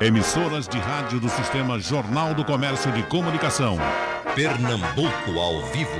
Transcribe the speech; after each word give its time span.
Emissoras 0.00 0.68
de 0.68 0.78
rádio 0.78 1.18
do 1.18 1.28
Sistema 1.28 1.76
Jornal 1.80 2.32
do 2.32 2.44
Comércio 2.44 2.92
de 2.92 3.02
Comunicação. 3.08 3.76
Pernambuco 4.32 5.36
ao 5.36 5.60
vivo. 5.72 5.90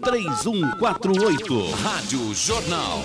3421-3148. 0.00 1.72
Rádio 1.82 2.32
Jornal. 2.34 3.02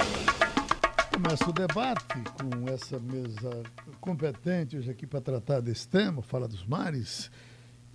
Começa 1.12 1.50
o 1.50 1.54
debate 1.54 2.22
com 2.40 2.70
essa 2.72 3.00
mesa 3.00 3.64
competente 4.00 4.78
hoje 4.78 4.92
aqui 4.92 5.08
para 5.08 5.22
tratar 5.22 5.60
desse 5.60 5.88
tema, 5.88 6.22
fala 6.22 6.48
dos 6.48 6.64
mares. 6.64 7.32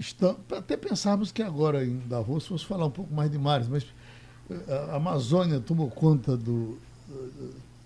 Estão, 0.01 0.37
até 0.51 0.77
pensávamos 0.77 1.31
que 1.31 1.45
agora 1.45 1.85
em 1.85 2.01
Davos 2.09 2.49
fosse 2.49 2.67
falar 2.67 2.87
um 2.87 2.91
pouco 2.91 3.15
mais 3.15 3.31
de 3.31 3.39
mares, 3.39 3.69
mas 3.69 3.87
eh, 4.51 4.89
a 4.91 4.97
Amazônia 4.97 5.61
tomou 5.61 5.89
conta 5.89 6.37
do, 6.37 6.77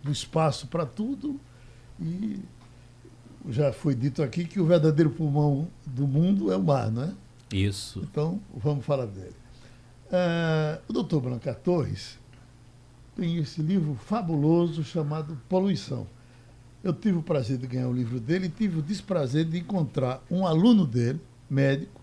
do 0.03 0.11
espaço 0.11 0.67
para 0.69 0.87
tudo 0.87 1.39
e 2.01 2.41
já 3.49 3.73
foi 3.73 3.95
dito 3.95 4.23
aqui 4.23 4.45
que 4.45 4.61
o 4.61 4.67
verdadeiro 4.67 5.11
pulmão 5.11 5.69
do 5.87 6.07
mundo 6.07 6.53
é 6.53 6.57
o 6.57 6.63
mar, 6.63 6.91
não 6.91 7.05
é? 7.05 7.13
Isso. 7.53 8.01
Então, 8.03 8.41
vamos 8.55 8.85
falar 8.85 9.07
dele. 9.07 9.35
Uh, 10.07 10.81
o 10.89 10.93
doutor 10.93 11.21
Branca 11.21 11.55
Torres 11.55 12.19
tem 13.17 13.37
esse 13.39 13.63
livro 13.63 13.95
fabuloso 13.95 14.85
chamado 14.85 15.41
Poluição. 15.49 16.07
Eu 16.85 16.93
tive 16.93 17.19
o 17.19 17.23
prazer 17.23 17.59
de 17.59 17.67
ganhar 17.67 17.89
o 17.89 17.93
livro 17.93 18.21
dele 18.21 18.47
e 18.47 18.51
tive 18.51 18.79
o 18.79 18.83
desprazer 18.83 19.45
de 19.45 19.59
encontrar 19.59 20.23
um 20.31 20.47
aluno 20.47 20.87
dele, 20.87 21.21
médico. 21.49 22.01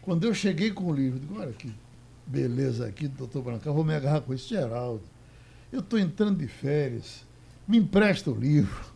Quando 0.00 0.24
eu 0.24 0.34
cheguei 0.34 0.70
com 0.70 0.84
o 0.84 0.94
livro, 0.94 1.18
digo, 1.18 1.40
olha 1.40 1.52
que 1.52 1.72
beleza 2.26 2.86
aqui, 2.86 3.08
doutor 3.08 3.42
Branca, 3.42 3.72
vou 3.72 3.84
me 3.84 3.94
agarrar 3.94 4.20
com 4.20 4.32
esse 4.34 4.48
Geraldo. 4.48 5.02
Eu 5.72 5.80
estou 5.80 5.98
entrando 5.98 6.38
de 6.38 6.46
férias, 6.46 7.26
me 7.66 7.78
empresta 7.78 8.30
o 8.30 8.38
livro. 8.38 8.91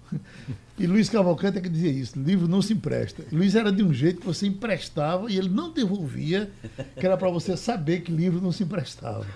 E 0.78 0.86
Luiz 0.86 1.08
Cavalcante 1.08 1.56
é 1.56 1.60
que 1.60 1.68
dizia 1.68 1.90
isso: 1.90 2.20
livro 2.20 2.46
não 2.46 2.60
se 2.60 2.74
empresta. 2.74 3.24
Luiz 3.32 3.54
era 3.54 3.72
de 3.72 3.82
um 3.82 3.94
jeito 3.94 4.20
que 4.20 4.26
você 4.26 4.46
emprestava 4.46 5.30
e 5.30 5.38
ele 5.38 5.48
não 5.48 5.72
devolvia, 5.72 6.50
que 6.98 7.06
era 7.06 7.16
para 7.16 7.30
você 7.30 7.56
saber 7.56 8.00
que 8.00 8.12
livro 8.12 8.40
não 8.42 8.52
se 8.52 8.62
emprestava. 8.62 9.26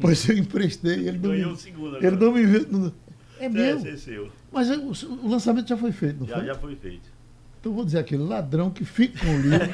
Pois 0.00 0.28
eu 0.28 0.36
emprestei, 0.36 1.08
ele 1.08 1.18
não. 1.18 1.30
Ganhou 1.30 1.50
me, 1.50 1.54
o 1.54 1.56
segundo 1.56 1.96
Ele 1.96 2.16
não 2.16 2.32
me 2.32 2.42
não, 2.66 2.92
É 3.38 3.48
meu. 3.48 3.76
Esse 3.76 3.88
é 3.88 3.96
seu. 3.96 4.32
Mas 4.50 4.70
é, 4.70 4.76
o, 4.76 4.92
o, 5.22 5.28
lançamento 5.28 5.68
já 5.68 5.76
foi 5.76 5.92
feito, 5.92 6.20
não 6.20 6.26
já, 6.26 6.36
foi? 6.36 6.46
Já 6.46 6.54
foi 6.54 6.76
feito. 6.76 7.12
Então 7.60 7.70
eu 7.70 7.76
vou 7.76 7.84
dizer 7.84 7.98
aquele 7.98 8.24
ladrão 8.24 8.70
que 8.70 8.84
fica 8.84 9.24
com 9.24 9.32
o 9.32 9.40
livro, 9.40 9.68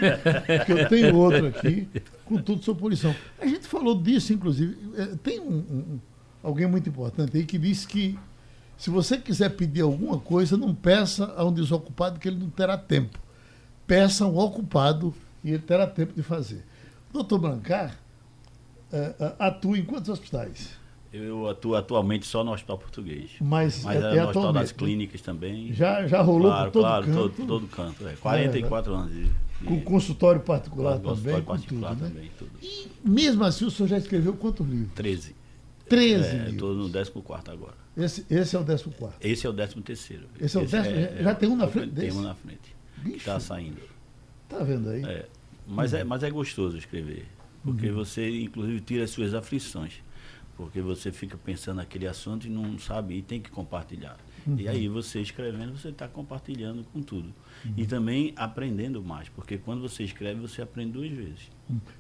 que 0.67 0.73
eu 0.73 0.89
tenho 0.89 1.17
outro 1.17 1.47
aqui, 1.47 1.89
com 2.27 2.37
tudo 2.37 2.63
sobre 2.63 2.83
poluição. 2.83 3.15
A 3.41 3.47
gente 3.47 3.67
falou 3.67 3.99
disso, 3.99 4.33
inclusive. 4.33 4.77
É, 4.95 5.07
tem 5.23 5.41
um, 5.41 5.57
um, 5.57 5.99
alguém 6.43 6.67
muito 6.67 6.89
importante 6.89 7.37
aí 7.37 7.47
que 7.47 7.57
disse 7.57 7.89
que 7.89 8.19
se 8.79 8.91
você 8.91 9.19
quiser 9.19 9.51
pedir 9.51 9.81
alguma 9.81 10.21
coisa, 10.21 10.57
não 10.57 10.73
peça 10.73 11.35
a 11.37 11.45
um 11.45 11.53
desocupado 11.53 12.21
que 12.21 12.29
ele 12.29 12.39
não 12.39 12.49
terá 12.49 12.79
tempo. 12.79 13.19
Peça 13.89 14.25
a 14.25 14.29
um 14.29 14.39
ocupado 14.39 15.13
e 15.43 15.51
ele 15.51 15.63
terá 15.63 15.85
tempo 15.85 16.13
de 16.15 16.23
fazer. 16.23 16.65
O 17.11 17.15
doutor 17.15 17.39
Brancar 17.41 17.99
uh, 18.93 19.35
atua 19.37 19.77
em 19.77 19.85
quantos 19.85 20.09
hospitais? 20.09 20.79
Eu 21.13 21.49
atuo 21.49 21.75
atualmente 21.75 22.27
só 22.27 22.45
no 22.45 22.53
Hospital 22.53 22.79
Português. 22.79 23.31
Mas, 23.41 23.83
Mas 23.83 23.97
é, 23.97 24.17
é 24.17 24.21
no 24.21 24.29
Hospital 24.29 24.53
das 24.53 24.71
Clínicas 24.71 25.23
também. 25.23 25.73
Já, 25.73 26.07
já 26.07 26.21
rolou 26.21 26.51
claro, 26.51 26.71
todo 26.71 26.83
claro, 26.83 27.07
canto? 27.07 27.17
Todo, 27.17 27.47
todo 27.47 27.67
canto. 27.67 28.07
É. 28.07 28.13
44 28.13 28.93
é, 28.93 28.97
anos 28.97 29.13
de, 29.13 29.25
de, 29.25 29.65
Com 29.65 29.81
consultório 29.81 30.41
particular 30.43 31.01
consultório 31.01 31.23
também, 31.23 31.43
particular 31.43 31.97
tudo, 31.97 32.09
também, 32.09 32.25
né? 32.25 32.31
tudo. 32.39 32.51
E 32.63 32.89
mesmo 33.03 33.43
assim 33.43 33.65
o 33.65 33.71
senhor 33.71 33.89
já 33.89 33.99
escreveu 33.99 34.35
quantos 34.35 34.65
livros? 34.69 34.93
13. 34.95 35.35
13 35.89 36.25
é, 36.29 36.33
livros. 36.33 36.53
Estou 36.53 36.75
no 36.75 36.91
14 36.91 37.51
agora. 37.51 37.88
Esse, 37.99 38.25
esse 38.31 38.55
é 38.55 38.59
o 38.59 38.65
14. 38.65 39.15
Esse 39.21 39.47
é 39.47 39.51
o 39.51 39.53
13 39.53 39.81
terceiro. 39.83 40.27
Esse 40.41 40.57
é 40.57 40.61
o 40.61 40.67
décimo? 40.67 40.95
é, 40.97 41.23
já 41.23 41.35
tem 41.35 41.49
um 41.49 41.57
na 41.57 41.65
eu- 41.65 41.71
frente 41.71 41.93
Tem 41.95 42.05
desse? 42.07 42.17
um 42.17 42.23
na 42.23 42.35
frente. 42.35 42.77
Está 43.07 43.41
saindo. 43.41 43.81
Tá 44.49 44.59
vendo 44.63 44.89
aí? 44.91 45.05
É, 45.05 45.27
mas, 45.67 45.93
é, 45.93 46.05
mas 46.05 46.23
é 46.23 46.31
gostoso 46.31 46.77
escrever. 46.79 47.27
Porque 47.65 47.91
você, 47.91 48.31
inclusive, 48.43 48.81
tira 48.81 49.05
as 49.05 49.11
suas 49.11 49.35
aflições. 49.35 49.95
Porque 50.57 50.81
você 50.81 51.13
fica 51.13 51.37
pensando 51.37 51.77
naquele 51.77 52.07
assunto 52.07 52.47
e 52.47 52.51
não 52.51 52.79
sabe, 52.79 53.17
e 53.17 53.23
tem 53.23 53.41
que 53.41 53.51
compartilhar. 53.51 54.17
E 54.57 54.67
aí 54.67 54.89
você 54.89 55.21
escrevendo, 55.21 55.77
você 55.77 55.89
está 55.91 56.09
compartilhando 56.09 56.85
com 56.93 57.03
tudo. 57.03 57.33
E 57.77 57.87
também 57.87 58.33
aprendendo 58.37 59.03
mais, 59.03 59.29
porque 59.29 59.59
quando 59.59 59.83
você 59.83 60.03
escreve, 60.05 60.41
você 60.41 60.63
aprende 60.63 60.93
duas 60.93 61.11
vezes. 61.11 61.51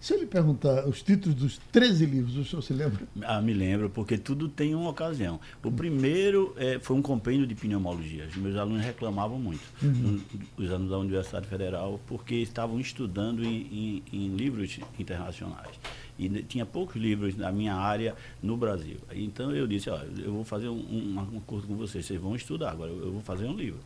Se 0.00 0.14
eu 0.14 0.20
lhe 0.20 0.24
perguntar 0.26 0.88
os 0.88 1.02
títulos 1.02 1.34
dos 1.38 1.58
13 1.70 2.06
livros, 2.06 2.36
o 2.38 2.44
senhor 2.44 2.62
se 2.62 2.72
lembra? 2.72 3.06
Ah, 3.22 3.42
me 3.42 3.52
lembro, 3.52 3.90
porque 3.90 4.16
tudo 4.16 4.48
tem 4.48 4.74
uma 4.74 4.88
ocasião. 4.88 5.38
O 5.62 5.70
primeiro 5.70 6.54
eh, 6.56 6.78
foi 6.80 6.96
um 6.96 7.02
compêndio 7.02 7.46
de 7.46 7.54
pneumologia. 7.54 8.26
Os 8.28 8.36
meus 8.36 8.56
alunos 8.56 8.82
reclamavam 8.82 9.38
muito, 9.38 9.60
um, 9.82 10.20
os 10.56 10.70
alunos 10.70 10.90
da 10.90 10.98
Universidade 10.98 11.46
Federal, 11.46 12.00
porque 12.06 12.36
estavam 12.36 12.80
estudando 12.80 13.44
em, 13.44 13.66
em- 13.70 14.02
em 14.10 14.36
livros 14.36 14.78
internacionais. 14.98 15.78
E 16.18 16.28
tinha 16.44 16.64
poucos 16.64 16.96
livros 16.96 17.36
na 17.36 17.52
minha 17.52 17.74
área 17.74 18.14
no 18.42 18.56
Brasil. 18.56 18.96
Então 19.12 19.54
eu 19.54 19.66
disse, 19.66 19.90
ó, 19.90 20.00
eu 20.18 20.32
vou 20.32 20.44
fazer 20.44 20.68
um, 20.68 20.74
um, 20.78 21.36
um 21.36 21.40
curso 21.40 21.66
com 21.66 21.76
vocês, 21.76 22.06
vocês 22.06 22.18
vão 22.20 22.34
estudar, 22.34 22.70
agora 22.72 22.90
eu 22.90 23.12
vou 23.12 23.20
fazer 23.20 23.44
um 23.46 23.54
livro. 23.54 23.80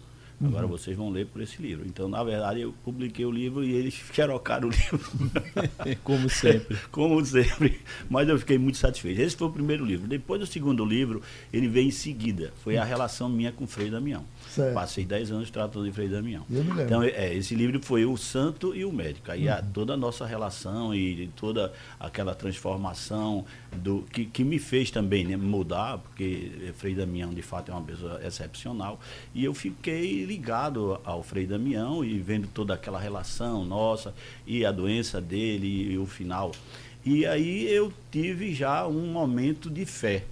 Agora 0.44 0.66
vocês 0.66 0.96
vão 0.96 1.10
ler 1.10 1.26
por 1.26 1.40
esse 1.42 1.60
livro. 1.62 1.86
Então, 1.86 2.08
na 2.08 2.22
verdade, 2.24 2.60
eu 2.60 2.74
publiquei 2.84 3.24
o 3.24 3.30
livro 3.30 3.62
e 3.64 3.72
eles 3.72 3.94
xerocaram 4.12 4.68
o 4.68 4.70
livro. 4.70 5.00
Como 6.02 6.28
sempre. 6.28 6.76
Como 6.90 7.24
sempre. 7.24 7.80
Mas 8.10 8.28
eu 8.28 8.38
fiquei 8.38 8.58
muito 8.58 8.78
satisfeito. 8.78 9.20
Esse 9.20 9.36
foi 9.36 9.48
o 9.48 9.50
primeiro 9.52 9.84
livro. 9.84 10.06
Depois 10.06 10.40
do 10.40 10.46
segundo 10.46 10.84
livro, 10.84 11.22
ele 11.52 11.68
veio 11.68 11.88
em 11.88 11.90
seguida. 11.90 12.52
Foi 12.62 12.76
a 12.76 12.84
relação 12.84 13.28
minha 13.28 13.52
com 13.52 13.64
o 13.64 13.66
Frei 13.66 13.90
Damião. 13.90 14.24
Certo. 14.48 14.74
Passei 14.74 15.04
10 15.04 15.30
anos 15.30 15.50
tratando 15.50 15.84
de 15.86 15.92
Frei 15.92 16.08
Damião. 16.08 16.44
Eu 16.50 16.62
me 16.64 16.70
lembro. 16.70 16.82
Então, 16.84 17.02
é, 17.02 17.34
esse 17.34 17.54
livro 17.54 17.80
foi 17.82 18.04
o 18.04 18.16
santo 18.16 18.74
e 18.74 18.84
o 18.84 18.92
médico. 18.92 19.30
Aí 19.30 19.48
a- 19.48 19.62
toda 19.62 19.94
a 19.94 19.96
nossa 19.96 20.26
relação 20.26 20.94
e 20.94 21.28
toda 21.36 21.72
aquela 21.98 22.34
transformação 22.34 23.44
do 23.76 24.02
que, 24.12 24.24
que 24.26 24.44
me 24.44 24.58
fez 24.58 24.90
também 24.90 25.24
né, 25.24 25.36
mudar, 25.36 25.98
porque 25.98 26.72
Frei 26.76 26.94
Damião, 26.94 27.32
de 27.32 27.42
fato, 27.42 27.70
é 27.70 27.74
uma 27.74 27.82
pessoa 27.82 28.20
excepcional. 28.26 29.00
E 29.34 29.44
eu 29.44 29.54
fiquei 29.54 30.24
ligado 30.32 30.98
ao 31.04 31.22
Frei 31.22 31.46
Damião 31.46 32.02
e 32.04 32.18
vendo 32.18 32.48
toda 32.48 32.72
aquela 32.74 32.98
relação 32.98 33.64
nossa 33.64 34.14
e 34.46 34.64
a 34.64 34.72
doença 34.72 35.20
dele 35.20 35.92
e 35.92 35.98
o 35.98 36.06
final. 36.06 36.52
E 37.04 37.26
aí 37.26 37.66
eu 37.70 37.92
tive 38.10 38.54
já 38.54 38.86
um 38.86 39.06
momento 39.12 39.68
de 39.68 39.84
fé. 39.84 40.24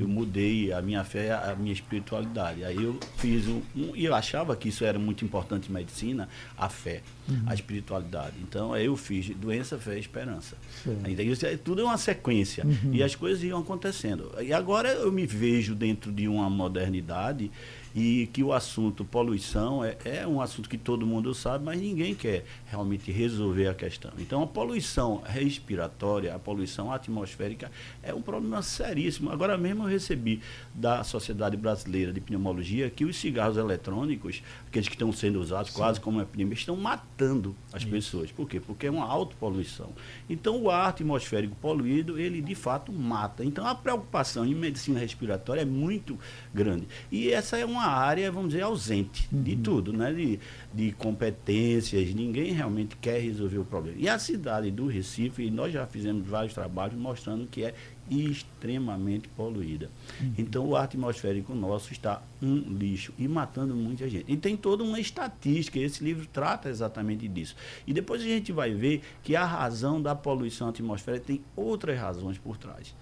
Eu 0.00 0.08
mudei 0.08 0.72
a 0.72 0.80
minha 0.80 1.04
fé, 1.04 1.30
a 1.30 1.54
minha 1.54 1.74
espiritualidade. 1.74 2.64
Aí 2.64 2.82
eu 2.82 2.98
fiz 3.18 3.46
um, 3.46 3.60
um- 3.76 3.94
e 3.94 4.06
eu 4.06 4.14
achava 4.14 4.56
que 4.56 4.70
isso 4.70 4.82
era 4.82 4.98
muito 4.98 5.26
importante 5.26 5.68
em 5.68 5.72
medicina, 5.74 6.26
a 6.56 6.70
fé, 6.70 7.02
a 7.46 7.52
espiritualidade. 7.52 8.32
Então 8.42 8.72
aí 8.72 8.86
eu 8.86 8.96
fiz 8.96 9.28
doença, 9.36 9.76
fé 9.78 9.98
e 9.98 10.00
esperança. 10.00 10.56
Ainda 11.04 11.22
isso 11.22 11.44
é- 11.44 11.54
tudo 11.58 11.82
é 11.82 11.84
uma 11.84 11.98
sequência 11.98 12.64
e 12.92 13.02
as 13.02 13.14
coisas 13.14 13.44
iam 13.44 13.58
acontecendo. 13.60 14.32
E 14.40 14.54
agora 14.54 14.88
eu 14.88 15.12
me 15.12 15.26
vejo 15.26 15.74
dentro 15.74 16.10
de 16.10 16.26
uma 16.26 16.48
modernidade 16.48 17.50
e 17.98 18.28
que 18.28 18.44
o 18.44 18.52
assunto 18.52 19.04
poluição 19.04 19.84
é, 19.84 19.96
é 20.04 20.24
um 20.24 20.40
assunto 20.40 20.68
que 20.68 20.78
todo 20.78 21.04
mundo 21.04 21.34
sabe, 21.34 21.64
mas 21.64 21.80
ninguém 21.80 22.14
quer 22.14 22.44
realmente 22.66 23.10
resolver 23.10 23.66
a 23.66 23.74
questão. 23.74 24.12
Então 24.18 24.40
a 24.40 24.46
poluição 24.46 25.20
respiratória, 25.26 26.32
a 26.32 26.38
poluição 26.38 26.92
atmosférica 26.92 27.72
é 28.00 28.14
um 28.14 28.22
problema 28.22 28.62
seríssimo. 28.62 29.32
Agora 29.32 29.58
mesmo 29.58 29.82
eu 29.82 29.88
recebi 29.88 30.40
da 30.72 31.02
Sociedade 31.02 31.56
Brasileira 31.56 32.12
de 32.12 32.20
Pneumologia 32.20 32.88
que 32.88 33.04
os 33.04 33.16
cigarros 33.16 33.56
eletrônicos, 33.56 34.44
aqueles 34.68 34.86
que 34.86 34.94
estão 34.94 35.10
sendo 35.10 35.40
usados 35.40 35.72
quase 35.72 36.00
como 36.00 36.20
epidemia, 36.20 36.54
estão 36.54 36.76
matando 36.76 37.56
as 37.72 37.84
pessoas. 37.84 38.30
Por 38.30 38.48
quê? 38.48 38.60
Porque 38.60 38.86
é 38.86 38.90
uma 38.92 39.06
autopoluição. 39.06 39.90
Então 40.30 40.62
o 40.62 40.70
ar 40.70 40.90
atmosférico 40.90 41.56
poluído, 41.56 42.16
ele 42.16 42.40
de 42.40 42.54
fato 42.54 42.92
mata. 42.92 43.44
Então 43.44 43.66
a 43.66 43.74
preocupação 43.74 44.46
em 44.46 44.54
medicina 44.54 45.00
respiratória 45.00 45.62
é 45.62 45.64
muito 45.64 46.16
grande. 46.54 46.86
E 47.10 47.32
essa 47.32 47.58
é 47.58 47.64
uma 47.64 47.87
área, 47.88 48.30
vamos 48.30 48.50
dizer, 48.50 48.62
ausente 48.62 49.28
de 49.30 49.56
tudo, 49.56 49.92
né? 49.92 50.12
De, 50.12 50.38
de 50.72 50.92
competências, 50.92 52.14
ninguém 52.14 52.52
realmente 52.52 52.96
quer 52.96 53.20
resolver 53.20 53.58
o 53.58 53.64
problema. 53.64 53.96
E 53.98 54.08
a 54.08 54.18
cidade 54.18 54.70
do 54.70 54.86
Recife, 54.86 55.50
nós 55.50 55.72
já 55.72 55.86
fizemos 55.86 56.26
vários 56.26 56.54
trabalhos 56.54 56.98
mostrando 56.98 57.46
que 57.46 57.64
é 57.64 57.74
extremamente 58.10 59.28
poluída. 59.28 59.90
Então 60.36 60.66
o 60.66 60.76
ar 60.76 60.84
atmosférico 60.84 61.54
nosso 61.54 61.92
está 61.92 62.22
um 62.42 62.56
lixo 62.56 63.12
e 63.18 63.26
matando 63.26 63.74
muita 63.74 64.08
gente. 64.08 64.24
E 64.28 64.36
tem 64.36 64.56
toda 64.56 64.82
uma 64.84 64.98
estatística, 64.98 65.78
esse 65.78 66.02
livro 66.02 66.26
trata 66.32 66.68
exatamente 66.68 67.26
disso. 67.28 67.56
E 67.86 67.92
depois 67.92 68.22
a 68.22 68.24
gente 68.24 68.52
vai 68.52 68.72
ver 68.72 69.02
que 69.22 69.34
a 69.34 69.44
razão 69.44 70.00
da 70.00 70.14
poluição 70.14 70.68
atmosférica 70.68 71.26
tem 71.26 71.40
outras 71.56 71.98
razões 71.98 72.38
por 72.38 72.56
trás. 72.56 72.94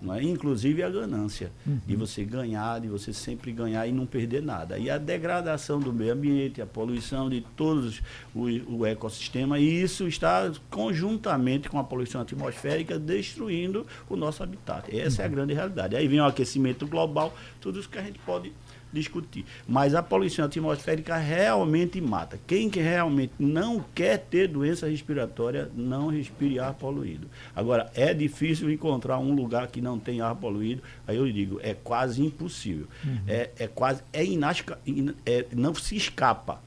Não 0.00 0.14
é? 0.14 0.22
Inclusive 0.22 0.82
a 0.82 0.90
ganância, 0.90 1.52
de 1.86 1.96
você 1.96 2.24
ganhar, 2.24 2.80
de 2.80 2.88
você 2.88 3.12
sempre 3.12 3.52
ganhar 3.52 3.86
e 3.86 3.92
não 3.92 4.06
perder 4.06 4.42
nada. 4.42 4.78
E 4.78 4.90
a 4.90 4.98
degradação 4.98 5.78
do 5.78 5.92
meio 5.92 6.12
ambiente, 6.12 6.60
a 6.62 6.66
poluição 6.66 7.28
de 7.28 7.40
todos 7.56 8.00
o, 8.34 8.78
o 8.78 8.86
ecossistema, 8.86 9.58
e 9.58 9.82
isso 9.82 10.06
está 10.06 10.50
conjuntamente 10.70 11.68
com 11.68 11.78
a 11.78 11.84
poluição 11.84 12.20
atmosférica 12.20 12.98
destruindo 12.98 13.86
o 14.08 14.16
nosso 14.16 14.42
habitat. 14.48 14.94
Essa 14.96 15.22
é 15.22 15.24
a 15.24 15.28
grande 15.28 15.54
realidade. 15.54 15.94
Aí 15.94 16.08
vem 16.08 16.20
o 16.20 16.24
aquecimento 16.24 16.86
global, 16.86 17.34
tudo 17.60 17.78
isso 17.78 17.88
que 17.88 17.98
a 17.98 18.02
gente 18.02 18.18
pode 18.20 18.52
discutir. 18.92 19.44
Mas 19.66 19.94
a 19.94 20.02
poluição 20.02 20.44
atmosférica 20.44 21.16
realmente 21.16 22.00
mata. 22.00 22.38
Quem 22.46 22.70
que 22.70 22.80
realmente 22.80 23.32
não 23.38 23.84
quer 23.94 24.18
ter 24.18 24.48
doença 24.48 24.88
respiratória, 24.88 25.70
não 25.74 26.08
respire 26.08 26.58
ar 26.58 26.74
poluído. 26.74 27.28
Agora, 27.54 27.90
é 27.94 28.12
difícil 28.14 28.70
encontrar 28.70 29.18
um 29.18 29.34
lugar 29.34 29.68
que 29.68 29.80
não 29.80 29.98
tem 29.98 30.20
ar 30.20 30.34
poluído. 30.34 30.82
Aí 31.06 31.16
eu 31.16 31.30
digo, 31.30 31.60
é 31.62 31.74
quase 31.74 32.24
impossível. 32.24 32.86
Uhum. 33.04 33.20
É, 33.26 33.50
é 33.58 33.66
quase, 33.66 34.02
é, 34.12 34.24
inasca, 34.24 34.78
é 35.26 35.46
não 35.52 35.74
se 35.74 35.96
escapa. 35.96 36.60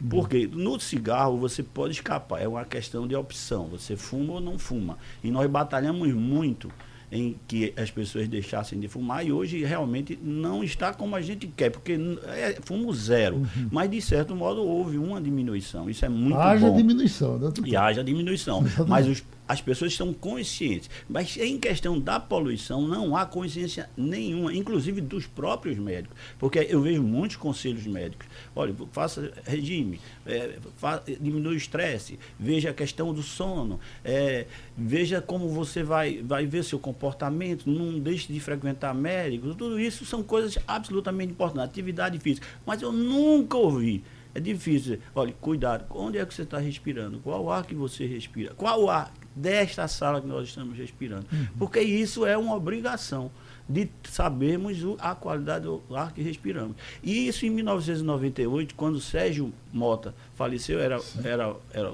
Uhum. 0.00 0.08
Porque 0.08 0.46
no 0.46 0.80
cigarro 0.80 1.36
você 1.36 1.62
pode 1.62 1.94
escapar, 1.94 2.40
é 2.40 2.48
uma 2.48 2.64
questão 2.64 3.06
de 3.06 3.14
opção. 3.14 3.68
Você 3.68 3.96
fuma 3.96 4.34
ou 4.34 4.40
não 4.40 4.58
fuma. 4.58 4.98
E 5.22 5.30
nós 5.30 5.48
batalhamos 5.50 6.12
muito 6.12 6.72
em 7.12 7.38
que 7.46 7.74
as 7.76 7.90
pessoas 7.90 8.26
deixassem 8.26 8.80
de 8.80 8.88
fumar 8.88 9.24
e 9.24 9.30
hoje 9.30 9.62
realmente 9.62 10.18
não 10.22 10.64
está 10.64 10.94
como 10.94 11.14
a 11.14 11.20
gente 11.20 11.46
quer, 11.46 11.70
porque 11.70 11.98
é 12.26 12.56
fumo 12.62 12.90
zero. 12.94 13.36
Uhum. 13.36 13.68
Mas, 13.70 13.90
de 13.90 14.00
certo 14.00 14.34
modo, 14.34 14.62
houve 14.62 14.96
uma 14.96 15.20
diminuição. 15.20 15.90
Isso 15.90 16.06
é 16.06 16.08
muito 16.08 16.38
haja 16.38 16.66
bom. 16.66 16.74
diminuição, 16.74 17.38
né? 17.38 17.52
E 17.66 17.76
haja 17.76 18.02
diminuição. 18.02 18.64
Mas 18.88 19.06
os, 19.06 19.22
as 19.46 19.60
pessoas 19.60 19.92
estão 19.92 20.12
conscientes. 20.12 20.88
Mas 21.08 21.36
em 21.36 21.58
questão 21.58 21.98
da 21.98 22.18
poluição, 22.18 22.86
não 22.86 23.16
há 23.16 23.26
consciência 23.26 23.88
nenhuma, 23.96 24.54
inclusive 24.54 25.00
dos 25.00 25.26
próprios 25.26 25.78
médicos. 25.78 26.16
Porque 26.38 26.66
eu 26.70 26.80
vejo 26.80 27.02
muitos 27.02 27.36
conselhos 27.36 27.86
médicos. 27.86 28.26
Olha, 28.54 28.74
faça 28.92 29.32
regime, 29.44 30.00
é, 30.26 30.58
fa, 30.76 31.02
diminui 31.20 31.54
o 31.54 31.56
estresse, 31.56 32.18
veja 32.38 32.70
a 32.70 32.74
questão 32.74 33.12
do 33.12 33.22
sono, 33.22 33.78
é, 34.04 34.46
veja 34.76 35.20
como 35.20 35.48
você 35.48 35.82
vai, 35.82 36.22
vai 36.22 36.46
ver 36.46 36.64
seu 36.64 36.78
comportamento, 36.78 37.68
não 37.68 37.98
deixe 37.98 38.32
de 38.32 38.40
frequentar 38.40 38.94
médicos. 38.94 39.56
Tudo 39.56 39.78
isso 39.78 40.04
são 40.04 40.22
coisas 40.22 40.58
absolutamente 40.66 41.32
importantes. 41.32 41.70
Atividade 41.70 42.18
física. 42.18 42.46
Mas 42.64 42.80
eu 42.82 42.92
nunca 42.92 43.56
ouvi. 43.56 44.02
É 44.34 44.40
difícil. 44.40 44.98
Olha, 45.14 45.34
cuidado. 45.40 45.84
Onde 45.90 46.18
é 46.18 46.24
que 46.24 46.32
você 46.32 46.42
está 46.42 46.58
respirando? 46.58 47.20
Qual 47.20 47.50
ar 47.50 47.66
que 47.66 47.74
você 47.74 48.06
respira? 48.06 48.54
Qual 48.54 48.88
ar 48.88 49.12
desta 49.34 49.88
sala 49.88 50.20
que 50.20 50.26
nós 50.26 50.48
estamos 50.48 50.76
respirando. 50.76 51.26
Uhum. 51.32 51.46
Porque 51.58 51.80
isso 51.80 52.26
é 52.26 52.36
uma 52.36 52.54
obrigação 52.54 53.30
de 53.68 53.88
sabermos 54.04 54.78
a 54.98 55.14
qualidade 55.14 55.64
do 55.64 55.82
ar 55.94 56.12
que 56.12 56.22
respiramos. 56.22 56.76
E 57.02 57.28
isso 57.28 57.46
em 57.46 57.50
1998, 57.50 58.74
quando 58.74 59.00
Sérgio 59.00 59.52
Mota 59.72 60.14
faleceu, 60.34 60.80
era, 60.80 61.00
era, 61.24 61.54
era, 61.72 61.92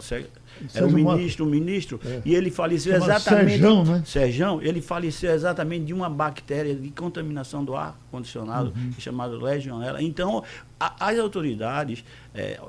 era 0.75 0.87
o 0.87 0.91
ministro, 0.91 1.45
o 1.45 1.49
ministro, 1.49 2.01
é. 2.05 2.23
e 2.25 2.35
ele 2.35 2.51
faleceu 2.51 2.95
Chama 2.95 3.05
exatamente. 3.05 3.51
Serjão, 3.51 3.85
né? 3.85 4.03
Serjão, 4.05 4.63
ele 4.63 4.81
faleceu 4.81 5.33
exatamente 5.33 5.85
de 5.85 5.95
uma 5.95 6.09
bactéria 6.09 6.75
de 6.75 6.91
contaminação 6.91 7.65
do 7.65 7.77
ar 7.77 7.99
condicionado, 8.11 8.73
uhum. 8.75 8.93
chamada 8.99 9.37
Legionella. 9.37 10.03
Então, 10.03 10.43
a, 10.81 11.09
as 11.09 11.19
autoridades 11.19 12.05
é, 12.35 12.61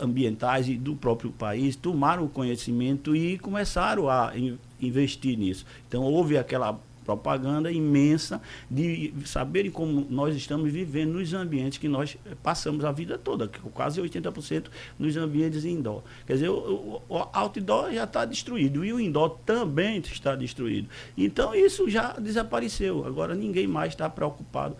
ambientais 0.00 0.68
e 0.68 0.76
do 0.76 0.96
próprio 0.96 1.30
país 1.30 1.76
tomaram 1.76 2.24
o 2.24 2.28
conhecimento 2.28 3.14
e 3.14 3.38
começaram 3.38 4.08
a 4.08 4.32
in, 4.36 4.58
investir 4.80 5.38
nisso. 5.38 5.64
Então, 5.86 6.02
houve 6.02 6.36
aquela 6.36 6.78
propaganda 7.06 7.70
imensa 7.70 8.42
de 8.68 9.14
saberem 9.24 9.70
como 9.70 10.04
nós 10.10 10.34
estamos 10.34 10.72
vivendo 10.72 11.12
nos 11.12 11.32
ambientes 11.32 11.78
que 11.78 11.88
nós 11.88 12.18
passamos 12.42 12.84
a 12.84 12.90
vida 12.90 13.16
toda, 13.16 13.48
quase 13.72 14.02
80% 14.02 14.64
nos 14.98 15.16
ambientes 15.16 15.64
indoor. 15.64 16.02
Quer 16.26 16.34
dizer, 16.34 16.48
o, 16.50 17.00
o 17.08 17.28
outdoor 17.32 17.92
já 17.92 18.02
está 18.02 18.24
destruído 18.24 18.84
e 18.84 18.92
o 18.92 18.98
indoor 18.98 19.38
também 19.46 19.98
está 19.98 20.34
destruído. 20.34 20.88
Então 21.16 21.54
isso 21.54 21.88
já 21.88 22.14
desapareceu. 22.14 23.06
Agora 23.06 23.34
ninguém 23.34 23.68
mais 23.68 23.92
está 23.92 24.10
preocupado 24.10 24.76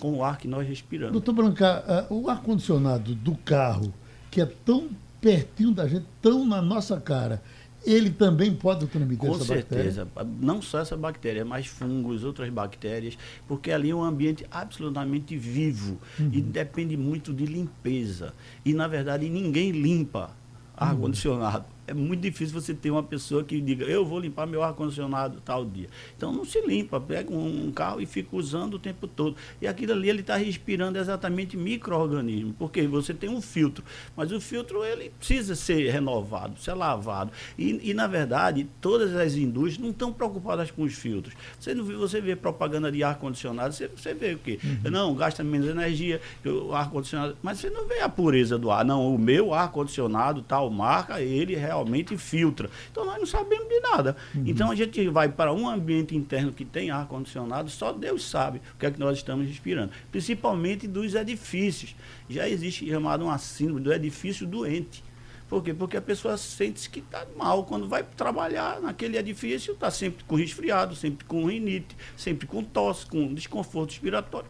com 0.00 0.16
o 0.16 0.24
ar 0.24 0.38
que 0.38 0.48
nós 0.48 0.66
respiramos. 0.66 1.12
Doutor 1.12 1.32
Branca, 1.32 2.06
uh, 2.10 2.22
o 2.22 2.28
ar-condicionado 2.28 3.14
do 3.14 3.36
carro, 3.36 3.94
que 4.30 4.40
é 4.40 4.46
tão 4.46 4.88
pertinho 5.20 5.72
da 5.72 5.86
gente, 5.86 6.06
tão 6.20 6.44
na 6.44 6.60
nossa 6.60 7.00
cara, 7.00 7.42
ele 7.86 8.10
também 8.10 8.54
pode 8.54 8.86
transmitir 8.86 9.28
Com 9.28 9.36
essa 9.36 9.44
certeza. 9.44 10.04
bactéria? 10.04 10.36
Não 10.40 10.60
só 10.60 10.80
essa 10.80 10.96
bactéria, 10.96 11.44
mas 11.44 11.66
fungos, 11.66 12.24
outras 12.24 12.50
bactérias, 12.50 13.16
porque 13.46 13.70
ali 13.70 13.90
é 13.90 13.94
um 13.94 14.02
ambiente 14.02 14.44
absolutamente 14.50 15.36
vivo 15.36 15.98
uhum. 16.18 16.30
e 16.32 16.40
depende 16.40 16.96
muito 16.96 17.32
de 17.32 17.46
limpeza. 17.46 18.34
E, 18.64 18.74
na 18.74 18.88
verdade, 18.88 19.28
ninguém 19.28 19.70
limpa 19.70 20.30
ar-condicionado. 20.76 21.64
Uhum 21.70 21.75
é 21.86 21.94
muito 21.94 22.20
difícil 22.20 22.60
você 22.60 22.74
ter 22.74 22.90
uma 22.90 23.02
pessoa 23.02 23.44
que 23.44 23.60
diga, 23.60 23.84
eu 23.84 24.04
vou 24.04 24.18
limpar 24.18 24.46
meu 24.46 24.62
ar-condicionado 24.62 25.40
tal 25.44 25.64
dia. 25.64 25.88
Então 26.16 26.32
não 26.32 26.44
se 26.44 26.60
limpa, 26.60 27.00
pega 27.00 27.32
um, 27.32 27.66
um 27.66 27.72
carro 27.72 28.00
e 28.00 28.06
fica 28.06 28.34
usando 28.34 28.74
o 28.74 28.78
tempo 28.78 29.06
todo. 29.06 29.36
E 29.60 29.66
aquilo 29.66 29.92
ali 29.92 30.10
ele 30.10 30.20
está 30.20 30.36
respirando 30.36 30.98
exatamente 30.98 31.56
micro-organismo, 31.56 32.54
porque 32.58 32.86
você 32.86 33.14
tem 33.14 33.30
um 33.30 33.40
filtro, 33.40 33.84
mas 34.16 34.32
o 34.32 34.40
filtro 34.40 34.84
ele 34.84 35.10
precisa 35.10 35.54
ser 35.54 35.90
renovado, 35.90 36.58
ser 36.58 36.74
lavado. 36.74 37.30
E, 37.56 37.90
e 37.90 37.94
na 37.94 38.06
verdade, 38.06 38.68
todas 38.80 39.14
as 39.14 39.34
indústrias 39.34 39.78
não 39.78 39.90
estão 39.90 40.12
preocupadas 40.12 40.70
com 40.70 40.82
os 40.82 40.94
filtros. 40.94 41.34
Você, 41.58 41.72
não, 41.72 41.84
você 41.84 42.20
vê 42.20 42.34
propaganda 42.34 42.90
de 42.90 43.04
ar-condicionado, 43.04 43.72
você, 43.72 43.88
você 43.88 44.12
vê 44.12 44.34
o 44.34 44.38
quê? 44.38 44.58
Uhum. 44.62 44.90
Não, 44.90 45.14
gasta 45.14 45.44
menos 45.44 45.68
energia, 45.68 46.20
o 46.44 46.72
ar-condicionado, 46.72 47.36
mas 47.42 47.58
você 47.58 47.70
não 47.70 47.86
vê 47.86 48.00
a 48.00 48.08
pureza 48.08 48.58
do 48.58 48.70
ar. 48.70 48.84
Não, 48.84 49.14
o 49.14 49.18
meu 49.18 49.54
ar-condicionado, 49.54 50.42
tal 50.42 50.68
marca, 50.68 51.20
ele 51.20 51.54
realmente 51.54 51.75
realmente 51.76 52.16
filtra. 52.16 52.70
Então 52.90 53.04
nós 53.04 53.18
não 53.18 53.26
sabemos 53.26 53.68
de 53.68 53.80
nada. 53.80 54.16
Uhum. 54.34 54.44
Então 54.46 54.70
a 54.70 54.74
gente 54.74 55.08
vai 55.08 55.28
para 55.28 55.52
um 55.52 55.68
ambiente 55.68 56.16
interno 56.16 56.52
que 56.52 56.64
tem 56.64 56.90
ar-condicionado, 56.90 57.70
só 57.70 57.92
Deus 57.92 58.24
sabe 58.24 58.60
o 58.74 58.78
que 58.78 58.86
é 58.86 58.90
que 58.90 58.98
nós 58.98 59.18
estamos 59.18 59.46
respirando. 59.46 59.92
Principalmente 60.10 60.86
dos 60.86 61.14
edifícios. 61.14 61.94
Já 62.28 62.48
existe 62.48 62.88
chamado 62.88 63.24
uma 63.24 63.38
síndrome 63.38 63.80
do 63.80 63.92
edifício 63.92 64.46
doente. 64.46 65.04
Por 65.48 65.62
quê? 65.62 65.72
Porque 65.72 65.96
a 65.96 66.02
pessoa 66.02 66.36
sente 66.36 66.90
que 66.90 66.98
está 66.98 67.24
mal 67.36 67.64
quando 67.64 67.88
vai 67.88 68.02
trabalhar 68.02 68.80
naquele 68.80 69.16
edifício, 69.16 69.74
está 69.74 69.90
sempre 69.92 70.24
com 70.24 70.34
resfriado, 70.34 70.96
sempre 70.96 71.24
com 71.24 71.46
rinite, 71.46 71.96
sempre 72.16 72.48
com 72.48 72.64
tosse, 72.64 73.06
com 73.06 73.32
desconforto 73.32 73.90
respiratório. 73.90 74.48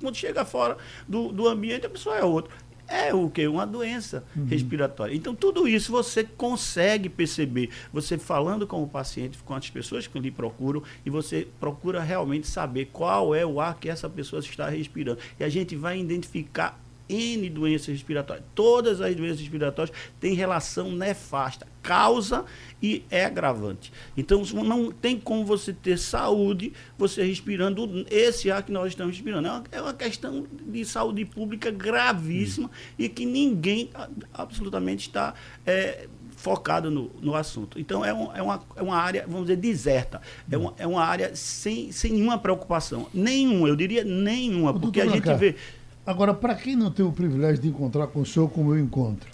Quando 0.00 0.16
chega 0.16 0.44
fora 0.44 0.76
do, 1.08 1.32
do 1.32 1.48
ambiente, 1.48 1.86
a 1.86 1.90
pessoa 1.90 2.18
é 2.18 2.24
outra 2.24 2.52
é 2.88 3.14
o 3.14 3.30
que? 3.30 3.46
Uma 3.46 3.66
doença 3.66 4.24
uhum. 4.36 4.46
respiratória. 4.46 5.14
Então, 5.14 5.34
tudo 5.34 5.66
isso 5.66 5.90
você 5.90 6.24
consegue 6.24 7.08
perceber. 7.08 7.70
Você 7.92 8.18
falando 8.18 8.66
com 8.66 8.82
o 8.82 8.88
paciente, 8.88 9.38
com 9.44 9.54
as 9.54 9.70
pessoas 9.70 10.06
que 10.06 10.18
lhe 10.18 10.30
procuram, 10.30 10.82
e 11.04 11.10
você 11.10 11.48
procura 11.58 12.02
realmente 12.02 12.46
saber 12.46 12.90
qual 12.92 13.34
é 13.34 13.44
o 13.44 13.60
ar 13.60 13.78
que 13.78 13.88
essa 13.88 14.08
pessoa 14.08 14.40
está 14.40 14.68
respirando. 14.68 15.18
E 15.38 15.44
a 15.44 15.48
gente 15.48 15.74
vai 15.76 15.98
identificar 15.98 16.83
N 17.08 17.48
doenças 17.50 17.88
respiratórias. 17.88 18.44
Todas 18.54 19.00
as 19.00 19.14
doenças 19.14 19.40
respiratórias 19.40 19.94
têm 20.20 20.34
relação 20.34 20.90
nefasta, 20.90 21.66
causa 21.82 22.44
e 22.82 23.04
é 23.10 23.24
agravante. 23.24 23.92
Então 24.16 24.42
não 24.64 24.90
tem 24.90 25.18
como 25.18 25.44
você 25.44 25.72
ter 25.72 25.98
saúde 25.98 26.72
você 26.96 27.22
respirando 27.24 28.06
esse 28.10 28.50
ar 28.50 28.62
que 28.62 28.72
nós 28.72 28.88
estamos 28.88 29.16
respirando. 29.16 29.46
É 29.46 29.50
uma, 29.50 29.64
é 29.72 29.82
uma 29.82 29.94
questão 29.94 30.46
de 30.66 30.84
saúde 30.84 31.24
pública 31.24 31.70
gravíssima 31.70 32.70
e 32.98 33.08
que 33.08 33.26
ninguém 33.26 33.90
absolutamente 34.32 35.08
está 35.08 35.34
é, 35.66 36.08
focado 36.36 36.90
no, 36.90 37.10
no 37.20 37.34
assunto. 37.34 37.78
Então 37.78 38.04
é, 38.04 38.12
um, 38.12 38.34
é, 38.34 38.42
uma, 38.42 38.62
é 38.76 38.82
uma 38.82 38.96
área, 38.96 39.24
vamos 39.26 39.46
dizer, 39.46 39.56
deserta. 39.56 40.20
É 40.50 40.56
uma, 40.56 40.74
é 40.78 40.86
uma 40.86 41.02
área 41.02 41.34
sem, 41.34 41.90
sem 41.92 42.12
nenhuma 42.12 42.38
preocupação. 42.38 43.06
Nenhuma, 43.14 43.68
eu 43.68 43.76
diria 43.76 44.04
nenhuma, 44.04 44.78
porque 44.78 45.00
a 45.00 45.06
gente 45.06 45.32
vê 45.34 45.56
Agora, 46.06 46.34
para 46.34 46.54
quem 46.54 46.76
não 46.76 46.90
tem 46.90 47.04
o 47.04 47.12
privilégio 47.12 47.62
de 47.62 47.68
encontrar 47.68 48.08
com 48.08 48.20
o 48.20 48.26
senhor 48.26 48.50
como 48.50 48.74
eu 48.74 48.78
encontro, 48.78 49.26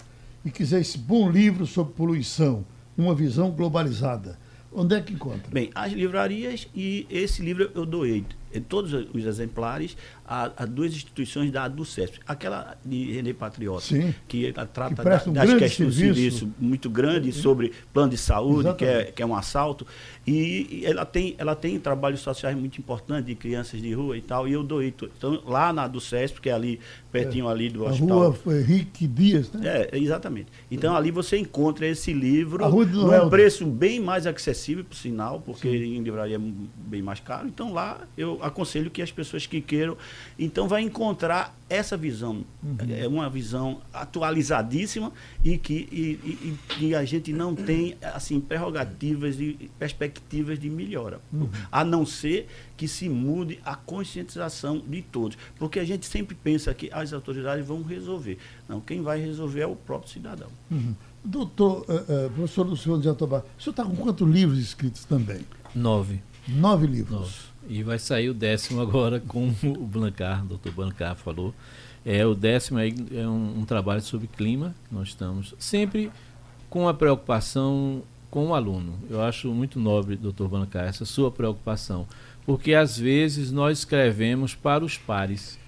e 0.45 0.49
quiser 0.49 0.79
esse 0.79 0.97
bom 0.97 1.29
livro 1.29 1.67
sobre 1.67 1.93
poluição, 1.93 2.65
uma 2.97 3.13
visão 3.13 3.51
globalizada, 3.51 4.39
onde 4.71 4.95
é 4.95 5.01
que 5.01 5.11
encontra? 5.11 5.51
Bem, 5.51 5.69
as 5.75 5.91
livrarias 5.91 6.69
e 6.73 7.05
esse 7.09 7.41
livro 7.41 7.69
eu 7.75 7.85
doei 7.85 8.23
todos 8.69 8.93
os 8.93 9.25
exemplares 9.25 9.97
a, 10.31 10.49
a 10.55 10.65
duas 10.65 10.93
instituições 10.93 11.51
da 11.51 11.65
ADUCESP. 11.65 12.19
Aquela 12.25 12.77
de 12.85 13.11
René 13.11 13.33
Patriota, 13.33 13.81
Sim, 13.81 14.15
que 14.29 14.53
trata 14.73 15.03
que 15.03 15.09
da, 15.09 15.23
um 15.29 15.33
das 15.33 15.53
questões 15.55 15.95
de 15.95 16.05
serviço 16.05 16.49
muito 16.57 16.89
grande 16.89 17.33
sobre 17.33 17.73
plano 17.91 18.11
de 18.11 18.17
saúde, 18.17 18.73
que 18.75 18.85
é, 18.85 19.03
que 19.11 19.21
é 19.21 19.25
um 19.25 19.35
assalto. 19.35 19.85
E, 20.25 20.83
ela, 20.85 21.05
tem, 21.05 21.35
ela 21.37 21.53
tem 21.53 21.77
trabalhos 21.77 22.21
sociais 22.21 22.55
muito 22.55 22.77
importantes 22.77 23.25
de 23.25 23.35
crianças 23.35 23.81
de 23.81 23.93
rua 23.93 24.17
e 24.17 24.21
tal, 24.21 24.47
e 24.47 24.53
eu 24.53 24.63
doei. 24.63 24.93
Então, 25.17 25.41
lá 25.45 25.73
na 25.73 25.83
ADUCESP, 25.83 26.39
que 26.39 26.49
é 26.49 26.53
ali, 26.53 26.79
pertinho 27.11 27.49
é, 27.49 27.51
ali 27.51 27.69
do 27.69 27.85
a 27.85 27.89
hospital. 27.89 28.31
Rua 28.31 28.59
Henrique 28.61 29.07
Dias, 29.07 29.51
né? 29.51 29.87
É, 29.91 29.97
exatamente. 29.97 30.47
Então, 30.69 30.95
ali 30.95 31.11
você 31.11 31.37
encontra 31.37 31.85
esse 31.85 32.13
livro 32.13 32.65
num 32.69 33.29
preço 33.29 33.65
bem 33.65 33.99
mais 33.99 34.25
acessível, 34.25 34.85
por 34.85 34.95
sinal, 34.95 35.41
porque 35.41 35.69
Sim. 35.69 35.97
em 35.97 36.01
livraria 36.01 36.37
é 36.37 36.41
bem 36.87 37.01
mais 37.01 37.19
caro. 37.19 37.47
Então, 37.47 37.73
lá 37.73 37.99
eu 38.17 38.39
aconselho 38.41 38.89
que 38.89 39.01
as 39.01 39.11
pessoas 39.11 39.45
que 39.45 39.59
queiram, 39.59 39.97
então 40.37 40.67
vai 40.67 40.81
encontrar 40.81 41.57
essa 41.69 41.95
visão. 41.95 42.43
É 42.89 43.07
uma 43.07 43.29
visão 43.29 43.81
atualizadíssima 43.93 45.11
e 45.43 45.57
que 45.57 45.87
e, 45.91 46.57
e- 46.79 46.85
e 46.87 46.95
a 46.95 47.03
gente 47.05 47.31
não 47.33 47.55
tem 47.55 47.95
assim 48.13 48.39
prerrogativas 48.39 49.39
e 49.39 49.69
perspectivas 49.79 50.59
de 50.59 50.69
melhora. 50.69 51.19
A 51.71 51.83
não 51.83 52.05
ser 52.05 52.47
que 52.77 52.87
se 52.87 53.07
mude 53.09 53.59
a 53.65 53.75
conscientização 53.75 54.79
de 54.79 55.01
todos. 55.01 55.37
Porque 55.57 55.79
a 55.79 55.85
gente 55.85 56.05
sempre 56.05 56.35
pensa 56.35 56.73
que 56.73 56.89
as 56.91 57.13
autoridades 57.13 57.65
vão 57.65 57.81
resolver. 57.83 58.37
Não, 58.67 58.79
quem 58.81 59.01
vai 59.01 59.19
resolver 59.19 59.61
é 59.61 59.67
o 59.67 59.75
próprio 59.75 60.11
cidadão. 60.11 60.47
Uhum. 60.69 60.93
Doutor, 61.23 61.85
eh, 61.87 62.03
eh, 62.09 62.29
professor 62.33 62.65
Luciano 62.65 62.97
de 62.97 63.05
Jatobá, 63.05 63.43
o 63.57 63.61
senhor 63.61 63.71
está 63.71 63.83
com 63.85 63.95
quantos 63.95 64.27
livros 64.27 64.57
escritos 64.59 65.05
também? 65.05 65.41
Nove. 65.75 66.19
Nove 66.47 66.87
livros. 66.87 67.19
Nove. 67.19 67.50
E 67.67 67.83
vai 67.83 67.99
sair 67.99 68.29
o 68.29 68.33
décimo 68.33 68.81
agora, 68.81 69.19
como 69.27 69.55
o 69.63 69.85
Blancar, 69.85 70.43
o 70.43 70.47
doutor 70.47 70.71
Blancar 70.71 71.15
falou. 71.15 71.53
É, 72.05 72.25
o 72.25 72.33
décimo 72.33 72.79
aí 72.79 72.93
é 73.13 73.27
um, 73.27 73.59
um 73.59 73.65
trabalho 73.65 74.01
sobre 74.01 74.27
clima. 74.27 74.75
Nós 74.91 75.09
estamos 75.09 75.53
sempre 75.59 76.11
com 76.69 76.87
a 76.87 76.93
preocupação 76.93 78.01
com 78.29 78.47
o 78.47 78.55
aluno. 78.55 78.97
Eu 79.09 79.21
acho 79.21 79.49
muito 79.49 79.79
nobre, 79.79 80.15
doutor 80.15 80.47
Blancar, 80.47 80.85
essa 80.85 81.05
sua 81.05 81.29
preocupação. 81.29 82.07
Porque 82.45 82.73
às 82.73 82.97
vezes 82.97 83.51
nós 83.51 83.79
escrevemos 83.79 84.55
para 84.55 84.83
os 84.83 84.97
pares. 84.97 85.59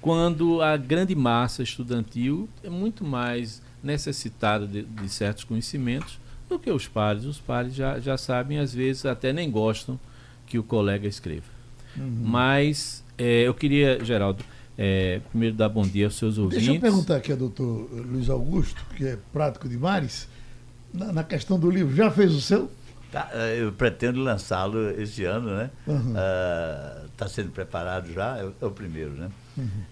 Quando 0.00 0.60
a 0.60 0.76
grande 0.76 1.14
massa 1.14 1.62
estudantil 1.62 2.48
é 2.62 2.70
muito 2.70 3.04
mais 3.04 3.62
necessitada 3.82 4.66
de, 4.66 4.82
de 4.82 5.08
certos 5.08 5.44
conhecimentos 5.44 6.18
do 6.48 6.58
que 6.58 6.70
os 6.70 6.88
pares. 6.88 7.24
Os 7.24 7.38
pares 7.38 7.74
já, 7.74 8.00
já 8.00 8.16
sabem, 8.16 8.58
às 8.58 8.74
vezes 8.74 9.04
até 9.04 9.32
nem 9.32 9.50
gostam 9.50 10.00
que 10.46 10.58
o 10.58 10.62
colega 10.62 11.06
escreva. 11.06 11.46
Mas 11.96 13.04
é, 13.16 13.42
eu 13.42 13.54
queria, 13.54 14.04
Geraldo, 14.04 14.44
é, 14.76 15.20
primeiro 15.30 15.54
dar 15.54 15.68
bom 15.68 15.82
dia 15.82 16.06
aos 16.06 16.16
seus 16.16 16.38
ouvintes. 16.38 16.66
Deixa 16.66 16.76
eu 16.76 16.80
perguntar 16.80 17.16
aqui 17.16 17.30
ao 17.30 17.38
doutor 17.38 17.88
Luiz 17.92 18.28
Augusto, 18.28 18.84
que 18.96 19.06
é 19.06 19.18
prático 19.32 19.68
de 19.68 19.76
mares, 19.76 20.28
na, 20.92 21.12
na 21.12 21.24
questão 21.24 21.58
do 21.58 21.70
livro, 21.70 21.94
já 21.94 22.10
fez 22.10 22.32
o 22.34 22.40
seu? 22.40 22.70
Tá, 23.12 23.30
eh, 23.32 23.62
eu 23.62 23.72
pretendo 23.72 24.20
lançá-lo 24.20 24.90
esse 25.00 25.24
ano, 25.24 25.54
né? 25.54 25.70
Uhum. 25.86 26.14
Está 27.12 27.28
sendo 27.28 27.52
preparado 27.52 28.12
já, 28.12 28.38
é 28.38 28.44
o, 28.44 28.54
é 28.60 28.66
o 28.66 28.70
primeiro, 28.72 29.12
né? 29.12 29.30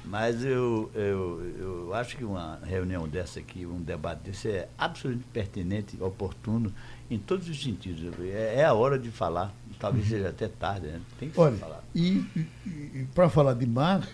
Mas 0.04 0.44
eu, 0.44 0.90
eu, 0.92 1.54
eu 1.58 1.94
acho 1.94 2.16
que 2.16 2.24
uma 2.24 2.58
reunião 2.64 3.06
dessa 3.06 3.38
aqui, 3.38 3.64
um 3.64 3.80
debate 3.80 4.22
desse 4.24 4.48
é 4.48 4.68
absolutamente 4.76 5.28
pertinente, 5.32 5.96
oportuno, 6.00 6.72
em 7.08 7.18
todos 7.18 7.48
os 7.48 7.62
sentidos. 7.62 8.02
É, 8.20 8.56
é 8.56 8.64
a 8.64 8.74
hora 8.74 8.98
de 8.98 9.10
falar, 9.10 9.54
talvez 9.82 10.08
seja 10.08 10.28
até 10.30 10.48
tarde, 10.48 10.86
né? 10.86 11.00
Tem 11.20 11.28
que 11.28 11.38
Olha, 11.38 11.56
falar. 11.56 11.84
e, 11.94 12.24
e, 12.66 13.06
para 13.14 13.28
falar 13.28 13.52
de 13.54 13.66
mar, 13.66 14.06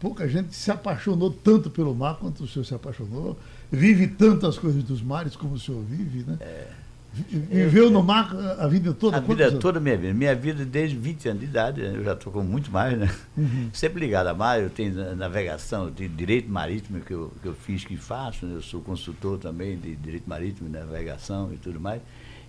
pouca 0.00 0.28
gente 0.28 0.54
se 0.54 0.70
apaixonou 0.70 1.30
tanto 1.30 1.70
pelo 1.70 1.94
mar 1.94 2.16
quanto 2.16 2.44
o 2.44 2.48
senhor 2.48 2.64
se 2.64 2.74
apaixonou, 2.74 3.38
vive 3.72 4.06
tantas 4.08 4.58
coisas 4.58 4.82
dos 4.82 5.00
mares 5.00 5.34
como 5.36 5.54
o 5.54 5.58
senhor 5.58 5.82
vive, 5.84 6.24
né? 6.28 6.36
Vi- 7.14 7.38
Viveu 7.38 7.90
no 7.90 8.02
mar 8.02 8.30
a 8.58 8.66
vida 8.68 8.92
toda? 8.92 9.16
A 9.16 9.20
vida 9.20 9.46
anos? 9.46 9.58
toda, 9.58 9.80
minha 9.80 9.96
vida. 9.96 10.12
Minha 10.12 10.34
vida 10.34 10.66
desde 10.66 10.94
20 10.98 11.28
anos 11.30 11.40
de 11.40 11.46
idade, 11.46 11.80
né? 11.80 11.92
eu 11.96 12.04
já 12.04 12.12
estou 12.12 12.30
com 12.30 12.42
muito 12.42 12.70
mais, 12.70 12.98
né? 12.98 13.08
Sempre 13.72 14.00
ligado 14.00 14.26
a 14.26 14.34
mar, 14.34 14.60
eu 14.60 14.68
tenho 14.68 14.94
na- 14.94 15.14
navegação, 15.14 15.84
eu 15.86 15.90
tenho 15.92 16.10
direito 16.10 16.50
marítimo 16.50 17.00
que 17.00 17.14
eu, 17.14 17.32
que 17.40 17.48
eu 17.48 17.54
fiz, 17.54 17.84
que 17.86 17.96
faço, 17.96 18.44
né? 18.44 18.56
eu 18.56 18.60
sou 18.60 18.82
consultor 18.82 19.38
também 19.38 19.78
de 19.78 19.96
direito 19.96 20.28
marítimo, 20.28 20.68
navegação 20.68 21.50
e 21.54 21.56
tudo 21.56 21.80
mais. 21.80 22.02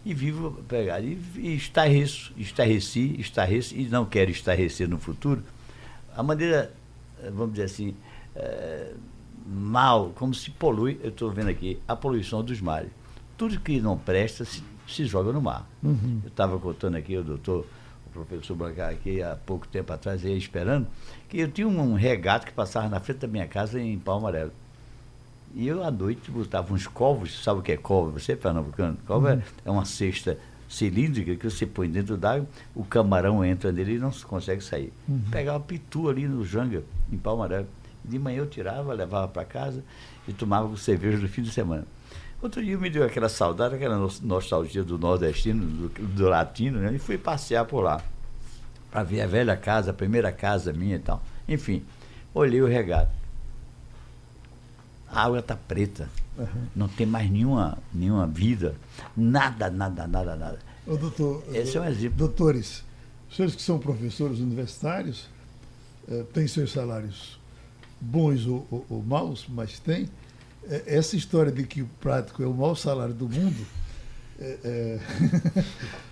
E 0.08 0.14
vivo 0.14 0.64
pegado. 0.70 1.06
E, 1.06 1.20
e 1.36 1.56
estarreço, 1.56 2.32
estarreci, 2.38 3.20
estarreço, 3.20 3.76
e 3.76 3.90
não 3.90 4.06
quero 4.06 4.32
estarrecer 4.32 4.88
no 4.88 4.98
futuro. 4.98 5.44
A 6.16 6.24
maneira, 6.24 6.72
eh, 7.22 7.30
vamos 7.30 7.52
dizer 7.52 7.66
assim, 7.66 7.94
eh, 8.34 8.94
mal, 9.46 10.14
como 10.16 10.34
se 10.34 10.50
polui, 10.50 10.98
eu 11.04 11.10
estou 11.10 11.30
vendo 11.30 11.50
aqui, 11.50 11.78
a 11.86 11.94
poluição 11.94 12.42
dos 12.42 12.62
mares. 12.62 12.90
Tudo 13.38 13.60
que 13.60 13.82
não 13.82 13.98
presta 13.98 14.46
se, 14.46 14.64
se 14.88 15.06
joga 15.06 15.34
no 15.34 15.42
mar. 15.42 15.68
Uhum. 15.84 16.22
Eu 16.24 16.30
estava 16.30 16.58
contando 16.58 16.96
aqui, 16.96 17.18
o 17.18 17.24
doutor, 17.24 17.66
o 18.06 18.10
professor 18.10 18.56
Brancar 18.56 18.90
aqui, 18.90 19.22
há 19.22 19.36
pouco 19.36 19.68
tempo 19.68 19.92
atrás, 19.92 20.24
aí 20.24 20.38
esperando, 20.38 20.88
que 21.28 21.38
eu 21.40 21.52
tinha 21.52 21.68
um 21.68 21.96
regato 21.96 22.46
que 22.46 22.54
passava 22.54 22.88
na 22.88 23.02
frente 23.02 23.20
da 23.20 23.28
minha 23.28 23.46
casa 23.46 23.78
em 23.78 24.00
Pau 24.00 24.20
Amarelo. 24.20 24.54
E 25.56 25.68
eu, 25.68 25.84
à 25.84 25.90
noite, 25.90 26.30
botava 26.30 26.74
uns 26.74 26.86
covos, 26.86 27.44
sabe 27.44 27.60
o 27.60 27.64
que 27.64 27.72
é 27.72 27.78
covo? 27.78 28.12
Você 28.20 28.34
é 28.34 28.36
pernambucano? 28.36 28.98
Covo 29.08 29.28
é, 29.28 29.42
é 29.66 29.72
uma 29.72 29.86
cesta 29.86 30.38
cilíndrica 30.70 31.36
que 31.36 31.50
você 31.50 31.66
põe 31.66 31.90
dentro 31.90 32.18
d'água, 32.18 32.46
o 32.76 32.84
camarão 32.84 33.44
entra 33.44 33.72
nele 33.72 33.96
e 33.96 33.98
não 34.00 34.12
se 34.12 34.26
consegue 34.26 34.62
sair. 34.64 34.92
Pegava 35.32 35.60
pitu 35.62 36.10
ali 36.10 36.28
no 36.28 36.46
Janga, 36.46 36.84
em 37.12 37.18
Pau 37.18 37.36
Amarelo. 37.36 37.68
De 38.04 38.20
manhã 38.20 38.40
eu 38.40 38.48
tirava, 38.48 38.94
levava 38.94 39.28
para 39.28 39.44
casa 39.46 39.84
e 40.28 40.34
tomava 40.34 40.76
cerveja 40.78 41.18
no 41.18 41.28
fim 41.28 41.42
de 41.42 41.52
semana. 41.52 41.86
Outro 42.42 42.64
dia 42.64 42.78
me 42.78 42.90
deu 42.90 43.04
aquela 43.04 43.30
saudade, 43.30 43.76
aquela 43.76 43.98
nos- 43.98 44.22
nostalgia 44.22 44.84
do 44.84 44.98
nordestino, 44.98 45.66
do, 45.66 45.90
do 45.90 46.30
latino, 46.30 46.80
né? 46.80 46.94
E 46.94 47.00
fui 47.00 47.18
passear 47.18 47.66
por 47.66 47.82
lá 47.82 48.02
para 48.92 49.04
ver 49.04 49.22
a 49.22 49.28
velha 49.28 49.58
casa, 49.58 49.92
a 49.92 49.94
primeira 49.94 50.32
casa 50.32 50.72
minha 50.72 50.98
e 50.98 51.00
tal. 51.00 51.22
Enfim, 51.48 51.84
olhei 52.34 52.62
o 52.62 52.68
regato. 52.68 53.10
A 55.10 55.24
água 55.24 55.40
está 55.40 55.56
preta. 55.56 56.10
Não 56.76 56.88
tem 56.88 57.06
mais 57.08 57.30
nenhuma, 57.30 57.78
nenhuma 57.94 58.28
vida. 58.28 58.76
Nada, 59.16 59.70
nada, 59.70 60.06
nada, 60.08 60.36
nada. 60.36 60.60
Ô, 60.86 60.96
doutor, 60.96 61.44
Esse 61.54 61.78
é 61.78 61.82
um 61.82 61.86
exemplo. 61.86 62.18
Doutores, 62.18 62.84
os 63.30 63.36
senhores 63.36 63.56
que 63.56 63.62
são 63.62 63.80
professores 63.80 64.40
universitários, 64.40 65.28
eh, 66.08 66.24
têm 66.34 66.48
seus 66.48 66.72
salários 66.72 67.40
bons 68.00 68.46
ou, 68.46 68.68
ou- 68.70 68.86
ou 68.90 69.04
maus, 69.04 69.46
mas 69.50 69.80
tem. 69.80 70.10
Eh, 70.70 70.84
essa 70.86 71.16
história 71.16 71.52
de 71.52 71.64
que 71.64 71.82
o 71.82 71.88
prático 72.00 72.44
é 72.44 72.46
o 72.48 72.54
maior 72.54 72.76
salário 72.76 73.14
do 73.14 73.28
mundo 73.28 73.66
eh, 74.40 74.58
eh, 75.56 75.64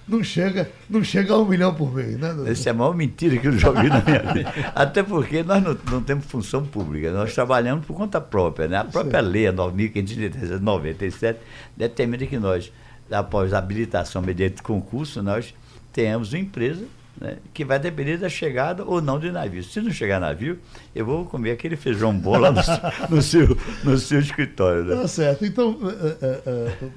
não, 0.08 0.24
chega, 0.24 0.70
não 0.90 1.04
chega 1.04 1.34
a 1.34 1.38
um 1.38 1.46
milhão 1.46 1.74
por 1.74 1.94
mês, 1.94 2.18
né? 2.18 2.34
Essa 2.48 2.70
é 2.70 2.72
a 2.72 2.74
maior 2.74 2.96
mentira 2.96 3.38
que 3.38 3.48
eu 3.48 3.58
já 3.58 3.70
ouvi 3.70 3.90
na 3.90 4.02
minha 4.02 4.34
vida. 4.34 4.54
Até 4.74 5.04
porque 5.04 5.44
nós 5.44 5.64
não, 5.64 5.78
não 5.92 6.02
temos 6.02 6.26
função 6.26 6.66
pública, 6.66 7.12
nós 7.12 7.34
trabalhamos 7.34 7.86
por 7.86 7.96
conta 7.96 8.20
própria. 8.20 8.68
Né? 8.68 8.78
A 8.78 8.86
própria 8.86 9.22
lei, 9.22 9.48
a 9.48 9.54
9.597, 9.54 11.38
determina 11.78 12.26
que 12.26 12.40
nós, 12.40 12.72
após 13.12 13.54
a 13.54 13.60
habilitação 13.60 14.22
mediante 14.22 14.62
concurso, 14.64 15.22
nós 15.22 15.54
tenhamos 15.94 16.34
uma 16.34 16.40
empresa 16.40 16.86
né, 17.20 17.38
que 17.54 17.64
vai 17.64 17.80
depender 17.80 18.18
da 18.18 18.30
chegada 18.30 18.84
ou 18.84 19.02
não 19.02 19.20
de 19.20 19.32
navio. 19.32 19.64
Se 19.64 19.80
não 19.82 19.92
chegar 19.92 20.20
navio, 20.20 20.60
eu 20.94 21.06
vou 21.06 21.26
comer 21.26 21.52
aquele 21.52 21.76
feijão 21.76 22.18
bom 22.18 22.38
lá 22.38 22.52
no, 22.52 22.62
no 23.16 23.22
seu, 23.22 23.58
no 23.84 23.98
seu 23.98 24.20
escritório. 24.20 24.84
Né? 24.84 24.96
Tá 24.96 25.08
certo. 25.08 25.46
Então, 25.46 25.78
eh, 25.84 26.18
eh, 26.22 26.42
eh, 26.46 26.90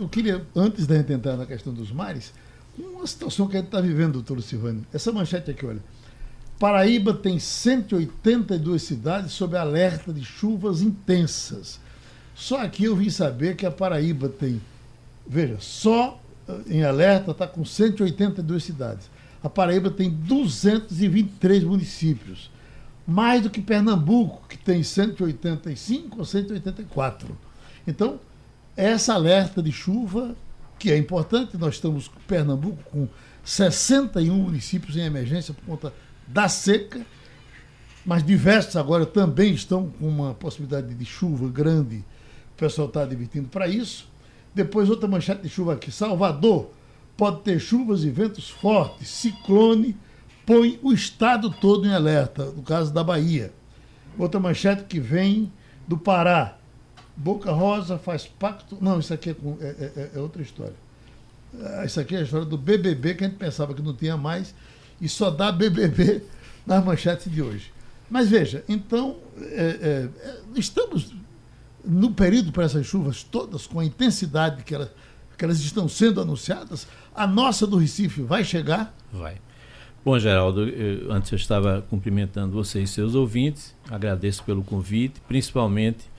eu 0.00 0.08
queria, 0.08 0.44
antes 0.54 0.86
da 0.86 0.96
gente 0.96 1.12
entrar 1.12 1.36
na 1.36 1.46
questão 1.46 1.72
dos 1.72 1.92
mares, 1.92 2.32
uma 2.78 3.06
situação 3.06 3.46
que 3.46 3.56
a 3.56 3.60
gente 3.60 3.68
está 3.68 3.80
vivendo, 3.80 4.14
doutor 4.14 4.40
Silvânio. 4.42 4.86
Essa 4.92 5.12
manchete 5.12 5.50
aqui, 5.50 5.66
olha. 5.66 5.80
Paraíba 6.58 7.14
tem 7.14 7.38
182 7.38 8.82
cidades 8.82 9.32
sob 9.32 9.56
alerta 9.56 10.12
de 10.12 10.22
chuvas 10.22 10.82
intensas. 10.82 11.80
Só 12.34 12.58
aqui 12.58 12.84
eu 12.84 12.94
vim 12.94 13.08
saber 13.08 13.56
que 13.56 13.64
a 13.64 13.70
Paraíba 13.70 14.28
tem, 14.28 14.60
veja, 15.26 15.56
só 15.58 16.19
em 16.66 16.82
alerta 16.82 17.30
está 17.30 17.46
com 17.46 17.64
182 17.64 18.62
cidades. 18.62 19.10
A 19.42 19.48
Paraíba 19.48 19.90
tem 19.90 20.10
223 20.10 21.64
municípios 21.64 22.50
mais 23.10 23.42
do 23.42 23.50
que 23.50 23.60
Pernambuco, 23.60 24.46
que 24.48 24.56
tem 24.56 24.84
185 24.84 26.18
ou 26.18 26.24
184. 26.24 27.36
Então, 27.84 28.20
essa 28.76 29.14
alerta 29.14 29.60
de 29.60 29.72
chuva, 29.72 30.36
que 30.78 30.92
é 30.92 30.96
importante, 30.96 31.56
nós 31.56 31.74
estamos 31.74 32.06
com 32.06 32.20
Pernambuco 32.20 32.82
com 32.90 33.08
61 33.44 34.32
municípios 34.34 34.96
em 34.96 35.00
emergência 35.00 35.52
por 35.52 35.64
conta 35.64 35.92
da 36.26 36.48
seca, 36.48 37.04
mas 38.04 38.24
diversos 38.24 38.76
agora 38.76 39.04
também 39.04 39.54
estão 39.54 39.90
com 39.98 40.06
uma 40.06 40.32
possibilidade 40.32 40.94
de 40.94 41.04
chuva 41.04 41.48
grande. 41.48 42.04
O 42.54 42.58
pessoal 42.58 42.86
está 42.86 43.02
advertindo 43.02 43.48
para 43.48 43.66
isso. 43.66 44.08
Depois, 44.54 44.88
outra 44.90 45.08
manchete 45.08 45.42
de 45.42 45.48
chuva 45.48 45.74
aqui. 45.74 45.90
Salvador 45.92 46.70
pode 47.16 47.40
ter 47.42 47.58
chuvas 47.60 48.04
e 48.04 48.10
ventos 48.10 48.48
fortes. 48.50 49.08
Ciclone 49.08 49.96
põe 50.46 50.78
o 50.82 50.92
estado 50.92 51.50
todo 51.50 51.86
em 51.86 51.92
alerta, 51.94 52.46
no 52.46 52.62
caso 52.62 52.92
da 52.92 53.04
Bahia. 53.04 53.52
Outra 54.18 54.40
manchete 54.40 54.84
que 54.84 54.98
vem 54.98 55.52
do 55.86 55.96
Pará. 55.96 56.56
Boca 57.16 57.52
Rosa 57.52 57.98
faz 57.98 58.26
pacto. 58.26 58.78
Não, 58.80 58.98
isso 58.98 59.12
aqui 59.12 59.30
é, 59.30 59.34
com- 59.34 59.56
é- 59.60 59.90
é- 59.96 60.10
é 60.14 60.18
outra 60.18 60.40
história. 60.42 60.74
Ah, 61.62 61.84
Isso 61.84 61.98
aqui 62.00 62.14
é 62.14 62.18
a 62.20 62.22
história 62.22 62.46
do 62.46 62.56
BBB, 62.56 63.14
que 63.14 63.24
a 63.24 63.28
gente 63.28 63.36
pensava 63.38 63.74
que 63.74 63.82
não 63.82 63.92
tinha 63.94 64.16
mais, 64.16 64.54
e 65.00 65.08
só 65.08 65.30
dá 65.30 65.50
BBB 65.52 66.22
nas 66.66 66.84
manchetes 66.84 67.30
de 67.30 67.42
hoje. 67.42 67.72
Mas 68.08 68.28
veja, 68.28 68.64
então, 68.68 69.16
é, 69.38 69.44
é, 69.44 70.26
é, 70.28 70.30
estamos 70.56 71.12
no 71.84 72.12
período 72.12 72.52
para 72.52 72.64
essas 72.64 72.86
chuvas 72.86 73.22
todas, 73.22 73.66
com 73.66 73.80
a 73.80 73.84
intensidade 73.84 74.64
que 74.64 74.74
elas, 74.74 74.90
que 75.36 75.44
elas 75.44 75.60
estão 75.60 75.88
sendo 75.88 76.20
anunciadas, 76.20 76.86
a 77.14 77.26
nossa 77.26 77.66
do 77.66 77.76
Recife 77.76 78.22
vai 78.22 78.44
chegar. 78.44 78.94
Vai. 79.12 79.36
Bom, 80.04 80.18
Geraldo, 80.18 80.68
eu, 80.68 81.12
antes 81.12 81.30
eu 81.30 81.36
estava 81.36 81.84
cumprimentando 81.90 82.54
você 82.54 82.82
e 82.82 82.86
seus 82.86 83.14
ouvintes, 83.14 83.74
agradeço 83.90 84.42
pelo 84.44 84.62
convite, 84.62 85.20
principalmente 85.28 86.10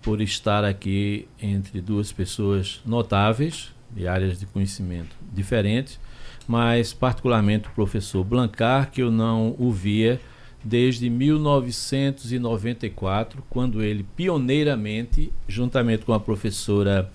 por 0.00 0.20
estar 0.20 0.64
aqui 0.64 1.28
entre 1.40 1.80
duas 1.80 2.12
pessoas 2.12 2.80
notáveis, 2.86 3.72
de 3.90 4.08
áreas 4.08 4.38
de 4.38 4.46
conhecimento 4.46 5.14
diferentes, 5.32 5.98
mas 6.46 6.92
particularmente 6.92 7.68
o 7.68 7.72
professor 7.72 8.24
Blancar, 8.24 8.90
que 8.90 9.02
eu 9.02 9.10
não 9.10 9.54
o 9.58 9.70
via 9.70 10.20
desde 10.66 11.08
1994, 11.08 13.42
quando 13.48 13.82
ele 13.82 14.04
pioneiramente, 14.16 15.32
juntamente 15.46 16.04
com 16.04 16.12
a 16.12 16.18
professora 16.18 17.08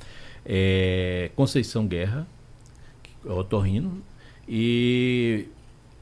é, 0.46 1.30
Conceição 1.36 1.86
Guerra, 1.86 2.26
otorrino, 3.26 4.02
e 4.48 5.48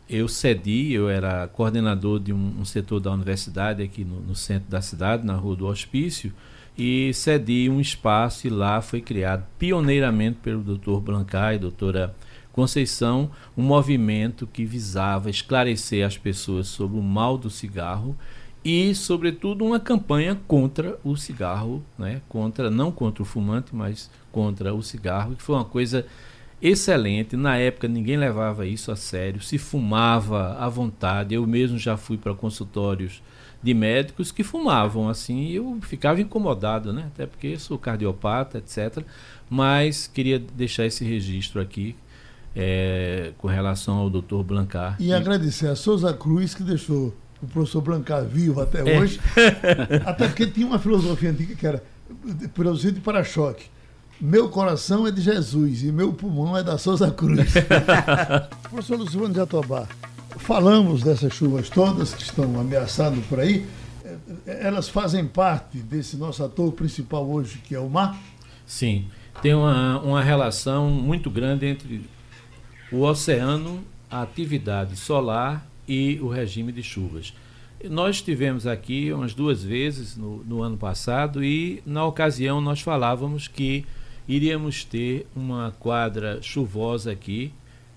eu 0.08 0.28
cedi, 0.28 0.94
eu 0.94 1.10
era 1.10 1.48
coordenador 1.48 2.20
de 2.20 2.32
um, 2.32 2.58
um 2.60 2.66
setor 2.66 3.00
da 3.00 3.12
universidade 3.12 3.82
aqui 3.82 4.06
no, 4.06 4.22
no, 4.22 4.36
centro 4.36 4.70
da 4.70 4.82
cidade, 4.82 5.26
na 5.26 5.34
Rua 5.34 5.56
do 5.56 5.66
Hospício, 5.66 6.32
e 6.78 7.12
cedi 7.16 7.68
um 7.68 7.82
espaço 7.82 8.46
e 8.46 8.50
lá 8.50 8.80
foi 8.80 9.02
criado 9.02 9.44
pioneiramente 9.58 10.38
pelo 10.44 10.62
doutor 10.62 11.02
Blancay 11.02 11.56
e 11.56 11.60
doutora 11.60 12.16
Conceição, 12.60 13.32
um 13.56 13.64
movimento 13.64 14.46
que 14.46 14.66
visava 14.66 15.30
esclarecer 15.30 16.06
as 16.06 16.18
pessoas 16.18 16.68
sobre 16.68 17.00
o 17.00 17.02
mal 17.02 17.38
do 17.38 17.50
cigarro 17.50 18.18
e, 18.66 18.94
sobretudo, 18.94 19.64
uma 19.64 19.80
campanha 19.80 20.38
contra 20.46 21.00
o 21.02 21.16
cigarro, 21.16 21.82
né? 21.98 22.22
contra 22.28 22.70
não 22.70 22.92
contra 22.92 23.24
o 23.24 23.26
fumante, 23.26 23.74
mas 23.74 24.12
contra 24.30 24.74
o 24.74 24.84
cigarro, 24.84 25.38
que 25.38 25.42
foi 25.42 25.56
uma 25.56 25.64
coisa 25.64 26.06
excelente. 26.62 27.38
Na 27.38 27.56
época 27.56 27.88
ninguém 27.88 28.18
levava 28.18 28.68
isso 28.68 28.92
a 28.92 28.96
sério, 28.98 29.42
se 29.42 29.58
fumava 29.58 30.58
à 30.60 30.68
vontade. 30.68 31.34
Eu 31.34 31.48
mesmo 31.48 31.78
já 31.78 31.96
fui 31.96 32.18
para 32.18 32.34
consultórios 32.34 33.24
de 33.64 33.74
médicos 33.74 34.34
que 34.34 34.44
fumavam 34.44 35.08
assim, 35.08 35.46
e 35.46 35.56
eu 35.56 35.80
ficava 35.82 36.20
incomodado, 36.20 36.92
né? 36.92 37.06
Até 37.08 37.26
porque 37.26 37.58
sou 37.58 37.78
cardiopata, 37.78 38.58
etc. 38.58 39.02
Mas 39.50 40.08
queria 40.08 40.38
deixar 40.38 40.86
esse 40.86 41.06
registro 41.06 41.62
aqui 41.62 41.96
é, 42.56 43.32
com 43.38 43.48
relação 43.48 43.98
ao 43.98 44.10
Dr. 44.10 44.44
Blancar. 44.44 44.96
E, 45.00 45.08
e 45.08 45.14
agradecer 45.14 45.68
a 45.68 45.76
Souza 45.76 46.14
Cruz 46.14 46.54
que 46.54 46.64
deixou 46.64 47.16
o 47.42 47.48
professor 47.48 47.82
Blancar 47.82 48.26
vivo 48.26 48.62
até 48.62 48.80
é. 48.80 49.00
hoje. 49.00 49.20
até 50.06 50.28
porque 50.28 50.48
tinha 50.48 50.68
uma 50.68 50.80
filosofia 50.80 51.32
antiga 51.32 51.56
que 51.56 51.66
era 51.66 51.84
produzido 52.54 52.96
de 52.96 53.02
para-choque. 53.02 53.66
Meu 54.20 54.50
coração 54.50 55.08
é 55.08 55.12
de 55.12 55.22
Jesus 55.22 55.84
e 55.84 55.92
meu 55.92 56.12
pulmão 56.12 56.58
é 56.58 56.62
da 56.62 56.78
Souza 56.78 57.10
Cruz. 57.10 57.54
Professor 58.70 58.98
Luciano 58.98 59.30
de 59.30 59.40
Atobá, 59.40 59.88
falamos 60.38 61.04
dessas 61.04 61.34
chuvas 61.34 61.70
todas 61.70 62.14
que 62.14 62.24
estão 62.24 62.60
ameaçando 62.60 63.22
por 63.30 63.40
aí. 63.40 63.66
Elas 64.46 64.90
fazem 64.90 65.26
parte 65.26 65.78
desse 65.78 66.18
nosso 66.18 66.44
ator 66.44 66.74
principal 66.74 67.30
hoje, 67.30 67.60
que 67.60 67.74
é 67.74 67.80
o 67.80 67.90
mar? 67.90 68.18
Sim. 68.66 69.08
Tem 69.42 69.54
uma, 69.54 70.02
uma 70.02 70.22
relação 70.22 70.90
muito 70.90 71.30
grande 71.30 71.68
entre 71.68 72.02
o 72.92 73.02
oceano, 73.02 73.84
a 74.10 74.22
atividade 74.22 74.96
solar 74.96 75.68
e 75.88 76.20
o 76.22 76.28
regime 76.28 76.72
de 76.72 76.82
chuvas. 76.82 77.34
Nós 77.84 78.22
tivemos 78.22 78.68
aqui 78.68 79.12
umas 79.14 79.34
duas 79.34 79.64
vezes 79.64 80.18
no, 80.18 80.44
no 80.44 80.62
ano 80.62 80.78
passado 80.78 81.44
e, 81.44 81.82
na 81.86 82.06
ocasião, 82.06 82.60
nós 82.60 82.82
falávamos 82.82 83.48
que 83.48 83.86
iríamos 84.28 84.84
ter 84.84 85.26
uma 85.36 85.74
quadra 85.80 86.42
chuvosa 86.42 87.12
aqui, 87.12 87.54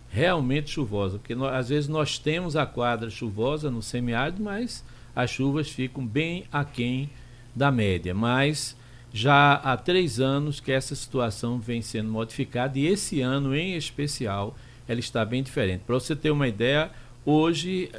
realmente 0.09 0.71
chuvosa, 0.71 1.19
porque 1.19 1.35
nós, 1.35 1.53
às 1.55 1.69
vezes 1.69 1.89
nós 1.89 2.19
temos 2.19 2.55
a 2.55 2.65
quadra 2.65 3.11
chuvosa 3.11 3.71
no 3.71 3.83
semiárido, 3.83 4.43
mas 4.43 4.85
as 5.17 5.31
chuvas 5.31 5.69
ficam 5.69 6.07
bem 6.07 6.45
aquém 6.53 7.11
da 7.55 7.73
média. 7.73 8.15
Mas 8.15 8.77
já 9.13 9.55
há 9.55 9.77
três 9.77 10.21
anos 10.21 10.61
que 10.61 10.71
essa 10.71 10.95
situação 10.95 11.59
vem 11.59 11.83
sendo 11.83 12.11
modificada 12.11 12.79
e 12.79 12.87
esse 12.87 13.21
ano 13.21 13.55
em 13.55 13.75
especial 13.75 14.57
ela 14.89 15.01
está 15.01 15.25
bem 15.25 15.43
diferente. 15.43 15.83
Para 15.87 15.95
você 15.95 16.15
ter 16.15 16.31
uma 16.31 16.49
ideia, 16.49 16.91
hoje 17.25 17.91